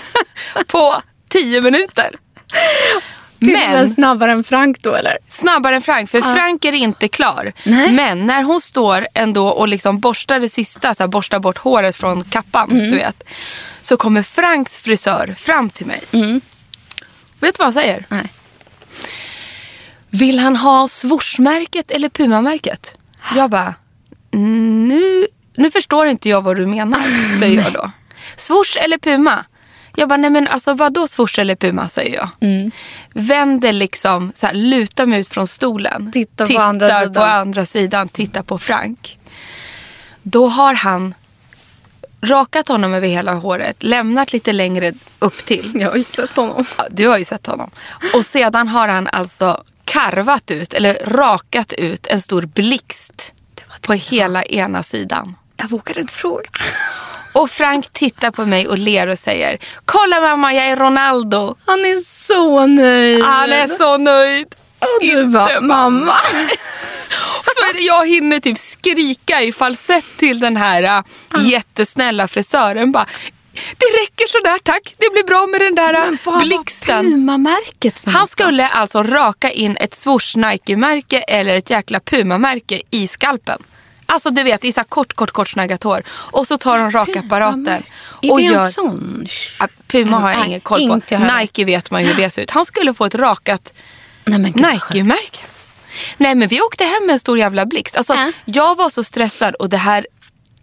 På 0.66 1.02
10 1.28 1.60
minuter. 1.60 2.10
Men... 3.42 3.88
Snabbare 3.90 4.32
än 4.32 4.44
Frank 4.44 4.82
då 4.82 4.94
eller? 4.94 5.18
snabbare 5.28 5.76
än 5.76 5.82
Frank, 5.82 6.10
för 6.10 6.20
Frank 6.20 6.64
är 6.64 6.72
inte 6.72 7.08
klar. 7.08 7.52
Nej. 7.64 7.92
Men 7.92 8.26
när 8.26 8.42
hon 8.42 8.60
står 8.60 9.06
ändå 9.14 9.48
och 9.48 9.68
liksom 9.68 10.00
borstar 10.00 10.40
det 10.40 10.48
sista, 10.48 10.94
så 10.94 11.02
här, 11.02 11.08
borstar 11.08 11.38
bort 11.38 11.58
håret 11.58 11.96
från 11.96 12.24
kappan, 12.24 12.70
Mm. 12.70 12.90
du 12.90 12.96
vet. 12.96 13.22
Så 13.80 13.96
kommer 13.96 14.22
Franks 14.22 14.80
frisör 14.80 15.34
fram 15.38 15.70
till 15.70 15.86
mig. 15.86 16.00
Vet 17.40 17.54
du 17.54 17.58
vad 17.58 17.66
han 17.66 17.72
säger? 17.72 17.94
Mm. 17.96 18.04
Nej. 18.08 18.26
Vill 20.10 20.38
han 20.38 20.56
ha 20.56 20.86
swoosh-märket 20.88 21.90
eller 21.90 22.08
Puma-märket? 22.08 22.94
Jag 23.36 23.50
bara, 23.50 23.74
nu, 24.30 25.26
nu 25.56 25.70
förstår 25.70 26.06
inte 26.06 26.28
jag 26.28 26.42
vad 26.42 26.56
du 26.56 26.66
menar, 26.66 27.00
säger 27.40 27.62
jag 27.62 27.72
då. 27.72 27.90
Swoosh 28.36 28.78
eller 28.84 28.98
Puma? 28.98 29.44
Jag 29.96 30.08
bara, 30.08 30.16
nej 30.16 30.30
men 30.30 30.48
alltså 30.48 30.74
vadå 30.74 31.06
swoosh 31.06 31.40
eller 31.40 31.56
Puma, 31.56 31.88
säger 31.88 32.14
jag. 32.14 32.28
Mm. 32.40 32.70
Vänder 33.12 33.72
liksom, 33.72 34.32
så 34.34 34.46
här, 34.46 34.54
lutar 34.54 35.06
mig 35.06 35.20
ut 35.20 35.28
från 35.28 35.46
stolen. 35.46 36.12
Tittar 36.12 36.44
på 36.44 36.48
tittar 36.48 36.62
andra 36.62 37.00
sidan. 37.00 37.14
på 37.14 37.20
andra 37.22 37.66
sidan, 37.66 38.08
tittar 38.08 38.42
på 38.42 38.58
Frank. 38.58 39.18
Då 40.22 40.46
har 40.48 40.74
han 40.74 41.14
rakat 42.20 42.68
honom 42.68 42.94
över 42.94 43.08
hela 43.08 43.32
håret, 43.32 43.82
lämnat 43.82 44.32
lite 44.32 44.52
längre 44.52 44.92
upp 45.18 45.44
till. 45.44 45.72
Jag 45.74 45.90
har 45.90 45.96
ju 45.96 46.04
sett 46.04 46.36
honom. 46.36 46.64
Ja, 46.78 46.86
du 46.90 47.08
har 47.08 47.18
ju 47.18 47.24
sett 47.24 47.46
honom. 47.46 47.70
Och 48.14 48.26
sedan 48.26 48.68
har 48.68 48.88
han 48.88 49.08
alltså 49.08 49.64
karvat 49.84 50.50
ut, 50.50 50.74
eller 50.74 50.94
rakat 51.06 51.72
ut 51.72 52.06
en 52.06 52.20
stor 52.20 52.42
blixt 52.42 53.32
på 53.80 53.92
hela 53.92 54.42
ena 54.44 54.82
sidan. 54.82 55.34
Jag 55.56 55.68
vågade 55.68 56.00
inte 56.00 56.12
fråga. 56.12 56.48
Och 57.32 57.50
Frank 57.50 57.92
tittar 57.92 58.30
på 58.30 58.46
mig 58.46 58.68
och 58.68 58.78
ler 58.78 59.06
och 59.06 59.18
säger 59.18 59.58
Kolla 59.84 60.20
mamma, 60.20 60.54
jag 60.54 60.66
är 60.66 60.76
Ronaldo. 60.76 61.56
Han 61.66 61.80
är 61.80 61.96
så 61.96 62.66
nöjd. 62.66 63.22
Han 63.24 63.52
är 63.52 63.68
så 63.68 63.96
nöjd. 63.96 64.54
Och 64.78 65.06
du 65.06 65.26
bara, 65.26 65.60
mamma. 65.60 66.16
Så 67.44 67.72
det, 67.74 67.80
jag 67.80 68.08
hinner 68.08 68.40
typ 68.40 68.58
skrika 68.58 69.42
i 69.42 69.52
falsett 69.52 70.04
till 70.16 70.40
den 70.40 70.56
här 70.56 70.82
äh, 70.82 71.02
jättesnälla 71.48 72.28
frisören. 72.28 72.92
Bara, 72.92 73.06
det 73.52 73.86
räcker 73.86 74.28
sådär 74.28 74.58
tack, 74.62 74.94
det 74.98 75.12
blir 75.12 75.24
bra 75.24 75.46
med 75.46 75.60
den 75.60 75.74
där 75.74 75.94
äh, 75.94 76.38
blixten. 76.38 77.04
Puma-märket 77.04 77.98
för 78.00 78.10
Han 78.10 78.20
något? 78.20 78.30
skulle 78.30 78.68
alltså 78.68 79.02
raka 79.02 79.50
in 79.50 79.76
ett 79.76 79.94
swoosh 79.94 80.36
Nike-märke 80.36 81.18
eller 81.18 81.54
ett 81.54 81.70
jäkla 81.70 82.00
Puma-märke 82.00 82.82
i 82.90 83.08
skalpen. 83.08 83.62
Alltså 84.12 84.30
du 84.30 84.42
vet, 84.42 84.64
i 84.64 84.72
så 84.72 84.84
kort, 84.84 85.12
kort, 85.12 85.30
kort 85.30 85.48
snaggat 85.48 85.82
hår. 85.82 86.02
Och 86.08 86.46
så 86.46 86.56
tar 86.56 86.78
de 86.78 86.90
rakapparaten. 86.90 87.82
Är 88.22 88.32
och 88.32 88.38
det 88.38 88.44
gör... 88.44 88.60
en 88.60 88.70
sån? 88.70 89.26
Ja, 89.58 89.68
Puma 89.86 90.18
har 90.18 90.32
jag 90.32 90.46
ingen 90.46 90.60
koll 90.60 90.88
på. 90.88 91.16
Nike 91.18 91.64
vet 91.64 91.90
man 91.90 92.02
ju 92.02 92.08
hur 92.08 92.22
det 92.22 92.30
ser 92.30 92.42
ut. 92.42 92.50
Han 92.50 92.64
skulle 92.64 92.94
få 92.94 93.04
ett 93.04 93.14
rakat. 93.14 93.72
Nike-märke. 94.24 95.44
Nej 96.16 96.34
men 96.34 96.48
vi 96.48 96.60
åkte 96.60 96.84
hem 96.84 97.06
med 97.06 97.12
en 97.12 97.18
stor 97.20 97.38
jävla 97.38 97.66
blixt. 97.66 97.96
Alltså, 97.96 98.14
Ja. 98.14 98.32
Jag 98.44 98.76
var 98.76 98.90
så 98.90 99.04
stressad 99.04 99.54
och 99.54 99.68
det 99.68 99.76
här 99.76 100.06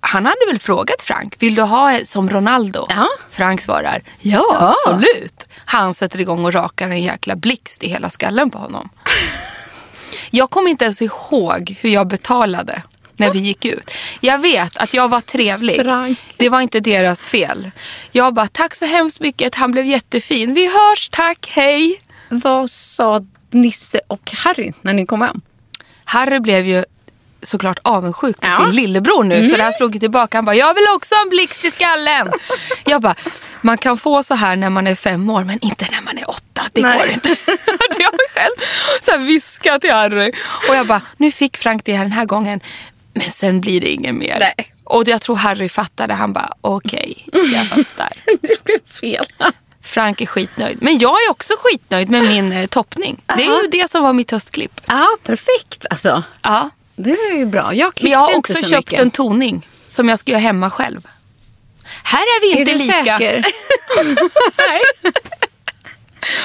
han 0.01 0.25
hade 0.25 0.45
väl 0.47 0.59
frågat 0.59 1.01
Frank, 1.01 1.35
vill 1.39 1.55
du 1.55 1.61
ha 1.61 1.99
som 2.05 2.29
Ronaldo? 2.29 2.85
Ja. 2.89 3.07
Frank 3.29 3.61
svarar, 3.61 4.01
ja, 4.19 4.45
Ja. 4.49 4.73
absolut. 4.87 5.47
Han 5.65 5.93
sätter 5.93 6.21
igång 6.21 6.45
och 6.45 6.53
rakar 6.53 6.89
en 6.89 7.01
jäkla 7.03 7.35
blixt 7.35 7.83
i 7.83 7.89
hela 7.89 8.09
skallen 8.09 8.51
på 8.51 8.57
honom. 8.57 8.89
Jag 10.29 10.49
kommer 10.49 10.69
inte 10.69 10.85
ens 10.85 11.01
ihåg 11.01 11.75
hur 11.81 11.89
jag 11.89 12.07
betalade 12.07 12.81
när 13.19 13.31
vi 13.33 13.39
gick 13.39 13.65
ut. 13.65 13.91
Jag 14.19 14.37
vet 14.37 14.77
att 14.77 14.93
jag 14.93 15.09
var 15.09 15.21
trevlig. 15.21 15.75
Frank. 15.81 16.19
Det 16.37 16.49
var 16.49 16.61
inte 16.61 16.79
deras 16.79 17.19
fel. 17.19 17.71
Jag 18.11 18.33
bara, 18.33 18.47
tack 18.47 18.75
så 18.75 18.85
hemskt 18.85 19.19
mycket, 19.19 19.55
han 19.55 19.71
blev 19.71 19.85
jättefin. 19.85 20.53
Vi 20.53 20.65
hörs, 20.65 21.09
tack, 21.09 21.51
hej. 21.55 22.01
Vad 22.29 22.69
sa 22.69 23.21
Nisse 23.51 24.01
och 24.07 24.31
Harry 24.31 24.73
när 24.81 24.93
ni 24.93 25.05
kom 25.05 25.21
hem? 25.21 25.41
Harry 26.05 26.39
blev 26.39 26.65
ju 26.65 26.85
såklart 27.41 27.79
avundsjuk 27.81 28.41
på 28.41 28.47
Ja. 28.47 28.57
sin 28.57 28.75
lillebror 28.75 29.23
nu. 29.23 29.49
Så 29.49 29.57
det 29.57 29.63
här 29.63 29.71
slog 29.71 29.93
ju 29.93 29.99
tillbaka. 29.99 30.37
Han 30.37 30.45
bara, 30.45 30.55
jag 30.55 30.73
vill 30.73 30.83
också 30.95 31.15
ha 31.15 31.21
en 31.21 31.29
blixt 31.29 31.65
i 31.65 31.71
skallen. 31.71 32.31
jag 32.85 33.01
bara, 33.01 33.15
man 33.61 33.77
kan 33.77 33.97
få 33.97 34.23
så 34.23 34.35
här 34.35 34.55
när 34.55 34.69
man 34.69 34.87
är 34.87 34.95
fem 34.95 35.29
år 35.29 35.43
men 35.43 35.59
inte 35.61 35.87
när 35.91 36.01
man 36.01 36.17
är 36.17 36.29
åtta. 36.29 36.61
Det 36.73 36.81
Nej. 36.81 36.97
går 36.99 37.09
inte. 37.09 37.29
Hörde 37.47 38.03
jag 38.03 38.13
mig 38.13 38.27
själv 38.33 38.51
så 39.01 39.11
här 39.11 39.17
viska 39.17 39.79
till 39.79 39.91
Harry. 39.91 40.31
Och 40.69 40.75
jag 40.75 40.87
bara, 40.87 41.01
nu 41.17 41.31
fick 41.31 41.57
Frank 41.57 41.81
det 41.85 41.93
här 41.93 42.03
den 42.03 42.11
här 42.11 42.25
gången. 42.25 42.59
Men 43.13 43.31
sen 43.31 43.61
blir 43.61 43.81
det 43.81 43.89
ingen 43.89 44.17
mer. 44.19 44.37
Nej. 44.39 44.73
Och 44.83 45.07
jag 45.07 45.21
tror 45.21 45.35
Harry 45.35 45.69
fattade. 45.69 46.13
Han 46.13 46.33
bara, 46.33 46.53
okej, 46.61 47.25
jag 47.33 47.65
fattar. 47.65 48.11
Det 48.41 48.63
blev 48.63 48.79
fel. 49.01 49.25
Frank 49.83 50.21
är 50.21 50.25
skitnöjd. 50.25 50.77
Men 50.81 50.97
jag 50.97 51.11
är 51.11 51.31
också 51.31 51.53
skitnöjd 51.57 52.09
med 52.09 52.23
min 52.23 52.51
eh, 52.51 52.67
toppning. 52.67 53.21
Det 53.25 53.43
är 53.43 53.61
ju 53.63 53.67
det 53.71 53.91
som 53.91 54.03
var 54.03 54.13
mitt 54.13 54.31
höstklipp. 54.31 54.81
Ja, 54.87 55.07
perfekt 55.23 55.85
alltså. 55.89 56.23
Ja. 56.41 56.69
Det 56.95 57.09
är 57.11 57.37
ju 57.37 57.45
bra. 57.45 57.73
Jag 57.73 57.93
Men 58.01 58.11
jag 58.11 58.19
har 58.19 58.35
också 58.35 58.53
så 58.53 58.59
köpt 58.69 58.91
mycket. 58.91 58.99
en 58.99 59.11
toning 59.11 59.67
som 59.87 60.09
jag 60.09 60.19
ska 60.19 60.31
göra 60.31 60.41
hemma 60.41 60.69
själv. 60.69 61.07
Här 62.03 62.19
är 62.21 62.41
vi 62.41 62.53
Är 62.53 62.59
inte 62.59 62.71
du 62.71 62.77
lika. 62.77 63.17
säker? 63.17 63.45
Nej. 64.57 64.81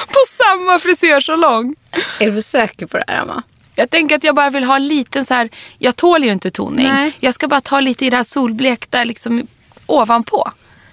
På 0.07 0.19
samma 0.27 0.79
frisörsalong. 0.79 1.75
Är 2.19 2.31
du 2.31 2.41
säker 2.41 2.85
på 2.85 2.97
det 2.97 3.03
här, 3.07 3.21
Emma? 3.21 3.43
Jag 3.75 3.89
tänker 3.89 4.15
att 4.15 4.23
jag 4.23 4.35
bara 4.35 4.49
vill 4.49 4.63
ha 4.63 4.75
en 4.75 4.87
liten 4.87 5.25
så 5.25 5.33
här. 5.33 5.49
Jag 5.77 5.95
tål 5.95 6.23
ju 6.23 6.31
inte 6.31 6.51
toning. 6.51 6.87
Nej. 6.87 7.13
Jag 7.19 7.33
ska 7.33 7.47
bara 7.47 7.61
ta 7.61 7.79
lite 7.79 8.05
i 8.05 8.09
det 8.09 8.17
här 8.17 8.23
solblekta 8.23 9.03
liksom 9.03 9.47
ovanpå. 9.85 10.51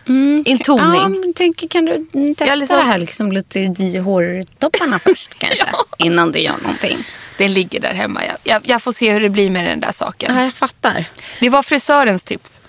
Mm. 0.08 0.44
En 0.46 0.58
toning. 0.58 1.00
Ja, 1.00 1.08
men 1.08 1.34
tänker, 1.34 1.68
kan 1.68 1.84
du 1.84 2.06
testa 2.34 2.46
Jag 2.46 2.58
liksom- 2.58 2.76
det 2.76 2.84
här 2.84 2.98
liksom 2.98 3.32
lite 3.32 3.60
i 3.60 3.98
hårtopparna 3.98 4.98
först 4.98 5.38
kanske? 5.38 5.66
Innan 5.98 6.32
du 6.32 6.38
gör 6.38 6.56
någonting. 6.62 6.98
Den 7.38 7.52
ligger 7.52 7.80
där 7.80 7.94
hemma. 7.94 8.20
Jag, 8.24 8.36
jag, 8.44 8.62
jag 8.64 8.82
får 8.82 8.92
se 8.92 9.12
hur 9.12 9.20
det 9.20 9.28
blir 9.28 9.50
med 9.50 9.66
den 9.66 9.80
där 9.80 9.92
saken. 9.92 10.36
Ja, 10.36 10.44
jag 10.44 10.54
fattar. 10.54 11.04
Det 11.40 11.48
var 11.48 11.62
frisörens 11.62 12.24
tips. 12.24 12.60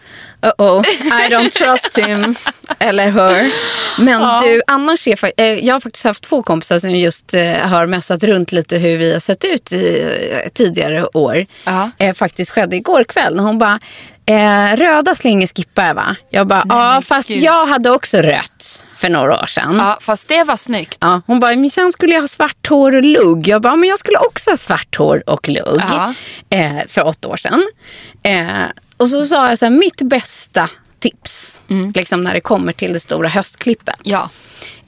Uh-oh, 0.41 0.83
I 1.27 1.33
don't 1.33 1.49
trust 1.49 1.97
him. 1.97 2.35
Eller 2.79 3.11
her. 3.11 3.51
Men 4.03 4.41
du, 4.43 4.61
annars 4.67 5.07
är, 5.07 5.31
eh, 5.37 5.45
jag 5.45 5.75
har 5.75 5.79
faktiskt 5.79 6.05
haft 6.05 6.23
två 6.23 6.43
kompisar 6.43 6.79
som 6.79 6.91
just 6.91 7.33
eh, 7.33 7.53
har 7.53 7.85
mässat 7.85 8.23
runt 8.23 8.51
lite 8.51 8.77
hur 8.77 8.97
vi 8.97 9.13
har 9.13 9.19
sett 9.19 9.45
ut 9.45 9.71
i 9.71 10.01
eh, 10.31 10.49
tidigare 10.49 11.05
år. 11.13 11.45
Ja. 11.63 11.91
Eh, 11.97 12.13
faktiskt 12.13 12.51
skedde 12.51 12.75
igår 12.75 13.03
kväll. 13.03 13.39
Hon 13.39 13.57
bara, 13.57 13.79
eh, 14.25 14.75
röda 14.77 15.15
slingor 15.15 15.47
skippar 15.47 15.85
jag 15.85 15.93
va? 15.93 16.15
Jag 16.29 16.47
bara, 16.47 16.63
ja 16.69 16.91
men 16.93 17.01
fast 17.01 17.29
gud. 17.29 17.43
jag 17.43 17.65
hade 17.67 17.89
också 17.89 18.17
rött 18.17 18.85
för 18.95 19.09
några 19.09 19.41
år 19.41 19.45
sedan. 19.45 19.75
Ja, 19.77 19.97
fast 20.01 20.27
det 20.27 20.43
var 20.43 20.57
snyggt. 20.57 20.97
Ja, 21.01 21.21
hon 21.27 21.39
bara, 21.39 21.55
men 21.55 21.69
sen 21.71 21.91
skulle 21.91 22.13
jag 22.13 22.21
ha 22.21 22.27
svart 22.27 22.67
hår 22.69 22.95
och 22.95 23.03
lugg. 23.03 23.47
Jag 23.47 23.61
bara, 23.61 23.75
men 23.75 23.89
jag 23.89 23.99
skulle 23.99 24.17
också 24.17 24.49
ha 24.49 24.57
svart 24.57 24.95
hår 24.95 25.23
och 25.29 25.49
lugg. 25.49 25.81
Ja. 25.91 26.13
Eh, 26.49 26.87
för 26.87 27.05
åtta 27.07 27.27
år 27.27 27.37
sedan. 27.37 27.63
Eh, 28.23 28.47
och 28.97 29.09
så 29.09 29.25
sa 29.25 29.49
jag 29.49 29.59
så 29.59 29.65
här, 29.65 29.69
mitt 29.69 30.01
bästa 30.01 30.69
tips, 30.99 31.61
liksom 31.95 32.23
när 32.23 32.33
det 32.33 32.41
kommer 32.41 32.73
till 32.73 32.93
det 32.93 32.99
stora 32.99 33.27
höstklippet, 33.29 33.95
Ja, 34.03 34.29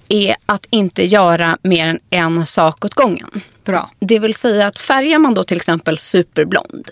är 0.10 0.36
att 0.46 0.66
inte 0.70 1.04
göra 1.06 1.58
mer 1.62 1.88
än 1.88 2.00
en 2.10 2.46
sak 2.46 2.86
åt 2.86 2.94
gången. 2.94 3.42
bra. 3.66 3.92
Det 4.00 4.20
vill 4.20 4.36
säga 4.36 4.68
att 4.68 4.80
färgar 4.80 5.20
man 5.20 5.34
då 5.34 5.44
till 5.44 5.58
exempel 5.58 5.98
superblond 5.98 6.92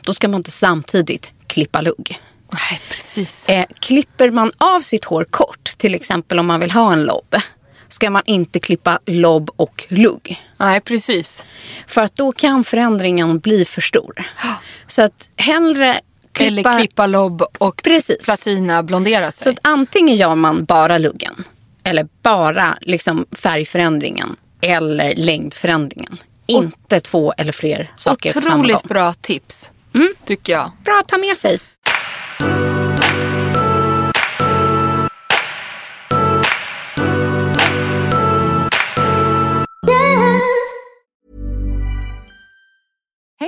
då 0.00 0.14
ska 0.14 0.28
man 0.28 0.38
inte 0.40 0.50
samtidigt 0.50 1.32
klippa 1.50 1.80
lugg. 1.80 2.18
Nej, 2.52 2.80
precis. 2.90 3.48
Eh, 3.48 3.64
klipper 3.80 4.30
man 4.30 4.50
av 4.58 4.80
sitt 4.80 5.04
hår 5.04 5.24
kort, 5.30 5.64
till 5.78 5.94
exempel 5.94 6.38
om 6.38 6.46
man 6.46 6.60
vill 6.60 6.70
ha 6.70 6.92
en 6.92 7.02
lobb, 7.04 7.36
ska 7.88 8.10
man 8.10 8.22
inte 8.24 8.60
klippa 8.60 8.98
lobb 9.06 9.50
och 9.56 9.86
lugg. 9.88 10.42
Nej, 10.56 10.80
precis. 10.80 11.44
För 11.86 12.00
att 12.00 12.16
då 12.16 12.32
kan 12.32 12.64
förändringen 12.64 13.38
bli 13.38 13.64
för 13.64 13.80
stor. 13.80 14.24
Så 14.86 15.02
att 15.02 15.30
hellre 15.36 16.00
klippa... 16.32 16.70
Eller 16.70 16.78
klippa 16.78 17.06
lobb 17.06 17.42
och 17.58 17.80
Precis. 17.84 18.24
platina 18.24 18.82
blondera 18.82 19.32
sig. 19.32 19.42
Så 19.44 19.50
att 19.50 19.58
antingen 19.62 20.16
gör 20.16 20.34
man 20.34 20.64
bara 20.64 20.98
luggen. 20.98 21.44
Eller 21.84 22.08
bara 22.22 22.78
liksom 22.80 23.26
färgförändringen. 23.32 24.36
Eller 24.60 25.14
längdförändringen. 25.16 26.18
Inte 26.46 27.00
två 27.00 27.32
eller 27.36 27.52
fler 27.52 27.90
saker 27.96 28.32
på 28.32 28.40
samma 28.40 28.56
gång. 28.56 28.64
Otroligt 28.64 28.88
bra 28.88 29.12
tips, 29.12 29.72
tycker 30.24 30.52
jag. 30.52 30.70
Bra 30.84 30.98
att 31.00 31.08
ta 31.08 31.18
med 31.18 31.36
sig. 31.36 31.60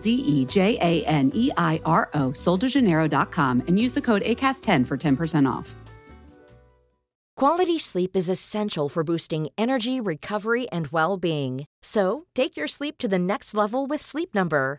D 0.00 0.10
E 0.10 0.44
J 0.44 0.78
A 0.80 1.04
N 1.06 1.30
E 1.34 1.50
I 1.56 1.80
R 1.84 2.08
O, 2.14 2.30
soldejaneiro.com, 2.30 3.62
and 3.66 3.78
use 3.78 3.94
the 3.94 4.00
code 4.00 4.22
ACAST10 4.22 4.86
for 4.86 4.96
10% 4.96 5.48
off. 5.50 5.74
Quality 7.36 7.78
sleep 7.78 8.16
is 8.16 8.28
essential 8.28 8.88
for 8.88 9.02
boosting 9.02 9.48
energy, 9.58 10.00
recovery, 10.00 10.68
and 10.70 10.86
well 10.88 11.16
being. 11.16 11.64
So, 11.82 12.26
take 12.34 12.56
your 12.56 12.68
sleep 12.68 12.98
to 12.98 13.08
the 13.08 13.18
next 13.18 13.54
level 13.54 13.86
with 13.86 14.00
Sleep 14.00 14.34
Number. 14.34 14.78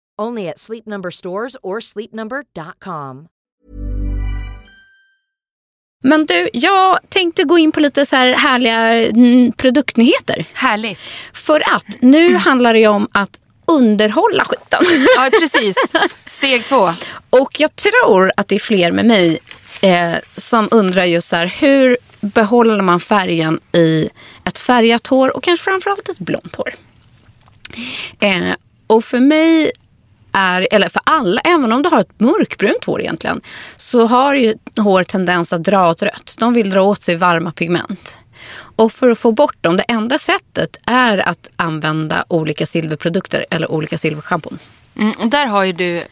Only 0.21 0.49
at 0.49 0.59
Sleep 0.59 0.85
Number 0.85 1.11
stores 1.11 1.57
or 1.63 1.79
sleepnumber.com. 1.79 3.27
Men 6.03 6.25
du, 6.25 6.49
jag 6.53 6.99
tänkte 7.09 7.43
gå 7.43 7.57
in 7.57 7.71
på 7.71 7.79
lite 7.79 8.05
så 8.05 8.15
här 8.15 8.33
härliga 8.33 9.09
mm, 9.09 9.51
produktnyheter. 9.51 10.45
Härligt. 10.53 10.99
För 11.33 11.63
att 11.75 11.85
nu 12.01 12.35
handlar 12.35 12.73
det 12.73 12.79
ju 12.79 12.87
om 12.87 13.07
att 13.11 13.39
underhålla 13.67 14.45
skiten. 14.45 14.79
Ja, 15.15 15.29
precis. 15.39 15.77
Steg 16.25 16.65
två. 16.65 16.89
Och 17.29 17.59
jag 17.59 17.75
tror 17.75 18.31
att 18.37 18.47
det 18.47 18.55
är 18.55 18.59
fler 18.59 18.91
med 18.91 19.05
mig 19.05 19.39
eh, 19.81 20.15
som 20.37 20.67
undrar 20.71 21.03
just 21.03 21.27
så 21.27 21.35
här, 21.35 21.45
hur 21.45 21.97
behåller 22.21 22.81
man 22.81 22.99
färgen 22.99 23.59
i 23.73 24.09
ett 24.45 24.59
färgat 24.59 25.07
hår 25.07 25.35
och 25.35 25.43
kanske 25.43 25.63
framförallt 25.63 26.09
ett 26.09 26.19
blont 26.19 26.55
hår. 26.55 26.73
Eh, 28.19 28.55
och 28.87 29.05
för 29.05 29.19
mig 29.19 29.71
är, 30.33 30.67
eller 30.71 30.89
för 30.89 31.01
alla, 31.05 31.41
även 31.41 31.71
om 31.71 31.81
du 31.81 31.89
har 31.89 31.99
ett 31.99 32.19
mörkbrunt 32.19 32.85
hår 32.85 33.01
egentligen, 33.01 33.41
så 33.77 34.05
har 34.07 34.35
ju 34.35 34.55
hår 34.77 35.03
tendens 35.03 35.53
att 35.53 35.63
dra 35.63 35.89
åt 35.89 36.01
rött. 36.01 36.35
De 36.39 36.53
vill 36.53 36.69
dra 36.69 36.81
åt 36.81 37.01
sig 37.01 37.15
varma 37.15 37.51
pigment. 37.51 38.17
Och 38.75 38.91
för 38.91 39.09
att 39.09 39.19
få 39.19 39.31
bort 39.31 39.63
dem, 39.63 39.77
det 39.77 39.83
enda 39.83 40.19
sättet 40.19 40.77
är 40.87 41.29
att 41.29 41.49
använda 41.55 42.25
olika 42.27 42.65
silverprodukter 42.65 43.45
eller 43.49 43.71
olika 43.71 43.97
silverschampon. 43.97 44.59
Mm, 44.95 45.11
och 45.11 45.27
där 45.27 45.45
har 45.45 45.63
ju 45.63 45.73
du 45.73 46.07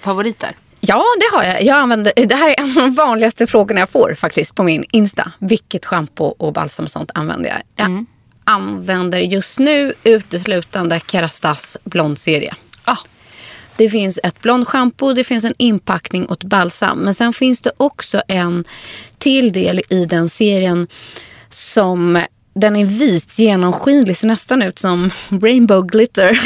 favoriter. 0.00 0.50
Ja, 0.80 1.04
det 1.18 1.36
har 1.36 1.44
jag. 1.44 1.62
jag 1.62 1.76
använder, 1.76 2.12
det 2.26 2.34
här 2.34 2.50
är 2.50 2.60
en 2.60 2.68
av 2.68 2.74
de 2.74 2.94
vanligaste 2.94 3.46
frågorna 3.46 3.80
jag 3.80 3.90
får 3.90 4.14
faktiskt 4.14 4.54
på 4.54 4.62
min 4.62 4.84
Insta. 4.90 5.32
Vilket 5.38 5.86
schampo 5.86 6.24
och 6.24 6.52
balsam 6.52 6.84
och 6.84 6.90
sånt 6.90 7.10
använder 7.14 7.48
jag? 7.48 7.58
Jag 7.76 8.06
använder 8.44 9.18
just 9.18 9.58
nu 9.58 9.94
uteslutande 10.04 11.00
Kerastas 11.06 11.76
blondserie. 11.84 12.54
Ah, 12.84 12.96
Det 13.76 13.90
finns 13.90 14.20
ett 14.22 14.40
blond 14.40 14.68
schampo, 14.68 15.12
det 15.12 15.24
finns 15.24 15.44
en 15.44 15.54
inpackning 15.58 16.26
och 16.26 16.32
ett 16.32 16.44
balsam. 16.44 16.98
Men 16.98 17.14
sen 17.14 17.32
finns 17.32 17.62
det 17.62 17.72
också 17.76 18.22
en 18.28 18.64
till 19.18 19.52
del 19.52 19.82
i 19.88 20.04
den 20.04 20.28
serien 20.28 20.86
som 21.48 22.24
den 22.54 22.76
är 22.76 22.84
vit, 22.84 23.38
genomskinlig, 23.38 24.16
ser 24.16 24.26
nästan 24.26 24.62
ut 24.62 24.78
som 24.78 25.10
rainbow 25.28 25.86
glitter. 25.86 26.40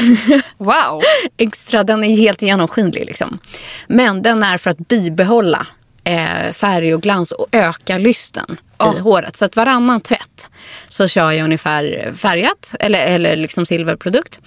wow. 0.58 1.02
Extra, 1.36 1.84
den 1.84 2.04
är 2.04 2.16
helt 2.16 2.42
genomskinlig 2.42 3.06
liksom. 3.06 3.38
Men 3.86 4.22
den 4.22 4.42
är 4.42 4.58
för 4.58 4.70
att 4.70 4.88
bibehålla 4.88 5.66
eh, 6.04 6.52
färg 6.52 6.94
och 6.94 7.02
glans 7.02 7.32
och 7.32 7.46
öka 7.52 7.98
lysten 7.98 8.56
i 8.96 8.98
håret. 8.98 9.36
Så 9.36 9.44
att 9.44 9.56
varannan 9.56 10.00
tvätt 10.00 10.48
så 10.88 11.08
kör 11.08 11.32
jag 11.32 11.44
ungefär 11.44 12.12
färgat 12.12 12.74
eller, 12.80 13.06
eller 13.06 13.36
liksom 13.36 13.66
silverprodukt. 13.66 14.40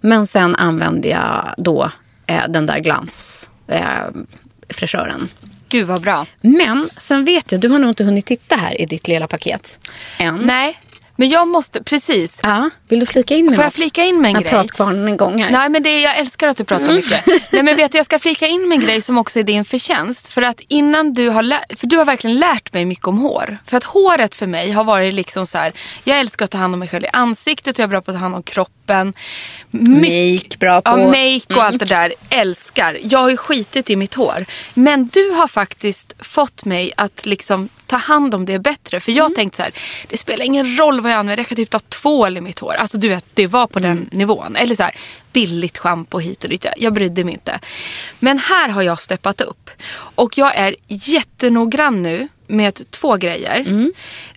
Men 0.00 0.26
sen 0.26 0.56
använder 0.56 1.10
jag 1.10 1.54
då 1.58 1.90
eh, 2.26 2.48
den 2.48 2.66
där 2.66 2.78
glans 2.78 3.50
eh, 3.68 4.06
fräschören. 4.68 5.28
Gud 5.68 5.86
vad 5.86 6.02
bra. 6.02 6.26
Men 6.40 6.88
sen 6.96 7.24
vet 7.24 7.52
jag, 7.52 7.60
du 7.60 7.68
har 7.68 7.78
nog 7.78 7.90
inte 7.90 8.04
hunnit 8.04 8.26
titta 8.26 8.56
här 8.56 8.80
i 8.80 8.86
ditt 8.86 9.08
lilla 9.08 9.26
paket 9.26 9.90
än. 10.18 10.36
Nej, 10.36 10.78
men 11.16 11.28
jag 11.28 11.48
måste, 11.48 11.82
precis. 11.82 12.40
Ja, 12.42 12.70
vill 12.88 13.00
du 13.00 13.06
flika 13.06 13.34
in 13.34 13.46
med 13.46 13.54
Får 13.54 13.62
jag 13.64 13.66
något? 13.66 13.74
flika 13.74 14.04
in 14.04 14.20
med 14.20 14.28
en 14.28 14.34
Jag 14.34 14.42
grej? 14.42 14.50
pratkvarnen 14.50 15.08
en 15.08 15.16
gång 15.16 15.42
här. 15.42 15.50
Nej 15.50 15.68
men 15.68 15.82
det, 15.82 16.00
jag 16.00 16.18
älskar 16.18 16.48
att 16.48 16.56
du 16.56 16.64
pratar 16.64 16.92
mycket. 16.92 17.26
Nej 17.52 17.62
men 17.62 17.76
vet 17.76 17.92
du, 17.92 17.98
jag 17.98 18.04
ska 18.04 18.18
flika 18.18 18.46
in 18.46 18.68
med 18.68 18.78
en 18.78 18.84
grej 18.84 19.02
som 19.02 19.18
också 19.18 19.38
är 19.38 19.42
din 19.42 19.64
förtjänst. 19.64 20.28
För 20.28 20.42
att 20.42 20.60
innan 20.68 21.14
du 21.14 21.28
har 21.28 21.42
lärt, 21.42 21.78
för 21.80 21.86
du 21.86 21.96
har 21.96 22.04
verkligen 22.04 22.38
lärt 22.38 22.72
mig 22.72 22.84
mycket 22.84 23.06
om 23.06 23.18
hår. 23.18 23.58
För 23.66 23.76
att 23.76 23.84
håret 23.84 24.34
för 24.34 24.46
mig 24.46 24.70
har 24.70 24.84
varit 24.84 25.14
liksom 25.14 25.46
så 25.46 25.58
här, 25.58 25.72
jag 26.04 26.18
älskar 26.20 26.44
att 26.44 26.50
ta 26.50 26.58
hand 26.58 26.74
om 26.74 26.78
mig 26.80 26.88
själv 26.88 27.04
i 27.04 27.08
ansiktet 27.12 27.74
och 27.74 27.78
jag 27.78 27.84
är 27.84 27.88
bra 27.88 28.00
på 28.00 28.10
att 28.10 28.16
ta 28.16 28.20
hand 28.20 28.34
om 28.34 28.42
kroppen. 28.42 29.14
Make, 29.70 30.58
bra 30.58 30.80
på. 30.80 30.90
Ja, 30.90 30.96
make 31.06 31.54
och 31.54 31.64
allt 31.64 31.78
det 31.78 31.84
där. 31.84 32.12
Älskar. 32.30 32.98
Jag 33.02 33.18
har 33.18 33.30
ju 33.30 33.36
skitit 33.36 33.90
i 33.90 33.96
mitt 33.96 34.14
hår. 34.14 34.44
Men 34.74 35.08
du 35.08 35.30
har 35.30 35.48
faktiskt 35.48 36.14
fått 36.18 36.64
mig 36.64 36.92
att 36.96 37.26
liksom 37.26 37.68
ta 37.86 37.96
hand 37.96 38.34
om 38.34 38.44
det 38.46 38.58
bättre. 38.58 39.00
För 39.00 39.12
jag 39.12 39.34
tänkte 39.34 39.56
så 39.56 39.62
här, 39.62 39.72
det 40.08 40.18
spelar 40.18 40.44
ingen 40.44 40.76
roll 40.78 41.00
vad 41.00 41.12
jag 41.12 41.18
använder. 41.18 41.40
Jag 41.40 41.48
kan 41.48 41.56
typ 41.56 41.70
ta 41.70 41.78
tvål 41.80 42.36
i 42.36 42.40
mitt 42.40 42.58
hår. 42.58 42.72
Alltså 42.74 42.98
du 42.98 43.08
vet, 43.08 43.24
det 43.34 43.46
var 43.46 43.66
på 43.66 43.78
den 43.78 44.08
nivån. 44.12 44.56
Eller 44.56 44.76
så 44.76 44.82
här, 44.82 44.94
billigt 45.32 45.78
schampo 45.78 46.18
hit 46.18 46.44
och 46.44 46.50
dit. 46.50 46.64
Jag- 46.64 46.74
Jag 46.76 46.92
brydde 46.92 47.24
mig 47.24 47.34
inte. 47.34 47.58
Men 48.18 48.38
här 48.38 48.68
har 48.68 48.82
jag 48.82 49.00
steppat 49.00 49.40
upp. 49.40 49.70
Och 50.14 50.38
jag 50.38 50.56
är 50.56 50.74
jättenoggrann 50.88 52.02
nu 52.02 52.28
med 52.48 52.90
två 52.90 53.16
grejer. 53.16 53.64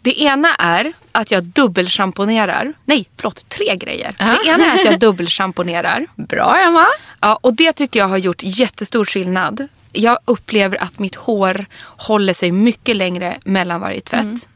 Det 0.01 0.21
ena 0.21 0.55
är 0.55 0.93
att 1.11 1.31
jag 1.31 1.43
dubbelschamponerar. 1.43 2.73
Nej, 2.85 3.09
förlåt, 3.17 3.49
tre 3.49 3.75
grejer. 3.75 4.15
Det 4.43 4.49
ena 4.49 4.65
är 4.65 4.79
att 4.79 4.85
jag 4.85 4.99
dubbelschamponerar. 4.99 6.07
Bra 6.15 6.57
Emma. 6.57 6.85
Ja, 7.19 7.39
och 7.41 7.53
det 7.53 7.73
tycker 7.73 7.99
jag 7.99 8.07
har 8.07 8.17
gjort 8.17 8.43
jättestor 8.43 9.05
skillnad. 9.05 9.67
Jag 9.91 10.17
upplever 10.25 10.83
att 10.83 10.99
mitt 10.99 11.15
hår 11.15 11.65
håller 11.81 12.33
sig 12.33 12.51
mycket 12.51 12.95
längre 12.95 13.37
mellan 13.43 13.81
varje 13.81 14.01
tvätt. 14.01 14.47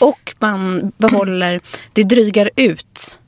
Och 0.00 0.34
man 0.38 0.92
behåller, 0.98 1.60
det 1.92 2.02
drygar 2.02 2.50
ut 2.56 3.18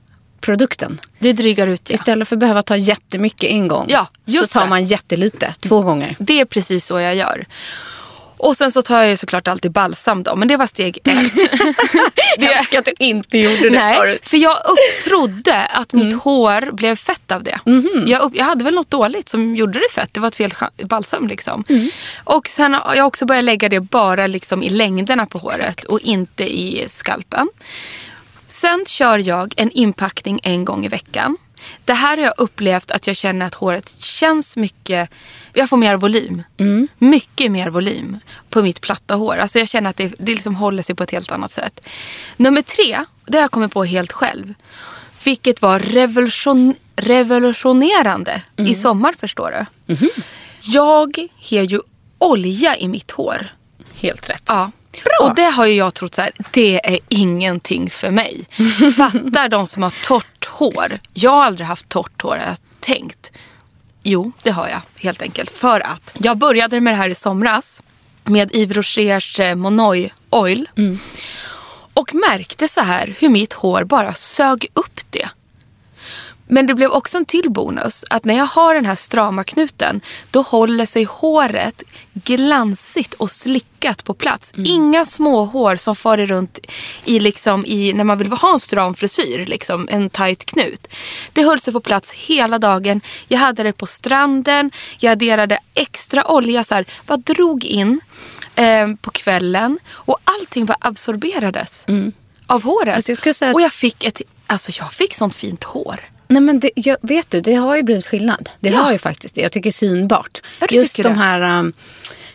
produkten. 0.40 1.00
Det 1.18 1.32
drygar 1.32 1.66
ut 1.66 1.90
ja. 1.90 1.94
Istället 1.94 2.28
för 2.28 2.36
att 2.36 2.40
behöva 2.40 2.62
ta 2.62 2.76
jättemycket 2.76 3.50
en 3.50 3.68
gång 3.68 3.86
Ja, 3.88 4.06
så 4.26 4.46
tar 4.46 4.60
det. 4.62 4.68
man 4.68 4.84
jättelite 4.84 5.54
två 5.62 5.82
gånger. 5.82 6.16
Det 6.18 6.40
är 6.40 6.44
precis 6.44 6.86
så 6.86 7.00
jag 7.00 7.14
gör. 7.14 7.46
Och 8.42 8.56
sen 8.56 8.72
så 8.72 8.82
tar 8.82 9.00
jag 9.00 9.10
ju 9.10 9.16
såklart 9.16 9.48
alltid 9.48 9.72
balsam 9.72 10.22
då, 10.22 10.36
men 10.36 10.48
det 10.48 10.56
var 10.56 10.66
steg 10.66 10.98
ett. 11.04 11.52
Jag 12.38 12.58
älskar 12.58 12.78
att 12.78 12.84
du 12.84 12.94
inte 12.98 13.38
gjorde 13.38 13.70
det 13.70 13.78
Nej, 13.78 13.96
förut. 13.98 14.20
för 14.22 14.36
jag 14.36 14.56
upp, 14.56 15.04
trodde 15.04 15.66
att 15.66 15.92
mitt 15.92 16.14
hår 16.22 16.72
blev 16.72 16.96
fett 16.96 17.32
av 17.32 17.42
det. 17.42 17.60
Jag, 18.06 18.22
upp, 18.22 18.32
jag 18.34 18.44
hade 18.44 18.64
väl 18.64 18.74
något 18.74 18.90
dåligt 18.90 19.28
som 19.28 19.56
gjorde 19.56 19.78
det 19.78 19.88
fett. 19.94 20.08
Det 20.12 20.20
var 20.20 20.28
ett 20.28 20.36
fel 20.36 20.52
balsam 20.82 21.28
liksom. 21.28 21.64
Och 22.24 22.48
sen 22.48 22.74
har 22.74 22.94
jag 22.94 23.06
också 23.06 23.26
börjat 23.26 23.44
lägga 23.44 23.68
det 23.68 23.80
bara 23.80 24.26
liksom 24.26 24.62
i 24.62 24.70
längderna 24.70 25.26
på 25.26 25.38
håret 25.38 25.84
och 25.84 26.00
inte 26.00 26.44
i 26.44 26.84
skalpen. 26.88 27.48
Sen 28.46 28.84
kör 28.88 29.18
jag 29.18 29.54
en 29.56 29.70
inpackning 29.70 30.40
en 30.42 30.64
gång 30.64 30.84
i 30.84 30.88
veckan. 30.88 31.36
Det 31.84 31.92
här 31.92 32.16
har 32.16 32.24
jag 32.24 32.34
upplevt 32.36 32.90
att 32.90 33.06
jag 33.06 33.16
känner 33.16 33.46
att 33.46 33.54
håret 33.54 33.92
känns 33.98 34.56
mycket, 34.56 35.10
jag 35.52 35.68
får 35.68 35.76
mer 35.76 35.96
volym. 35.96 36.42
Mycket 36.98 37.50
mer 37.52 37.68
volym 37.70 38.18
på 38.50 38.62
mitt 38.62 38.80
platta 38.80 39.14
hår. 39.14 39.36
Alltså 39.36 39.58
jag 39.58 39.68
känner 39.68 39.90
att 39.90 39.96
det, 39.96 40.14
det 40.18 40.34
liksom 40.34 40.56
håller 40.56 40.82
sig 40.82 40.94
på 40.94 41.02
ett 41.02 41.10
helt 41.10 41.30
annat 41.32 41.50
sätt. 41.50 41.80
Nummer 42.36 42.62
tre, 42.62 43.04
det 43.26 43.36
har 43.36 43.42
jag 43.42 43.50
kommit 43.50 43.72
på 43.72 43.84
helt 43.84 44.12
själv. 44.12 44.54
Vilket 45.24 45.62
var 45.62 45.78
revolution, 45.78 46.74
revolutionerande 46.96 48.42
i 48.56 48.74
sommar 48.74 49.14
förstår 49.20 49.50
du. 49.50 49.94
Jag 50.60 51.28
har 51.50 51.62
ju 51.62 51.80
olja 52.18 52.76
i 52.76 52.88
mitt 52.88 53.10
hår. 53.10 53.46
Helt 54.00 54.28
rätt. 54.30 54.42
Ja. 54.46 54.70
Bra. 55.04 55.28
Och 55.28 55.34
det 55.34 55.42
har 55.50 55.66
ju 55.66 55.74
jag 55.74 55.94
trott 55.94 56.14
så 56.14 56.20
här, 56.20 56.30
det 56.50 56.94
är 56.94 56.98
ingenting 57.08 57.90
för 57.90 58.10
mig. 58.10 58.44
Fattar 58.96 59.48
de 59.48 59.66
som 59.66 59.82
har 59.82 59.92
torrt 60.04 60.46
hår. 60.46 60.98
Jag 61.14 61.30
har 61.30 61.44
aldrig 61.44 61.66
haft 61.66 61.88
torrt 61.88 62.22
hår, 62.22 62.30
har 62.36 62.46
jag 62.46 62.56
tänkt. 62.80 63.32
Jo, 64.02 64.32
det 64.42 64.50
har 64.50 64.68
jag 64.68 64.80
helt 65.00 65.22
enkelt. 65.22 65.50
För 65.50 65.80
att 65.80 66.12
jag 66.18 66.36
började 66.38 66.80
med 66.80 66.92
det 66.92 66.96
här 66.96 67.08
i 67.08 67.14
somras 67.14 67.82
med 68.24 68.54
Yves 68.54 68.76
Rochers 68.76 69.40
eh, 69.40 69.54
Monoi 69.54 70.12
Oil. 70.30 70.68
Och 71.94 72.14
märkte 72.14 72.68
så 72.68 72.80
här 72.80 73.14
hur 73.18 73.28
mitt 73.28 73.52
hår 73.52 73.84
bara 73.84 74.14
sög 74.14 74.66
upp 74.72 75.00
det. 75.10 75.28
Men 76.50 76.66
det 76.66 76.74
blev 76.74 76.90
också 76.90 77.18
en 77.18 77.24
till 77.24 77.50
bonus. 77.50 78.04
Att 78.10 78.24
när 78.24 78.36
jag 78.36 78.46
har 78.46 78.74
den 78.74 78.86
här 78.86 78.94
strama 78.94 79.44
knuten 79.44 80.00
då 80.30 80.42
håller 80.42 80.86
sig 80.86 81.04
håret 81.04 81.82
glansigt 82.12 83.14
och 83.14 83.30
slickat 83.30 84.04
på 84.04 84.14
plats. 84.14 84.52
Inga 84.64 85.04
små 85.04 85.44
hår 85.44 85.76
som 85.76 85.96
far 85.96 86.16
runt 86.16 86.58
i 87.04 87.20
liksom 87.20 87.66
i, 87.66 87.92
när 87.92 88.04
man 88.04 88.18
vill 88.18 88.32
ha 88.32 88.52
en 88.52 88.60
stram 88.60 88.94
frisyr. 88.94 89.46
Liksom, 89.46 89.88
en 89.90 90.10
tight 90.10 90.44
knut. 90.44 90.86
Det 91.32 91.42
höll 91.42 91.60
sig 91.60 91.72
på 91.72 91.80
plats 91.80 92.12
hela 92.12 92.58
dagen. 92.58 93.00
Jag 93.28 93.38
hade 93.38 93.62
det 93.62 93.72
på 93.72 93.86
stranden. 93.86 94.70
Jag 94.98 95.12
adderade 95.12 95.58
extra 95.74 96.30
olja. 96.30 96.64
Så 96.64 96.74
här, 96.74 96.84
bara 97.06 97.16
drog 97.16 97.64
in 97.64 98.00
eh, 98.54 98.88
på 99.00 99.10
kvällen. 99.10 99.78
Och 99.88 100.18
allting 100.24 100.66
bara 100.66 100.78
absorberades 100.80 101.84
av 102.46 102.62
håret. 102.62 102.96
Alltså 102.96 103.12
jag 103.12 103.18
Och 103.54 103.60
jag 103.60 103.72
fick 103.72 104.04
ett, 104.04 104.22
alltså 104.46 104.72
jag 104.78 104.92
fick 104.92 105.14
sånt 105.14 105.34
fint 105.34 105.64
hår. 105.64 106.00
Nej, 106.30 106.40
men 106.42 106.60
det, 106.60 106.70
jag, 106.74 106.96
vet 107.02 107.30
du, 107.30 107.40
det 107.40 107.54
har 107.54 107.76
ju 107.76 107.82
blivit 107.82 108.06
skillnad. 108.06 108.48
Det 108.60 108.68
Ja. 108.70 108.78
har 108.78 108.92
ju 108.92 108.98
faktiskt 108.98 109.34
det. 109.34 109.40
Jag 109.40 109.52
tycker 109.52 109.70
synbart. 109.70 110.42
Ja, 110.60 110.66
Just 110.70 110.96
de 110.96 111.02
det. 111.02 111.08
här 111.10 111.58
um, 111.58 111.72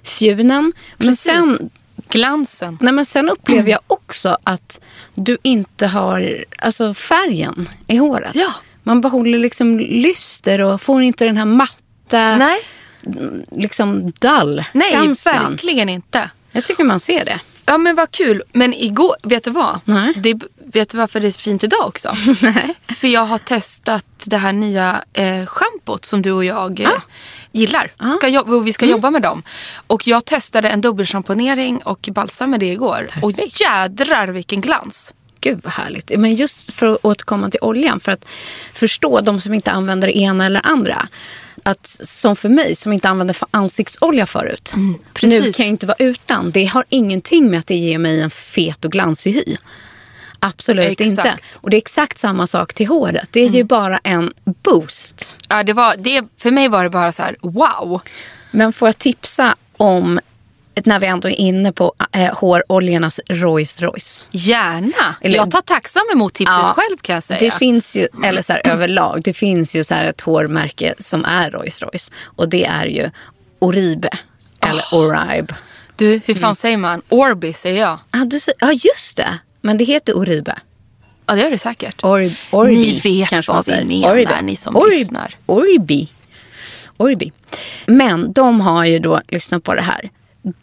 fjunen. 0.03 0.71
Men 0.97 1.15
sen, 1.15 1.69
Glansen. 2.09 2.77
nej, 2.81 2.93
men 2.93 3.05
sen 3.05 3.29
upplever 3.29 3.71
jag 3.71 3.79
också 3.87 4.37
att 4.43 4.79
du 5.15 5.37
inte 5.43 5.87
har 5.87 6.45
alltså, 6.59 6.93
färgen 6.93 7.69
i 7.87 7.97
håret. 7.97 8.31
Ja. 8.33 8.47
Man 8.83 9.01
behåller 9.01 9.39
liksom 9.39 9.79
lyster 9.79 10.61
och 10.61 10.81
får 10.81 11.01
inte 11.01 11.25
den 11.25 11.37
här 11.37 11.45
matta, 11.45 12.37
Nej, 12.37 12.59
liksom 13.51 14.11
dull 14.11 14.63
nej 14.73 14.91
känslan. 14.91 15.51
verkligen 15.51 15.89
inte. 15.89 16.29
Jag 16.51 16.63
tycker 16.65 16.83
man 16.83 16.99
ser 16.99 17.25
det. 17.25 17.39
Ja 17.65 17.77
men 17.77 17.95
vad 17.95 18.11
kul. 18.11 18.43
Men 18.53 18.73
igår, 18.73 19.15
vet 19.23 19.43
du 19.43 19.51
vad? 19.51 19.79
Nej. 19.85 20.13
Det, 20.15 20.35
vet 20.73 20.89
du 20.89 20.97
varför 20.97 21.19
det 21.19 21.27
är 21.27 21.31
fint 21.31 21.63
idag 21.63 21.87
också? 21.87 22.13
Nej. 22.41 22.75
För 22.87 23.07
jag 23.07 23.25
har 23.25 23.37
testat 23.37 24.05
det 24.25 24.37
här 24.37 24.53
nya 24.53 25.03
eh, 25.13 25.45
schampot 25.45 26.05
som 26.05 26.21
du 26.21 26.31
och 26.31 26.45
jag 26.45 26.79
eh, 26.79 26.89
gillar. 27.51 27.91
Ska 28.15 28.27
jobb- 28.27 28.49
och 28.49 28.67
vi 28.67 28.73
ska 28.73 28.85
jobba 28.85 29.11
med 29.11 29.21
dem. 29.21 29.43
Och 29.87 30.07
jag 30.07 30.25
testade 30.25 30.69
en 30.69 30.81
dubbelschamponering 30.81 31.81
och 31.83 32.09
balsam 32.11 32.51
med 32.51 32.59
det 32.59 32.71
igår. 32.71 33.07
Och 33.21 33.35
Perfekt. 33.35 33.61
jädrar 33.61 34.27
vilken 34.27 34.61
glans. 34.61 35.13
Gud 35.45 35.59
vad 35.63 35.73
härligt. 35.73 36.19
Men 36.19 36.35
just 36.35 36.73
för 36.73 36.85
att 36.93 36.99
återkomma 37.05 37.49
till 37.49 37.59
oljan, 37.61 37.99
för 37.99 38.11
att 38.11 38.25
förstå 38.73 39.21
de 39.21 39.41
som 39.41 39.53
inte 39.53 39.71
använder 39.71 40.07
det 40.07 40.17
ena 40.17 40.45
eller 40.45 40.65
andra. 40.65 41.07
Att 41.63 41.87
som 42.03 42.35
för 42.35 42.49
mig 42.49 42.75
som 42.75 42.93
inte 42.93 43.09
använde 43.09 43.33
för 43.33 43.47
ansiktsolja 43.51 44.25
förut. 44.25 44.71
nu 44.75 44.81
Mm, 44.81 44.99
precis. 45.13 45.55
kan 45.55 45.65
jag 45.65 45.73
inte 45.73 45.85
vara 45.85 45.97
utan. 45.99 46.51
Det 46.51 46.65
har 46.65 46.83
ingenting 46.89 47.51
med 47.51 47.59
att 47.59 47.67
det 47.67 47.75
ger 47.75 47.97
mig 47.97 48.21
en 48.21 48.29
fet 48.29 48.85
och 48.85 48.91
glansig 48.91 49.31
hy. 49.33 49.57
Absolut 50.39 51.01
Exakt. 51.01 51.01
Mm. 51.01 51.33
inte. 51.33 51.37
Och 51.61 51.69
det 51.69 51.75
är 51.75 51.77
exakt 51.77 52.17
samma 52.17 52.47
sak 52.47 52.73
till 52.73 52.87
håret. 52.87 53.27
Det 53.31 53.39
är 53.39 53.49
ju 53.49 53.63
bara 53.63 53.97
en 54.03 54.33
boost. 54.63 55.37
Ja, 55.49 55.63
det 55.63 55.73
var, 55.73 55.95
det, 55.97 56.23
för 56.37 56.51
mig 56.51 56.67
var 56.67 56.83
det 56.83 56.89
bara 56.89 57.11
så 57.11 57.23
här, 57.23 57.35
wow. 57.41 58.01
Men 58.51 58.73
får 58.73 58.87
jag 58.87 58.97
tipsa 58.97 59.55
om, 59.77 60.19
när 60.83 60.99
vi 60.99 61.07
ändå 61.07 61.27
är 61.29 61.33
inne 61.39 61.71
på 61.71 61.93
eh, 62.11 62.33
håroljornas 62.33 63.19
Rolls 63.29 63.81
Royce. 63.81 64.27
Gärna. 64.31 65.15
Eller- 65.21 65.35
jag 65.35 65.51
tar 65.51 65.61
tacksam 65.61 66.03
emot 66.13 66.33
tipset 66.33 66.53
Ja, 66.61 66.73
själv 66.77 66.97
kan 66.97 67.13
jag 67.15 67.23
säga. 67.23 67.39
Det 67.39 67.51
finns 67.53 67.95
ju, 67.95 68.07
eller 68.25 68.41
så 68.41 68.53
här, 68.53 68.61
överlag, 68.65 69.21
det 69.23 69.33
finns 69.33 69.75
ju 69.75 69.83
så 69.83 69.93
här 69.93 70.05
ett 70.05 70.21
hårmärke 70.21 70.93
som 70.99 71.25
är 71.25 71.51
Rolls 71.51 71.81
Royce. 71.81 72.11
Och 72.25 72.49
det 72.49 72.65
är 72.65 72.85
ju 72.85 73.09
Oribe. 73.59 74.09
Eller 74.59 74.83
Oribe. 74.93 75.55
Du, 75.95 76.05
hur 76.07 76.21
Mm. 76.29 76.41
fan 76.41 76.55
säger 76.55 76.77
man? 76.77 77.01
Orbi 77.09 77.53
säger 77.53 77.81
jag. 77.81 77.99
Ah, 78.11 78.25
du, 78.25 78.39
säger- 78.39 78.57
ja, 78.61 78.71
just 78.71 79.17
det. 79.17 79.39
Men 79.61 79.77
det 79.77 79.83
heter 79.83 80.17
Oribe. 80.17 80.55
Ja, 81.25 81.33
det 81.35 81.41
gör 81.41 81.51
det 81.51 81.57
säkert. 81.57 82.03
Orib, 82.03 82.33
Orbi, 82.51 82.73
Ni 82.73 82.99
vet 83.03 83.29
kanske 83.29 83.51
vad 83.51 83.65
vi 83.67 83.83
menar, 83.85 84.11
Oribe. 84.13 84.41
ni 84.41 84.55
som 84.55 84.75
Orib- 84.77 84.89
lyssnar. 84.89 85.35
Oribi. 85.45 86.09
Oribi. 86.97 87.31
Men 87.85 88.33
de 88.33 88.61
har 88.61 88.85
ju 88.85 88.99
då, 88.99 89.21
lyssna 89.27 89.59
på 89.59 89.75
det 89.75 89.81
här. 89.81 90.09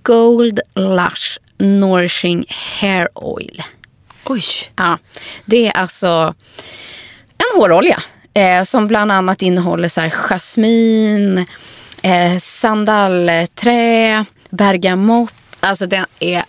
Gold 0.03 0.61
Lush 0.75 1.39
Nourishing 1.59 2.45
Hair 2.49 3.09
Oil. 3.15 3.63
Oj. 4.25 4.45
Ja, 4.77 4.99
det 5.45 5.67
är 5.67 5.73
alltså 5.77 6.35
en 7.39 7.61
hårolja 7.61 8.03
eh, 8.35 8.63
som 8.63 8.87
bland 8.87 9.13
annat 9.13 9.43
innehåller 9.43 9.89
så 9.89 10.01
här 10.01 10.11
jasmin, 10.11 11.47
eh, 12.03 12.39
sandalträ, 12.39 14.25
bergamott. 14.51 15.35
Alltså 15.61 15.87
den 15.87 16.07
är... 16.21 16.45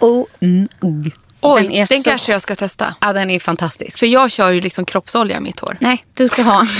Oh, 0.00 0.26
mm, 0.40 0.68
mm. 0.82 1.10
Oj, 1.46 1.62
den 1.62 1.70
den, 1.70 1.80
är 1.80 1.86
så... 1.86 2.02
kanske 2.02 2.32
jag 2.32 2.42
ska 2.42 2.56
testa. 2.56 2.94
Ja, 3.00 3.12
den 3.12 3.30
är 3.30 3.40
fantastisk. 3.40 3.98
För 3.98 4.06
jag 4.06 4.30
kör 4.30 4.50
ju 4.50 4.60
liksom 4.60 4.84
kroppsolja 4.84 5.36
i 5.36 5.40
mitt 5.40 5.60
hår. 5.60 5.76
Nej, 5.80 6.04
du 6.14 6.28
ska 6.28 6.42
ha... 6.42 6.66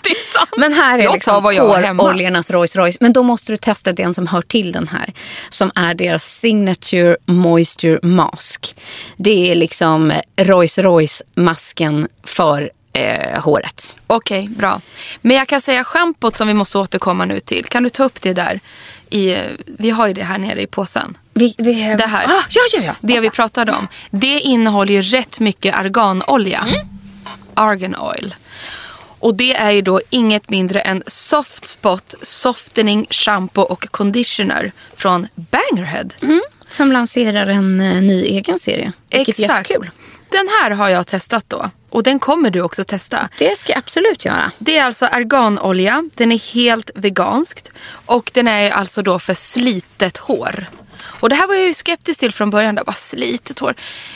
Det 0.00 0.10
är 0.10 0.32
sant. 0.32 0.50
Men 0.56 0.72
här 0.72 0.98
är 0.98 1.02
jag 1.02 1.14
liksom 1.14 1.44
håroljornas 1.44 2.50
Rolls 2.50 2.76
Royce. 2.76 2.96
Men 3.00 3.12
då 3.12 3.22
måste 3.22 3.52
du 3.52 3.56
testa 3.56 3.92
den 3.92 4.14
som 4.14 4.26
hör 4.26 4.42
till 4.42 4.72
den 4.72 4.88
här. 4.88 5.12
Som 5.48 5.70
är 5.74 5.94
deras 5.94 6.24
Signature 6.24 7.16
Moisture 7.26 7.98
Mask. 8.02 8.76
Det 9.16 9.50
är 9.50 9.54
liksom 9.54 10.12
Rolls 10.36 10.78
Royce-masken 10.78 12.08
för 12.24 12.70
eh, 12.92 13.40
håret. 13.42 13.96
Okej, 14.06 14.48
bra. 14.48 14.80
Men 15.20 15.36
jag 15.36 15.48
kan 15.48 15.60
säga 15.60 15.84
schampot 15.84 16.36
som 16.36 16.48
vi 16.48 16.54
måste 16.54 16.78
återkomma 16.78 17.24
nu 17.24 17.40
till. 17.40 17.64
Kan 17.64 17.82
du 17.82 17.88
ta 17.88 18.04
upp 18.04 18.22
det 18.22 18.32
där? 18.32 18.60
I, 19.10 19.36
vi 19.66 19.90
har 19.90 20.06
ju 20.06 20.12
det 20.12 20.22
här 20.22 20.38
nere 20.38 20.62
i 20.62 20.66
påsen. 20.66 21.18
Vi, 21.34 21.54
vi, 21.58 21.72
Det 21.98 22.06
här. 22.06 22.24
Ah, 22.24 22.44
ja, 22.48 22.62
ja, 22.72 22.80
ja. 22.82 22.94
Det 23.00 23.20
vi 23.20 23.30
pratade 23.30 23.72
om. 23.72 23.88
Det 24.10 24.40
innehåller 24.40 24.92
ju 24.92 25.02
rätt 25.02 25.40
mycket 25.40 25.74
arganolja. 25.74 26.66
Mm. 26.68 26.88
Argan 27.54 27.96
oil. 27.96 28.34
Och 29.18 29.34
det 29.34 29.54
är 29.54 29.70
ju 29.70 29.82
då 29.82 30.00
inget 30.10 30.50
mindre 30.50 30.80
än 30.80 31.02
Soft 31.06 31.66
Spot 31.66 32.14
Softening 32.22 33.06
Shampoo 33.10 33.62
och 33.62 33.86
Conditioner 33.90 34.72
från 34.96 35.26
Bangerhead. 35.34 36.08
Som 36.70 36.92
lanserar 36.92 37.46
en 37.46 37.80
eh, 37.80 38.02
ny 38.02 38.24
egen 38.24 38.58
serie. 38.58 38.92
Vilket 39.10 39.38
är 39.38 39.42
jättekul. 39.42 39.90
Den 40.30 40.48
här 40.60 40.70
har 40.70 40.88
jag 40.88 41.06
testat 41.06 41.44
då. 41.48 41.70
Och 41.96 42.02
den 42.02 42.18
kommer 42.18 42.50
du 42.50 42.60
också 42.60 42.84
testa. 42.84 43.28
Det 43.38 43.58
ska 43.58 43.72
jag 43.72 43.78
absolut 43.78 44.24
göra. 44.24 44.52
Det 44.58 44.78
är 44.78 44.84
alltså 44.84 45.06
arganolja. 45.06 46.10
Den 46.14 46.32
är 46.32 46.54
helt 46.54 46.90
veganskt. 46.94 47.70
Och 48.06 48.30
den 48.34 48.48
är 48.48 48.70
alltså 48.70 49.02
då 49.02 49.18
för 49.18 49.34
slitet 49.34 50.16
hår. 50.16 50.66
Och 51.20 51.28
det 51.28 51.34
här 51.34 51.46
var 51.46 51.54
jag 51.54 51.66
ju 51.66 51.74
skeptisk 51.74 52.20
till 52.20 52.32
från 52.32 52.50
början. 52.50 52.74
Då. 52.74 52.84
Bara 52.84 52.92
slitet 52.92 53.58
hår. 53.58 53.74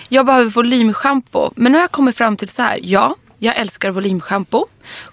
Jag 0.09 0.27
behöver 0.27 0.51
volymschampo. 0.51 1.51
Men 1.57 1.73
nu 1.73 1.79
har 1.79 1.83
jag 1.83 1.91
kommit 1.91 2.17
fram 2.17 2.37
till 2.37 2.49
så 2.49 2.63
här. 2.63 2.81
Ja, 2.83 3.17
jag 3.39 3.57
älskar 3.57 3.91
volymschampo. 3.91 4.67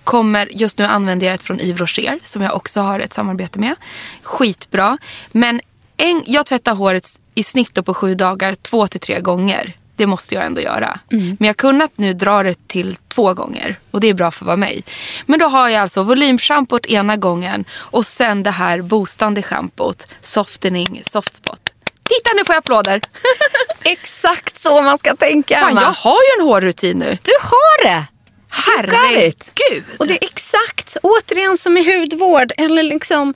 Kommer, 0.03 0.49
just 0.51 0.77
nu 0.77 0.85
använder 0.85 1.27
jag 1.27 1.33
ett 1.33 1.43
från 1.43 1.59
Yves 1.59 1.79
Rocher. 1.79 2.19
Som 2.21 2.41
jag 2.41 2.55
också 2.55 2.81
har 2.81 2.99
ett 2.99 3.13
samarbete 3.13 3.59
med. 3.59 3.75
Skitbra. 4.23 4.97
Men 5.31 5.61
en, 5.97 6.23
jag 6.25 6.45
tvättar 6.45 6.75
håret 6.75 7.07
i 7.35 7.43
snitt 7.43 7.85
på 7.85 7.93
sju 7.93 8.15
dagar. 8.15 8.55
Två 8.55 8.87
till 8.87 9.01
tre 9.01 9.19
gånger. 9.19 9.75
Det 9.97 10.05
måste 10.07 10.35
jag 10.35 10.45
ändå 10.45 10.61
göra. 10.61 10.99
Mm. 11.11 11.25
Men 11.25 11.37
jag 11.39 11.47
har 11.47 11.53
kunnat 11.53 11.91
nu 11.95 12.13
dra 12.13 12.43
det 12.43 12.67
till 12.67 12.95
två 13.07 13.33
gånger. 13.33 13.79
Och 13.91 13.99
det 13.99 14.09
är 14.09 14.13
bra 14.13 14.31
för 14.31 14.43
att 14.43 14.47
vara 14.47 14.57
mig. 14.57 14.83
Men 15.25 15.39
då 15.39 15.47
har 15.47 15.69
jag 15.69 15.81
alltså 15.81 16.03
volymschampot 16.03 16.85
ena 16.85 17.15
gången. 17.15 17.65
Och 17.73 18.05
sen 18.05 18.43
det 18.43 18.51
här 18.51 18.81
boostande 18.81 19.41
schampot. 19.41 20.07
Softening, 20.21 21.01
softspot. 21.11 21.61
Titta 22.03 22.29
nu 22.35 22.45
får 22.45 22.55
jag 22.55 22.59
applåder. 22.59 23.01
Exakt 23.83 24.57
så 24.57 24.81
man 24.81 24.97
ska 24.97 25.15
tänka, 25.15 25.59
Fan 25.59 25.71
Emma. 25.71 25.81
jag 25.81 25.91
har 25.91 26.17
ju 26.17 26.41
en 26.41 26.47
hårrutin 26.47 26.97
nu. 26.97 27.17
Du 27.23 27.31
har 27.41 27.85
det! 27.85 28.05
Herregud. 28.49 29.83
Och 29.97 30.07
det 30.07 30.13
är 30.13 30.25
exakt, 30.25 30.97
återigen 31.03 31.57
som 31.57 31.77
i 31.77 31.99
hudvård, 31.99 32.51
eller 32.57 32.83
liksom, 32.83 33.33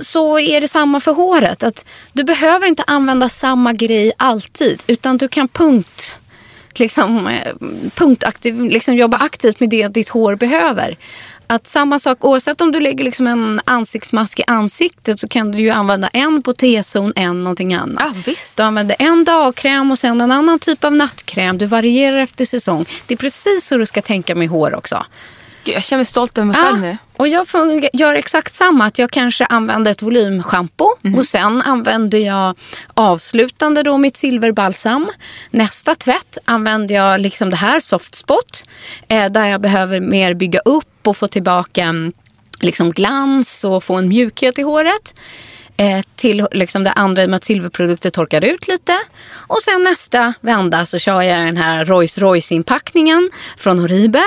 så 0.00 0.38
är 0.38 0.60
det 0.60 0.68
samma 0.68 1.00
för 1.00 1.12
håret. 1.12 1.62
Att 1.62 1.84
du 2.12 2.24
behöver 2.24 2.66
inte 2.66 2.84
använda 2.86 3.28
samma 3.28 3.72
grej 3.72 4.12
alltid, 4.16 4.82
utan 4.86 5.18
du 5.18 5.28
kan 5.28 5.48
punkt, 5.48 6.18
liksom, 6.74 7.26
eh, 7.26 7.54
punktaktiv, 7.94 8.60
liksom 8.60 8.94
jobba 8.94 9.16
aktivt 9.16 9.60
med 9.60 9.70
det 9.70 9.88
ditt 9.88 10.08
hår 10.08 10.34
behöver. 10.34 10.96
Att 11.50 11.66
samma 11.66 11.98
sak, 11.98 12.24
oavsett 12.24 12.60
om 12.60 12.72
du 12.72 12.80
lägger 12.80 13.04
liksom 13.04 13.26
en 13.26 13.60
ansiktsmask 13.64 14.40
i 14.40 14.44
ansiktet 14.46 15.20
så 15.20 15.28
kan 15.28 15.50
du 15.52 15.58
ju 15.58 15.70
använda 15.70 16.08
en 16.08 16.42
på 16.42 16.52
T-zon, 16.52 17.12
en 17.16 17.44
någonting 17.44 17.74
annat. 17.74 18.02
Ja, 18.14 18.22
visst. 18.26 18.56
Du 18.56 18.62
använder 18.62 18.96
en 18.98 19.24
dagkräm 19.24 19.90
och 19.90 19.98
sen 19.98 20.20
en 20.20 20.32
annan 20.32 20.58
typ 20.58 20.84
av 20.84 20.92
nattkräm. 20.92 21.58
Du 21.58 21.66
varierar 21.66 22.16
efter 22.16 22.44
säsong. 22.44 22.84
Det 23.06 23.14
är 23.14 23.18
precis 23.18 23.66
så 23.66 23.76
du 23.76 23.86
ska 23.86 24.02
tänka 24.02 24.34
med 24.34 24.48
hår 24.48 24.74
också. 24.74 25.06
Gud, 25.64 25.74
jag 25.74 25.84
känner 25.84 25.98
mig 25.98 26.04
stolt 26.04 26.38
över 26.38 26.46
mig 26.46 26.56
själv 26.56 26.80
nu. 26.80 26.96
och 27.16 27.28
jag 27.28 27.46
gör 27.92 28.14
exakt 28.14 28.52
samma. 28.52 28.84
Att 28.86 28.98
jag 28.98 29.10
kanske 29.10 29.46
använder 29.46 29.90
ett 29.90 30.02
volymschampo 30.02 30.88
Mhm. 31.02 31.14
och 31.18 31.26
sen 31.26 31.62
använder 31.62 32.18
jag 32.18 32.54
avslutande 32.94 33.82
då 33.82 33.98
mitt 33.98 34.16
silverbalsam. 34.16 35.08
Nästa 35.50 35.94
tvätt 35.94 36.38
använder 36.44 36.94
jag 36.94 37.20
liksom 37.20 37.50
det 37.50 37.56
här 37.56 37.80
softspot 37.80 38.66
eh, 39.08 39.26
där 39.26 39.44
jag 39.48 39.60
behöver 39.60 40.00
mer 40.00 40.34
bygga 40.34 40.60
upp 40.64 40.84
och 41.08 41.16
få 41.16 41.28
tillbaka 41.28 41.94
liksom 42.60 42.90
glans 42.92 43.64
och 43.64 43.84
få 43.84 43.94
en 43.94 44.08
mjukhet 44.08 44.58
i 44.58 44.62
håret. 44.62 45.14
Eh, 45.76 46.04
till 46.16 46.46
liksom 46.52 46.84
det 46.84 46.92
andra 46.92 47.26
med 47.26 47.36
att 47.36 47.44
silverprodukter 47.44 48.10
torkar 48.10 48.44
ut 48.44 48.68
lite. 48.68 48.98
Och 49.46 49.62
sen 49.62 49.82
nästa 49.82 50.34
vända 50.40 50.86
så 50.86 50.98
kör 50.98 51.22
jag 51.22 51.46
den 51.46 51.56
här 51.56 51.84
Rolls 51.84 52.18
Royce-inpackningen 52.18 53.30
från 53.56 53.78
Horibe. 53.78 54.22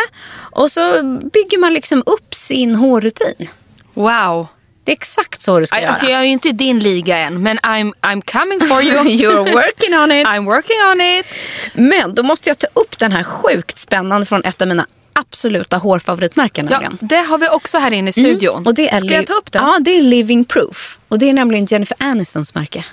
Och 0.52 0.72
så 0.72 1.04
bygger 1.34 1.58
man 1.58 1.74
liksom 1.74 2.04
upp 2.06 2.34
sin 2.34 2.76
hårrutin. 2.76 3.50
Wow. 3.94 4.48
Det 4.84 4.92
är 4.92 4.94
exakt 4.94 5.42
så 5.42 5.60
du 5.60 5.66
ska 5.66 5.76
Alltså, 5.88 6.06
göra. 6.06 6.12
jag 6.14 6.22
är 6.22 6.26
ju 6.26 6.32
inte 6.32 6.48
i 6.48 6.52
din 6.52 6.80
liga 6.80 7.18
än, 7.18 7.44
men 7.44 7.60
I'm, 7.60 7.94
I'm 8.02 8.22
coming 8.40 8.60
for 8.68 8.84
you. 8.84 8.98
You're 9.04 9.52
working 9.54 9.98
on 10.00 10.12
it. 10.12 10.28
I'm 10.28 10.46
working 10.46 10.78
on 10.92 11.02
it. 11.02 11.26
Men 11.74 12.16
då 12.16 12.24
måste 12.24 12.50
jag 12.50 12.58
ta 12.58 12.68
upp 12.74 13.00
den 13.00 13.12
här 13.12 13.24
sjukt 13.24 13.78
spännande 13.78 14.26
från 14.26 14.44
ett 14.46 14.62
av 14.62 14.68
mina 14.68 14.86
absoluta 15.14 15.78
hårfavoritmärken. 15.78 16.68
Ja, 16.72 16.80
nämligen. 16.80 16.98
det 17.02 17.16
har 17.22 17.38
vi 17.38 17.48
också 17.50 17.78
här 17.78 17.92
inne 17.92 18.10
i 18.10 18.14
studion. 18.14 18.54
Mm. 18.56 18.68
Och 18.68 18.74
det 18.74 18.90
är 18.90 18.98
Ska 19.00 19.08
jag 19.16 19.28
ta 19.28 19.34
upp 19.34 19.52
den? 19.52 19.64
Ja, 19.64 19.80
det 19.82 19.98
är 19.98 20.02
Living 20.02 20.46
Proof. 20.46 21.00
Och 21.08 21.20
det 21.20 21.30
är 21.30 21.34
nämligen 21.34 21.66
Jennifer 21.66 21.98
Anistons 22.00 22.56
märke. 22.56 22.86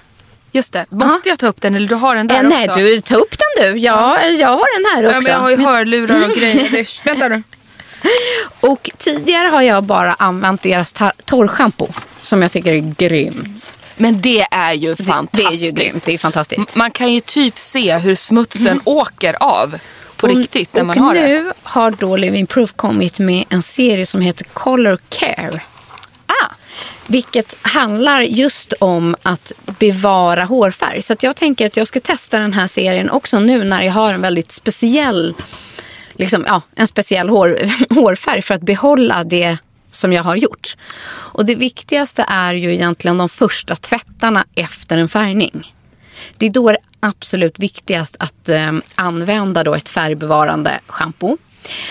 Just 0.53 0.73
det. 0.73 0.87
Måste 0.91 1.29
jag 1.29 1.39
ta 1.39 1.47
upp 1.47 1.61
den 1.61 1.75
eller 1.75 1.89
du 1.89 1.95
har 1.95 2.15
den 2.17 2.27
där 2.27 2.37
Eh, 2.37 2.43
nej, 2.49 2.69
också? 2.69 2.81
du, 2.81 3.01
ta 3.01 3.15
upp 3.17 3.35
den 3.39 3.73
du. 3.73 3.79
Ja, 3.79 4.25
jag 4.27 4.49
har 4.49 4.79
den 4.83 4.91
här 4.97 5.07
också. 5.07 5.15
Ja, 5.17 5.21
men 5.21 5.33
jag 5.33 5.39
har 5.41 5.51
ju 5.51 5.57
hörlurar 5.57 6.29
och 6.29 6.31
grejer. 6.37 6.71
Det- 6.71 7.01
Vänta 7.05 7.29
nu. 7.29 7.43
Och 8.61 8.91
tidigare 8.99 9.49
har 9.49 9.63
jag 9.63 9.85
bara 9.85 10.15
använt 10.15 10.63
deras 10.63 10.95
torrschampo. 11.25 11.89
Som 12.21 12.43
jag 12.43 12.53
tycker 12.53 12.73
är 12.73 12.95
grymt. 12.99 13.75
Men 13.97 14.21
det 14.21 14.47
är 14.51 14.73
ju 14.73 14.95
Det 14.95 15.03
är 15.03 15.07
fantastiskt. 15.07 15.63
ju 15.65 15.71
grymt. 15.71 16.05
Det 16.05 16.15
är 16.15 16.19
fantastiskt. 16.19 16.75
Man 16.77 16.91
kan 16.91 17.13
ju 17.13 17.21
typ 17.21 17.59
se 17.59 17.99
hur 17.99 18.15
smutsen 18.15 18.81
åker 18.85 19.37
av 19.43 19.79
på 20.19 20.27
riktigt 20.27 20.75
när 20.75 20.81
och 20.81 20.87
man 20.87 20.99
har 20.99 21.15
det. 21.15 21.21
nu 21.21 21.53
har 21.63 21.91
då 21.91 22.17
Living 22.17 22.47
Proof 22.47 22.73
kommit 22.73 23.19
med 23.19 23.45
en 23.49 23.63
serie 23.63 24.07
som 24.07 24.21
heter 24.21 24.45
Color 24.45 24.99
Care. 25.09 25.63
Ah, 26.27 26.53
Vilket 27.07 27.57
handlar 27.63 28.21
just 28.21 28.73
om 28.81 29.17
att 29.23 29.53
bevara 29.79 30.45
hårfärg. 30.45 31.03
Så 31.03 31.15
jag 31.21 31.37
tänker 31.37 31.67
att 31.67 31.77
jag 31.77 31.89
ska 31.89 32.01
testa 32.01 32.39
den 32.39 32.53
här 32.53 32.67
serien 32.67 33.11
också 33.11 33.41
nu 33.41 33.65
när 33.65 33.83
jag 33.83 33.93
har 33.93 34.15
en 34.15 34.21
väldigt 34.21 34.53
speciell, 34.53 35.35
liksom, 36.13 36.45
ja, 36.47 36.63
en 36.75 36.87
speciell 36.87 37.29
hår, 37.29 37.59
hårfärg 37.95 38.43
för 38.43 38.55
att 38.55 38.63
behålla 38.63 39.25
det 39.25 39.59
som 39.91 40.13
jag 40.13 40.23
har 40.23 40.37
gjort. 40.37 40.77
Och 41.09 41.47
det 41.47 41.55
viktigaste 41.55 42.25
är 42.29 42.55
ju 42.55 42.75
egentligen 42.75 43.19
de 43.19 43.29
första 43.29 43.77
tvättarna 43.77 44.45
efter 44.55 44.99
en 44.99 45.09
färgning. 45.09 45.75
Det 46.37 46.47
är 46.47 46.51
då 46.51 46.69
det 46.69 46.75
är 46.75 47.09
absolut 47.09 47.59
viktigast 47.59 48.17
att 48.19 48.49
eh, 48.49 48.73
använda 48.95 49.65
då 49.65 49.75
ett 49.75 49.89
färgbevarande 49.89 50.81
schampo. 50.87 51.37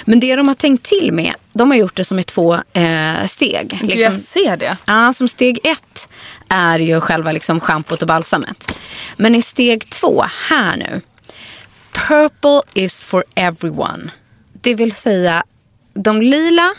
Men 0.06 0.20
det 0.20 0.36
de 0.36 0.48
har 0.48 0.56
tänkt 0.56 0.86
till 0.86 1.12
med, 1.12 1.34
de 1.54 1.72
har 1.72 1.78
gjort 1.78 1.96
det 1.96 2.04
som 2.04 2.20
i 2.20 2.24
två 2.24 2.54
eh, 2.74 3.26
steg. 3.26 3.80
Gud, 3.82 3.98
jag 3.98 4.18
ser 4.18 4.58
det. 4.58 4.78
Ja, 4.86 5.14
som 5.14 5.28
steg 5.28 5.60
ett 5.64 6.10
är 6.50 6.80
ju 6.80 7.02
själva 7.02 7.32
liksom 7.32 7.60
schampot 7.60 8.02
och 8.02 8.08
balsamet. 8.08 8.80
Men 9.18 9.36
i 9.36 9.42
steg 9.42 9.90
två, 9.90 10.26
här 10.50 10.78
nu. 10.78 11.02
Purple 11.92 12.62
is 12.74 13.04
for 13.04 13.24
everyone. 13.36 14.10
Det 14.62 14.76
vill 14.76 14.92
säga, 14.92 15.44
de 15.94 16.22
lila 16.22 16.74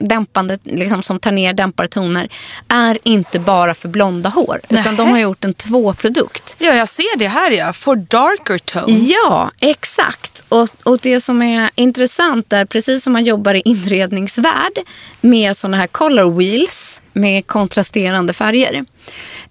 dämpande, 0.00 0.58
liksom 0.62 1.02
som 1.02 1.18
tar 1.18 1.32
ner 1.32 1.52
dämpare 1.52 1.88
toner 1.88 2.28
är 2.68 2.98
inte 3.02 3.38
bara 3.38 3.74
för 3.74 3.88
blonda 3.88 4.28
hår. 4.28 4.60
Utan 4.68 4.96
de 4.96 5.08
har 5.08 5.18
gjort 5.18 5.44
en 5.44 5.54
tvåprodukt. 5.54 6.56
Ja, 6.58 6.74
jag 6.74 6.88
ser 6.88 7.18
det 7.18 7.28
här 7.28 7.50
ja. 7.50 7.72
For 7.72 7.96
darker 7.96 8.58
tones. 8.58 9.10
Ja, 9.10 9.50
exakt. 9.60 10.44
Och, 10.48 10.68
och 10.82 10.98
det 11.02 11.20
som 11.20 11.42
är 11.42 11.70
intressant 11.74 12.52
är 12.52 12.64
precis 12.64 13.02
som 13.02 13.12
man 13.12 13.24
jobbar 13.24 13.54
i 13.54 13.62
inredningsvärld 13.64 14.78
med 15.20 15.56
såna 15.56 15.76
här 15.76 15.86
color 15.86 16.30
wheels 16.38 17.02
med 17.12 17.46
kontrasterande 17.46 18.32
färger. 18.32 18.84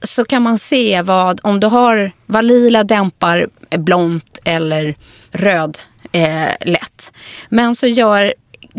Så 0.02 0.26
kan 0.26 0.42
man 0.42 0.58
se 0.58 1.02
vad, 1.02 1.40
om 1.44 1.60
du 1.60 1.68
har 1.68 2.12
vad 2.26 2.46
lila 2.46 2.84
dämpar 2.84 3.48
blont 3.78 4.40
eller 4.44 4.96
röd 5.32 5.78
eh, 6.12 6.50
lätt. 6.62 7.12
Men 7.50 7.76
så 7.76 7.88
gör, 7.88 8.34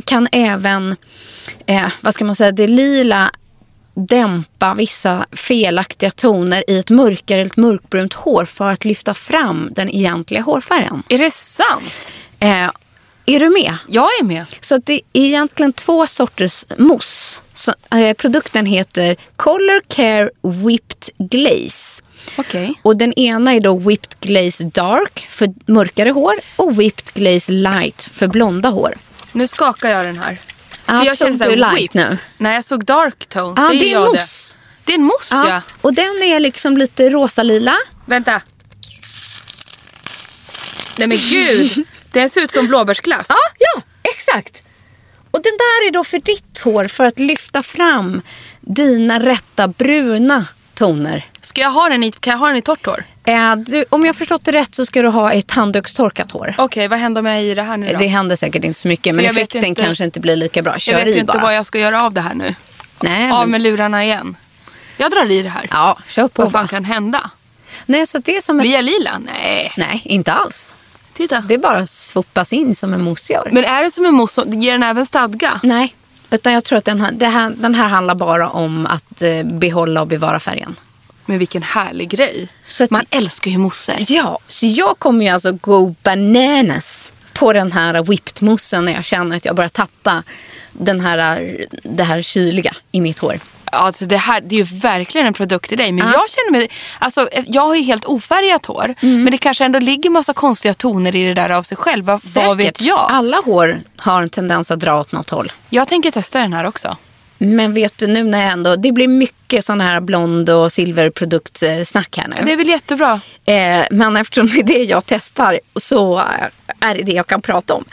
kan 0.05 0.29
även, 0.33 0.97
eh, 1.67 1.89
vad 2.01 2.15
ska 2.15 2.25
man 2.25 2.35
säga, 2.35 2.53
det 2.53 2.67
lila 2.67 3.31
dämpa 3.95 4.75
vissa 4.75 5.27
felaktiga 5.33 6.11
toner 6.11 6.65
i 6.71 6.79
ett 6.79 6.91
mörkare 6.91 7.41
eller 7.41 7.51
ett 7.51 7.57
mörkbrunt 7.57 8.15
hår 8.15 8.45
för 8.45 8.71
att 8.71 8.85
lyfta 8.85 9.15
fram 9.15 9.71
den 9.75 9.89
egentliga 9.89 10.43
hårfärgen. 10.43 11.03
Är 11.09 11.19
det 11.19 11.31
sant? 11.31 12.13
Eh, 12.39 12.71
är 13.27 13.41
du 13.41 13.49
med? 13.49 13.77
Jag 13.87 14.09
är 14.21 14.25
med. 14.25 14.47
Så 14.61 14.79
det 14.79 14.93
är 14.93 15.01
egentligen 15.13 15.73
två 15.73 16.07
sorters 16.07 16.65
mousse. 16.79 17.41
Så, 17.55 17.75
eh, 17.91 18.15
produkten 18.15 18.67
heter 18.67 19.17
Color 19.37 19.83
Care 19.89 20.31
Whipped 20.43 21.29
Glaze. 21.31 22.03
Okej. 22.37 22.75
Och 22.83 22.97
den 22.97 23.13
ena 23.13 23.55
är 23.55 23.61
då 23.61 23.79
Whipped 23.79 24.21
Glaze 24.21 24.65
Dark 24.65 25.27
för 25.31 25.55
mörkare 25.67 26.11
hår 26.11 26.35
och 26.57 26.81
Whipped 26.81 27.15
Glaze 27.15 27.53
Light 27.53 28.03
för 28.13 28.27
blonda 28.27 28.69
hår. 28.69 28.95
Nu 29.33 29.47
skakar 29.47 29.89
jag 29.89 30.05
den 30.05 30.19
här. 30.19 30.39
Ja, 30.93 31.05
tog 31.05 31.17
så 31.17 31.45
här 31.45 31.51
du 31.51 31.57
light 31.57 31.77
whipped. 31.77 32.11
nu? 32.11 32.19
Nej, 32.37 32.55
jag 32.55 32.65
såg 32.65 32.85
dark 32.85 33.27
tones. 33.27 33.55
Ja, 33.57 33.69
det 33.69 33.77
är, 33.77 33.81
det 33.81 33.87
är 33.87 33.93
jag 33.93 34.13
mousse. 34.13 34.55
Det. 34.55 34.87
det 34.87 34.93
är 34.93 34.99
en 34.99 35.05
mousse 35.05 35.35
ja. 35.35 35.49
Ja. 35.49 35.63
Och 35.81 35.95
den 35.95 36.23
är 36.23 36.41
liksom 36.41 36.77
lite 36.77 37.11
rosa-lila. 37.11 37.77
Vänta. 38.07 38.43
Nej 40.97 41.09
men 41.09 41.19
gud. 41.19 41.87
Den 42.13 42.31
ser 42.31 42.41
ut 42.41 42.53
som 42.53 42.67
blåbärsglass. 42.67 43.27
Ja, 43.29 43.37
ja, 43.59 43.83
exakt. 44.03 44.63
Och 45.31 45.43
den 45.43 45.53
där 45.53 45.89
är 45.89 45.93
då 45.93 46.05
för 46.05 46.19
ditt 46.19 46.59
hår 46.59 46.85
för 46.85 47.05
att 47.05 47.19
lyfta 47.19 47.63
fram 47.63 48.23
dina 48.61 49.21
rätta 49.21 49.69
bruna 49.69 50.47
toner. 50.75 51.30
Ska 51.51 51.61
jag 51.61 51.71
ha 51.71 51.89
den 51.89 52.03
i, 52.05 52.11
kan 52.13 52.31
jag 52.31 52.39
ha 52.39 52.47
den 52.47 52.57
i 52.57 52.63
torrt 52.63 52.87
hår? 52.87 53.05
Eh, 53.25 53.57
du, 53.57 53.85
om 53.89 54.05
jag 54.07 54.17
förstått 54.17 54.45
det 54.45 54.53
rätt 54.53 54.75
så 54.75 54.87
ska 54.87 55.03
du 55.03 55.09
ha 55.09 55.33
ett 55.33 55.51
handdukstorkat 55.51 56.31
hår. 56.33 56.55
Okej, 56.59 56.89
vad 56.89 56.99
händer 56.99 57.21
om 57.21 57.27
jag 57.27 57.43
i 57.43 57.55
det 57.55 57.63
här 57.63 57.77
nu 57.77 57.93
då? 57.93 57.99
Det 57.99 58.07
händer 58.07 58.37
säkert 58.37 58.65
inte 58.65 58.81
så 58.81 58.89
mycket 58.89 59.15
men 59.15 59.25
effekten 59.25 59.65
inte- 59.65 59.83
kanske 59.83 60.05
inte 60.05 60.21
blir 60.21 60.37
lika 60.37 60.63
bra. 60.63 60.79
Kör 60.79 60.93
jag 60.93 60.99
vet 61.05 61.17
i 61.17 61.19
inte 61.19 61.33
bara. 61.33 61.43
vad 61.43 61.55
jag 61.55 61.67
ska 61.67 61.79
göra 61.79 62.03
av 62.03 62.13
det 62.13 62.21
här 62.21 62.35
nu. 62.35 62.55
Nej, 63.03 63.31
Av 63.31 63.41
men, 63.41 63.51
med 63.51 63.61
lurarna 63.61 64.05
igen. 64.05 64.37
Jag 64.97 65.11
drar 65.11 65.31
i 65.31 65.43
det 65.43 65.49
här. 65.49 65.67
Ja, 65.71 65.99
kör 66.09 66.29
på 66.29 66.43
vad 66.43 66.53
fan 66.53 66.69
kan 66.69 66.85
hända? 66.85 67.31
Nej, 67.87 68.07
så 68.07 68.19
det 68.19 68.37
är 68.37 68.41
som 68.41 68.59
Blir 68.59 68.71
ett... 68.71 68.75
jag 68.75 68.85
lila? 68.85 69.19
Nej. 69.19 69.73
Nej, 69.77 70.01
inte 70.05 70.33
alls. 70.33 70.75
Titta. 71.15 71.41
Det 71.41 71.55
är 71.55 71.59
bara 71.59 71.79
att 71.79 71.91
svoppas 71.91 72.53
in 72.53 72.75
som 72.75 72.95
en 72.95 73.03
mousse 73.03 73.33
gör. 73.33 73.49
Men 73.53 73.65
är 73.65 73.83
det 73.83 73.91
som 73.91 74.07
en 74.07 74.15
mousse, 74.15 74.45
ger 74.47 74.73
den 74.73 74.83
även 74.83 75.07
stadga? 75.07 75.61
Nej, 75.63 75.95
utan 76.31 76.53
jag 76.53 76.65
tror 76.65 76.79
att 76.79 76.85
den 76.85 77.01
här, 77.01 77.31
här, 77.31 77.51
den 77.57 77.75
här 77.75 77.89
handlar 77.89 78.15
bara 78.15 78.49
om 78.49 78.87
att 78.87 79.23
eh, 79.23 79.43
behålla 79.45 80.01
och 80.01 80.07
bevara 80.07 80.41
färgen. 80.41 80.77
Men 81.31 81.39
vilken 81.39 81.63
härlig 81.63 82.09
grej. 82.09 82.49
Så 82.69 82.85
att- 82.85 82.91
Man 82.91 83.05
älskar 83.11 83.51
ju 83.51 83.59
mousser. 83.59 83.97
Ja, 84.09 84.39
så 84.49 84.67
jag 84.67 84.99
kommer 84.99 85.25
ju 85.25 85.31
alltså 85.31 85.53
go 85.53 85.95
bananas 86.03 87.13
på 87.33 87.53
den 87.53 87.73
här 87.73 88.03
whipped 88.03 88.43
moussen 88.43 88.85
när 88.85 88.93
jag 88.93 89.05
känner 89.05 89.37
att 89.37 89.45
jag 89.45 89.57
börjar 89.57 89.69
tappa 89.69 90.23
den 90.73 91.01
här, 91.01 91.67
det 91.83 92.03
här 92.05 92.23
kyliga 92.23 92.73
i 92.93 93.01
mitt 93.01 93.19
hår. 93.19 93.41
Alltså 93.73 94.07
det, 94.07 94.17
här, 94.17 94.41
det 94.41 94.55
är 94.55 94.65
ju 94.65 94.79
verkligen 94.79 95.27
en 95.27 95.33
produkt 95.35 95.73
i 95.73 95.77
dig. 95.77 95.93
Men 95.93 96.07
Ja. 96.07 96.13
jag 96.13 96.31
känner 96.31 96.51
mig, 96.59 96.71
alltså, 96.99 97.29
jag 97.47 97.63
har 97.67 97.75
ju 97.75 97.83
helt 97.83 98.05
ofärgat 98.05 98.67
hår. 98.67 98.95
Mm. 99.03 99.23
Men 99.23 99.31
det 99.31 99.39
kanske 99.39 99.65
ändå 99.65 99.79
ligger 99.79 100.11
massa 100.11 100.33
konstiga 100.33 100.75
toner 100.75 101.17
i 101.17 101.25
det 101.25 101.35
där 101.35 101.51
av 101.53 101.63
sig 101.63 101.77
själv. 101.77 102.05
Vad, 102.05 102.21
vad 102.35 102.57
vet 102.57 102.81
jag? 102.81 102.99
Alla 103.11 103.37
hår 103.45 103.81
har 103.97 104.23
en 104.23 104.31
tendens 104.31 104.71
att 104.71 104.81
dra 104.81 105.01
åt 105.01 105.13
något 105.13 105.31
håll. 105.31 105.53
Jag 105.71 105.89
tänker 105.89 106.11
testa 106.11 106.39
den 106.39 106.53
här 106.53 106.65
också. 106.65 106.97
Men 107.43 107.75
vet 107.75 107.99
du 107.99 108.07
nu 108.07 108.25
när 108.25 108.43
jag 108.43 108.53
ändå, 108.53 108.77
det 108.77 108.93
blir 108.93 109.09
mycket 109.09 109.65
sån 109.65 109.81
här 109.81 110.01
blond 110.01 110.51
och 110.51 110.73
silverproduktsnack 110.73 112.17
här 112.19 112.29
nu. 112.29 112.37
Det 112.45 112.53
är 112.53 112.57
väl 112.57 112.69
jättebra. 112.69 113.21
Eh, 113.45 113.83
men 113.91 114.17
eftersom 114.17 114.47
det 114.47 114.59
är 114.59 114.65
det 114.65 114.85
jag 114.85 115.07
testar 115.07 115.61
så 115.77 116.19
är 116.81 116.95
det 116.95 117.03
det 117.03 117.13
jag 117.13 117.27
kan 117.27 117.43
prata 117.43 117.75
om. 117.75 117.85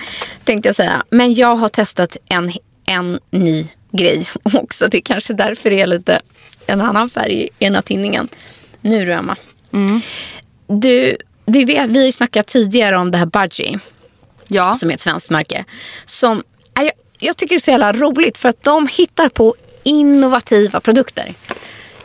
Tänkte 0.43 0.69
jag 0.69 0.75
säga. 0.75 1.03
Men 1.09 1.33
jag 1.33 1.55
har 1.55 1.69
testat 1.69 2.17
en, 2.29 2.51
en 2.85 3.19
ny 3.29 3.67
grej 3.91 4.27
också. 4.43 4.87
Det 4.87 4.97
är 4.97 5.01
kanske 5.01 5.33
därför 5.33 5.69
det 5.69 5.81
är 5.81 5.87
lite 5.87 6.21
en 6.67 6.81
annan 6.81 7.09
färg 7.09 7.33
i 7.33 7.49
ena 7.65 7.81
tinningen. 7.81 8.27
Nu 8.81 9.05
du 9.05 9.13
Emma. 9.13 9.35
Du, 10.67 11.17
vi, 11.45 11.65
vet, 11.65 11.89
vi 11.89 11.99
har 11.99 12.05
ju 12.05 12.11
snackat 12.11 12.47
tidigare 12.47 12.97
om 12.97 13.11
det 13.11 13.17
här 13.17 13.25
Budgie 13.25 13.79
Ja. 14.47 14.75
som 14.75 14.89
är 14.89 14.93
ett 14.93 14.99
svenskt 14.99 15.29
märke. 15.29 15.65
Som, 16.05 16.43
jag, 16.73 16.91
jag 17.19 17.37
tycker 17.37 17.55
det 17.55 17.57
är 17.57 17.59
så 17.59 17.71
jävla 17.71 17.93
roligt 17.93 18.37
för 18.37 18.49
att 18.49 18.63
de 18.63 18.87
hittar 18.87 19.29
på 19.29 19.55
innovativa 19.83 20.79
produkter. 20.79 21.33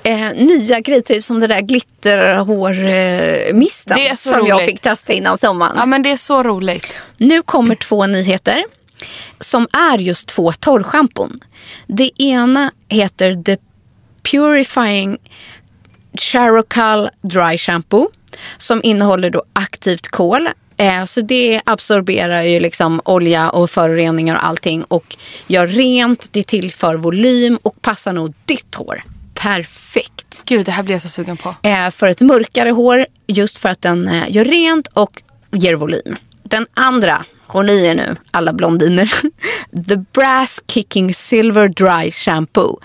Eh, 0.02 0.32
nya 0.34 0.80
grejer, 0.80 1.00
typ 1.00 1.24
som 1.24 1.40
det 1.40 1.46
där 1.46 1.60
glitterhårmisten 1.60 3.98
så 4.16 4.30
som 4.30 4.46
jag 4.46 4.56
roligt. 4.56 4.66
fick 4.66 4.80
testa 4.80 5.12
innan 5.12 5.38
sommaren. 5.38 5.72
ja, 5.76 5.86
men 5.86 6.02
det 6.02 6.10
är 6.10 6.16
så 6.16 6.42
roligt. 6.42 6.86
Nu 7.16 7.42
kommer 7.42 7.74
två 7.74 8.06
nyheter 8.06 8.64
som 9.40 9.68
är 9.72 9.98
just 9.98 10.28
två 10.28 10.52
torrschampon. 10.52 11.38
Det 11.86 12.22
ena 12.22 12.72
heter 12.88 13.42
The 13.42 13.56
Purifying 14.30 15.18
Charcoal 16.18 17.10
Dry 17.22 17.58
Shampoo 17.58 18.10
som 18.56 18.80
innehåller 18.84 19.30
då 19.30 19.42
aktivt 19.52 20.08
kol. 20.08 20.48
Eh, 20.82 21.04
så 21.04 21.20
det 21.20 21.60
absorberar 21.64 22.42
ju 22.42 22.60
liksom 22.60 23.00
olja 23.04 23.50
och 23.50 23.70
föroreningar 23.70 24.34
och 24.34 24.44
allting 24.44 24.84
och 24.84 25.16
gör 25.46 25.66
rent, 25.66 26.28
det 26.32 26.42
tillför 26.42 26.94
volym 26.94 27.58
och 27.62 27.82
passar 27.82 28.12
nog 28.12 28.34
ditt 28.46 28.74
hår 28.74 29.02
perfekt. 29.42 30.42
Gud, 30.44 30.66
det 30.66 30.72
här 30.72 30.82
blir 30.82 30.94
jag 30.94 31.02
så 31.02 31.08
sugen 31.08 31.36
på. 31.36 31.54
Eh, 31.62 31.90
för 31.90 32.06
ett 32.06 32.20
mörkare 32.20 32.70
hår 32.70 33.06
just 33.26 33.58
för 33.58 33.68
att 33.68 33.82
den 33.82 34.08
eh, 34.08 34.24
gör 34.28 34.44
rent 34.44 34.86
och 34.86 35.22
ger 35.50 35.74
volym. 35.74 36.14
Den 36.42 36.66
andra, 36.74 37.24
håll 37.46 37.70
i 37.70 37.86
er 37.86 37.94
nu 37.94 38.16
alla 38.30 38.52
blondiner. 38.52 39.12
The 39.88 39.96
Brass 39.96 40.60
Kicking 40.68 41.14
Silver 41.14 41.68
Dry 41.68 42.10
Shampoo. 42.10 42.80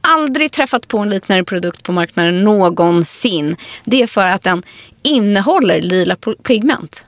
Aldrig 0.00 0.52
träffat 0.52 0.88
på 0.88 0.98
en 0.98 1.10
liknande 1.10 1.44
produkt 1.44 1.82
på 1.82 1.92
marknaden 1.92 2.44
någonsin. 2.44 3.56
Det 3.84 4.02
är 4.02 4.06
för 4.06 4.26
att 4.26 4.42
den 4.42 4.62
innehåller 5.02 5.80
lila 5.80 6.16
pigment. 6.42 7.06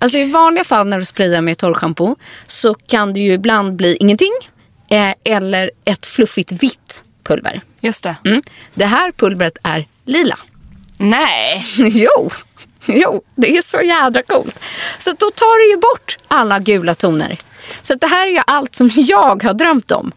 Alltså 0.00 0.18
i 0.18 0.30
vanliga 0.30 0.64
fall 0.64 0.86
när 0.86 0.98
du 0.98 1.04
sprayar 1.04 1.40
med 1.40 1.58
torrschampo 1.58 2.16
så 2.46 2.74
kan 2.74 3.12
det 3.14 3.20
ju 3.20 3.32
ibland 3.32 3.76
bli 3.76 3.96
ingenting 4.00 4.32
eh, 4.90 5.14
eller 5.24 5.70
ett 5.84 6.06
fluffigt 6.06 6.52
vitt 6.52 7.04
pulver. 7.24 7.60
Just 7.80 8.02
det. 8.02 8.16
Mm. 8.24 8.42
Det 8.74 8.86
här 8.86 9.12
pulvret 9.12 9.58
är 9.62 9.86
lila. 10.04 10.38
Nej. 10.98 11.64
jo, 11.76 12.30
jo, 12.86 13.22
det 13.34 13.56
är 13.56 13.62
så 13.62 13.80
jädra 13.82 14.22
coolt. 14.22 14.58
Så 14.98 15.10
då 15.10 15.30
tar 15.30 15.66
det 15.66 15.70
ju 15.74 15.80
bort 15.80 16.18
alla 16.28 16.58
gula 16.58 16.94
toner. 16.94 17.38
Så 17.82 17.94
det 17.94 18.06
här 18.06 18.26
är 18.26 18.30
ju 18.30 18.40
allt 18.46 18.74
som 18.74 18.90
jag 18.94 19.42
har 19.42 19.54
drömt 19.54 19.90
om. 19.90 20.12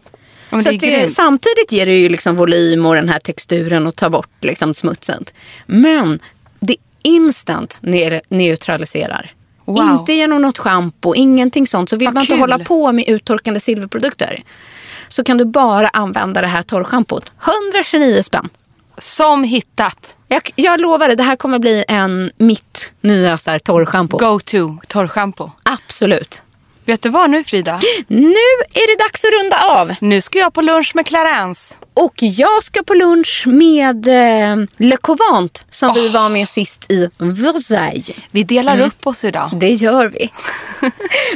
Ja, 0.50 0.60
så 0.60 0.70
det 0.70 0.78
det, 0.78 1.08
samtidigt 1.08 1.72
ger 1.72 1.86
det 1.86 1.92
ju 1.92 2.08
liksom 2.08 2.36
volym 2.36 2.86
och 2.86 2.94
den 2.94 3.08
här 3.08 3.18
texturen 3.18 3.86
och 3.86 3.96
tar 3.96 4.10
bort 4.10 4.44
liksom 4.44 4.74
smutsen. 4.74 5.24
Men 5.66 6.20
det 6.60 6.76
instant 7.02 7.78
ne- 7.82 8.20
neutraliserar. 8.28 9.32
Wow. 9.64 9.90
Inte 9.90 10.12
genom 10.12 10.42
något 10.42 10.58
schampo, 10.58 11.14
ingenting 11.14 11.66
sånt. 11.66 11.90
Så 11.90 11.96
vill 11.96 12.06
Vad 12.08 12.14
man 12.14 12.22
inte 12.22 12.32
kul. 12.32 12.40
hålla 12.40 12.58
på 12.58 12.92
med 12.92 13.08
uttorkande 13.08 13.60
silverprodukter 13.60 14.42
så 15.08 15.24
kan 15.24 15.36
du 15.38 15.44
bara 15.44 15.88
använda 15.88 16.40
det 16.40 16.46
här 16.46 16.62
torrschampot. 16.62 17.32
129 17.44 18.22
spänn. 18.22 18.48
Som 18.98 19.44
hittat. 19.44 20.16
Jag, 20.28 20.50
jag 20.54 20.80
lovar 20.80 21.08
det, 21.08 21.14
det 21.14 21.22
här 21.22 21.36
kommer 21.36 21.58
bli 21.58 21.84
en 21.88 22.30
mitt 22.36 22.92
nya 23.00 23.38
torrschampo. 23.64 24.18
Go 24.18 24.40
to 24.40 24.76
torrschampo. 24.88 25.50
Absolut. 25.62 26.42
Vet 26.86 27.02
du 27.02 27.08
vad 27.08 27.30
nu 27.30 27.44
Frida? 27.44 27.80
Nu 28.08 28.34
är 28.74 28.96
det 28.96 29.04
dags 29.04 29.24
att 29.24 29.30
runda 29.42 29.62
av. 29.80 29.94
Nu 30.00 30.20
ska 30.20 30.38
jag 30.38 30.52
på 30.52 30.62
lunch 30.62 30.90
med 30.94 31.06
Clarence. 31.06 31.74
Och 31.94 32.14
jag 32.16 32.62
ska 32.62 32.82
på 32.82 32.94
lunch 32.94 33.42
med 33.46 34.08
eh, 34.08 34.56
Le 34.76 34.96
Covant 34.96 35.66
som 35.70 35.94
vi 35.94 36.08
var 36.08 36.28
med 36.28 36.48
sist 36.48 36.90
i 36.92 37.08
Versailles. 37.18 38.10
Vi 38.30 38.42
delar 38.42 38.74
Mm. 38.74 38.86
upp 38.86 39.06
oss 39.06 39.24
idag. 39.24 39.50
Det 39.54 39.70
gör 39.70 40.08
vi. 40.08 40.30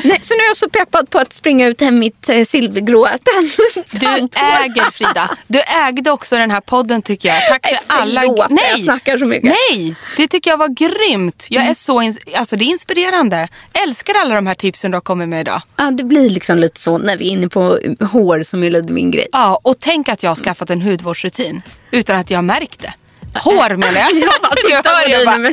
Nej, 0.04 0.18
så 0.22 0.34
nu 0.34 0.40
är 0.42 0.46
jag 0.48 0.56
så 0.56 0.68
peppad 0.68 1.10
på 1.10 1.18
att 1.18 1.32
springa 1.32 1.66
ut 1.66 1.80
hem 1.80 1.98
mitt 1.98 2.28
eh, 2.28 2.44
silvergråa 2.44 3.08
tant- 3.10 3.58
Du 3.90 4.06
äger 4.06 4.90
Frida. 4.90 5.30
Du 5.46 5.60
ägde 5.62 6.10
också 6.10 6.36
den 6.36 6.50
här 6.50 6.60
podden 6.60 7.02
tycker 7.02 7.28
jag. 7.28 7.48
Tack 7.48 7.66
för 7.66 7.72
Nej, 7.72 7.80
alla... 7.88 8.20
förlåt, 8.20 8.46
jag 8.70 8.80
snackar 8.80 9.18
så 9.18 9.24
mycket. 9.24 9.52
Nej, 9.70 9.94
det 10.16 10.28
tycker 10.28 10.50
jag 10.50 10.58
var 10.58 10.68
grymt. 10.68 11.46
Jag 11.50 11.64
är 11.66 11.74
så 11.74 12.00
ins- 12.02 12.36
alltså, 12.36 12.56
det 12.56 12.64
är 12.64 12.66
inspirerande. 12.66 13.48
Älskar 13.84 14.14
alla 14.14 14.34
de 14.34 14.46
här 14.46 14.54
tipsen 14.54 14.90
du 14.90 14.96
har 14.96 15.00
kommit 15.02 15.28
med 15.28 15.37
idag. 15.40 15.62
Ja, 15.76 15.90
det 15.90 16.04
blir 16.04 16.30
liksom 16.30 16.58
lite 16.58 16.80
så 16.80 16.98
när 16.98 17.16
vi 17.16 17.28
är 17.28 17.32
inne 17.32 17.48
på 17.48 17.78
hår 18.12 18.42
som 18.42 18.62
är 18.64 18.70
lite 18.70 18.92
min 18.92 19.10
grej. 19.10 19.26
Ja, 19.32 19.60
och 19.62 19.74
tänk 19.80 20.08
att 20.08 20.22
jag 20.22 20.30
har 20.30 20.36
skaffat 20.36 20.70
en 20.70 20.82
hudvårdsrutin 20.82 21.62
utan 21.90 22.16
att 22.16 22.30
jag 22.30 22.44
märkt 22.44 22.80
det. 22.80 22.92
Hår 23.34 23.76
menar 23.76 24.00
jag. 24.00 24.10
Jag 24.12 24.28
Alltså, 24.42 24.68
på 24.68 24.88
hör, 24.88 25.08
jag, 25.08 25.40
med 25.40 25.52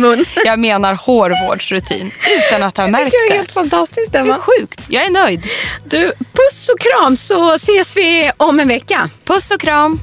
bara, 0.00 0.14
äh. 0.14 0.20
jag 0.44 0.58
menar 0.58 0.94
hårvårdsrutin 0.94 2.10
utan 2.48 2.62
att 2.62 2.76
ha 2.76 2.86
märkt 2.88 3.10
Det 3.10 3.16
är 3.16 3.30
det. 3.30 3.36
helt 3.36 3.52
fantastiskt 3.52 4.12
Det 4.12 4.18
är 4.18 4.22
Emma. 4.22 4.38
sjukt. 4.38 4.80
Jag 4.88 5.04
är 5.06 5.10
nöjd. 5.10 5.42
Du, 5.84 6.12
puss 6.32 6.68
och 6.68 6.80
kram 6.80 7.16
så 7.16 7.52
ses 7.54 7.96
vi 7.96 8.30
om 8.36 8.60
en 8.60 8.68
vecka. 8.68 9.10
Puss 9.24 9.50
och 9.50 9.60
kram. 9.60 10.00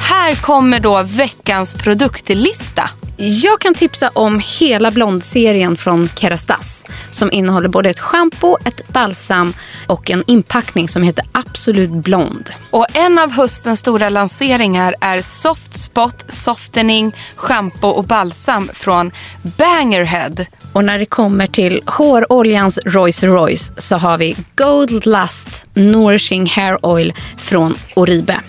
Här 0.00 0.34
kommer 0.34 0.80
då 0.80 1.02
veckans 1.02 1.74
produktlista. 1.74 2.90
Jag 3.22 3.60
kan 3.60 3.74
tipsa 3.74 4.10
om 4.12 4.42
hela 4.58 4.90
blondserien 4.90 5.76
från 5.76 6.08
Kerastas 6.08 6.84
som 7.10 7.32
innehåller 7.32 7.68
både 7.68 7.90
ett 7.90 8.00
shampoo, 8.00 8.58
ett 8.64 8.88
balsam 8.88 9.54
och 9.86 10.10
en 10.10 10.24
inpackning 10.26 10.88
som 10.88 11.02
heter 11.02 11.24
Absolut 11.32 11.90
Blond. 11.90 12.50
Och 12.70 12.86
en 12.96 13.18
av 13.18 13.30
höstens 13.30 13.78
stora 13.78 14.08
lanseringar 14.08 14.94
är 15.00 15.22
Soft 15.22 15.80
Spot 15.80 16.24
Softening 16.28 17.12
Shampoo 17.36 17.90
och 17.90 18.04
Balsam 18.04 18.70
från 18.74 19.10
Bangerhead. 19.42 20.46
Och 20.72 20.84
när 20.84 20.98
det 20.98 21.06
kommer 21.06 21.46
till 21.46 21.82
håroljans 21.86 22.78
Royce 22.86 23.22
Royce 23.22 23.72
så 23.76 23.96
har 23.96 24.18
vi 24.18 24.36
Gold 24.56 25.06
Lust 25.06 25.66
Nourishing 25.74 26.46
Hair 26.46 26.86
Oil 26.86 27.12
från 27.36 27.74
Oribe. 27.94 28.40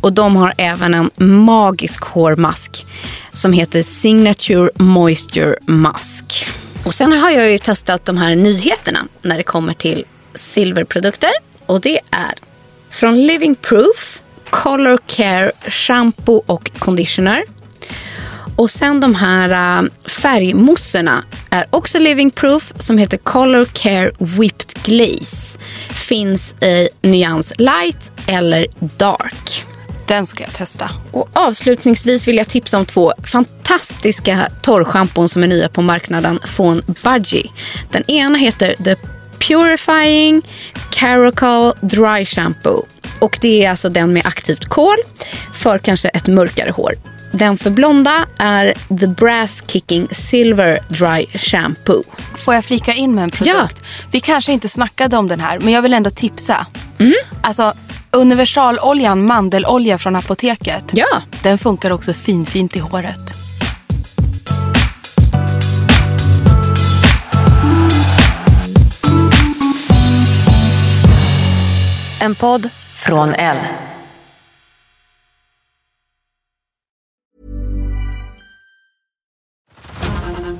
Och 0.00 0.12
de 0.12 0.36
har 0.36 0.54
även 0.58 0.94
en 0.94 1.10
magisk 1.16 2.04
hårmask 2.04 2.86
som 3.32 3.52
heter 3.52 3.82
Signature 3.82 4.70
Moisture 4.74 5.56
Mask. 5.66 6.48
Och 6.84 6.94
sen 6.94 7.12
har 7.12 7.30
jag 7.30 7.50
ju 7.50 7.58
testat 7.58 8.04
de 8.04 8.16
här 8.16 8.34
nyheterna 8.34 9.06
när 9.22 9.36
det 9.36 9.42
kommer 9.42 9.74
till 9.74 10.04
silverprodukter. 10.34 11.30
Och 11.66 11.80
det 11.80 12.00
är 12.10 12.34
från 12.90 13.26
Living 13.26 13.54
Proof, 13.54 14.22
Color 14.50 14.98
Care 15.06 15.52
Shampoo 15.68 16.42
och 16.46 16.70
Conditioner. 16.78 17.44
Och 18.56 18.70
sen 18.70 19.00
de 19.00 19.14
här 19.14 19.78
äh, 19.82 19.88
färgmousserna 20.08 21.24
är 21.50 21.64
också 21.70 21.98
living 21.98 22.30
proof 22.30 22.72
som 22.78 22.98
heter 22.98 23.16
Color 23.16 23.64
Care 23.64 24.10
Whipped 24.18 24.82
Glaze. 24.84 25.58
Finns 25.90 26.62
i 26.62 26.88
nyans 27.02 27.52
light 27.58 28.12
eller 28.26 28.66
dark. 28.80 29.64
Den 30.06 30.26
ska 30.26 30.44
jag 30.44 30.52
testa. 30.52 30.90
Och 31.10 31.28
avslutningsvis 31.32 32.28
vill 32.28 32.36
jag 32.36 32.48
tipsa 32.48 32.78
om 32.78 32.86
två 32.86 33.12
fantastiska 33.32 34.48
torrschampon 34.62 35.28
som 35.28 35.42
är 35.42 35.46
nya 35.46 35.68
på 35.68 35.82
marknaden 35.82 36.38
från 36.44 36.82
Budgie. 37.04 37.50
Den 37.90 38.10
ena 38.10 38.38
heter 38.38 38.74
The 38.84 38.96
Purifying 39.38 40.42
Caracal 40.90 41.74
Dry 41.80 42.24
Shampoo. 42.24 42.86
Och 43.18 43.38
det 43.40 43.64
är 43.64 43.70
alltså 43.70 43.88
den 43.88 44.12
med 44.12 44.26
aktivt 44.26 44.64
kol 44.64 44.96
för 45.54 45.78
kanske 45.78 46.08
ett 46.08 46.26
mörkare 46.26 46.70
hår. 46.70 46.94
Den 47.32 47.58
för 47.58 47.70
blonda 47.70 48.26
är 48.38 48.74
The 49.00 49.06
Brass 49.06 49.62
Kicking 49.66 50.08
Silver 50.10 50.78
Dry 50.88 51.26
Shampoo. 51.38 52.02
Får 52.34 52.54
jag 52.54 52.64
flika 52.64 52.94
in 52.94 53.14
med 53.14 53.24
en 53.24 53.30
produkt? 53.30 53.82
Vi 54.10 54.20
kanske 54.20 54.52
inte 54.52 54.68
snackade 54.68 55.16
om 55.16 55.28
den 55.28 55.40
här, 55.40 55.58
men 55.58 55.72
jag 55.72 55.82
vill 55.82 55.94
ändå 55.94 56.10
tipsa. 56.10 56.66
Alltså, 57.42 57.74
universaloljan 58.10 59.26
mandelolja 59.26 59.98
från 59.98 60.16
apoteket. 60.16 60.84
Ja. 60.92 61.22
Den 61.42 61.58
funkar 61.58 61.90
också 61.90 62.12
finfint 62.12 62.76
i 62.76 62.78
håret. 62.78 63.34
En 72.20 72.34
podd 72.34 72.68
från 72.94 73.34
L. 73.34 73.56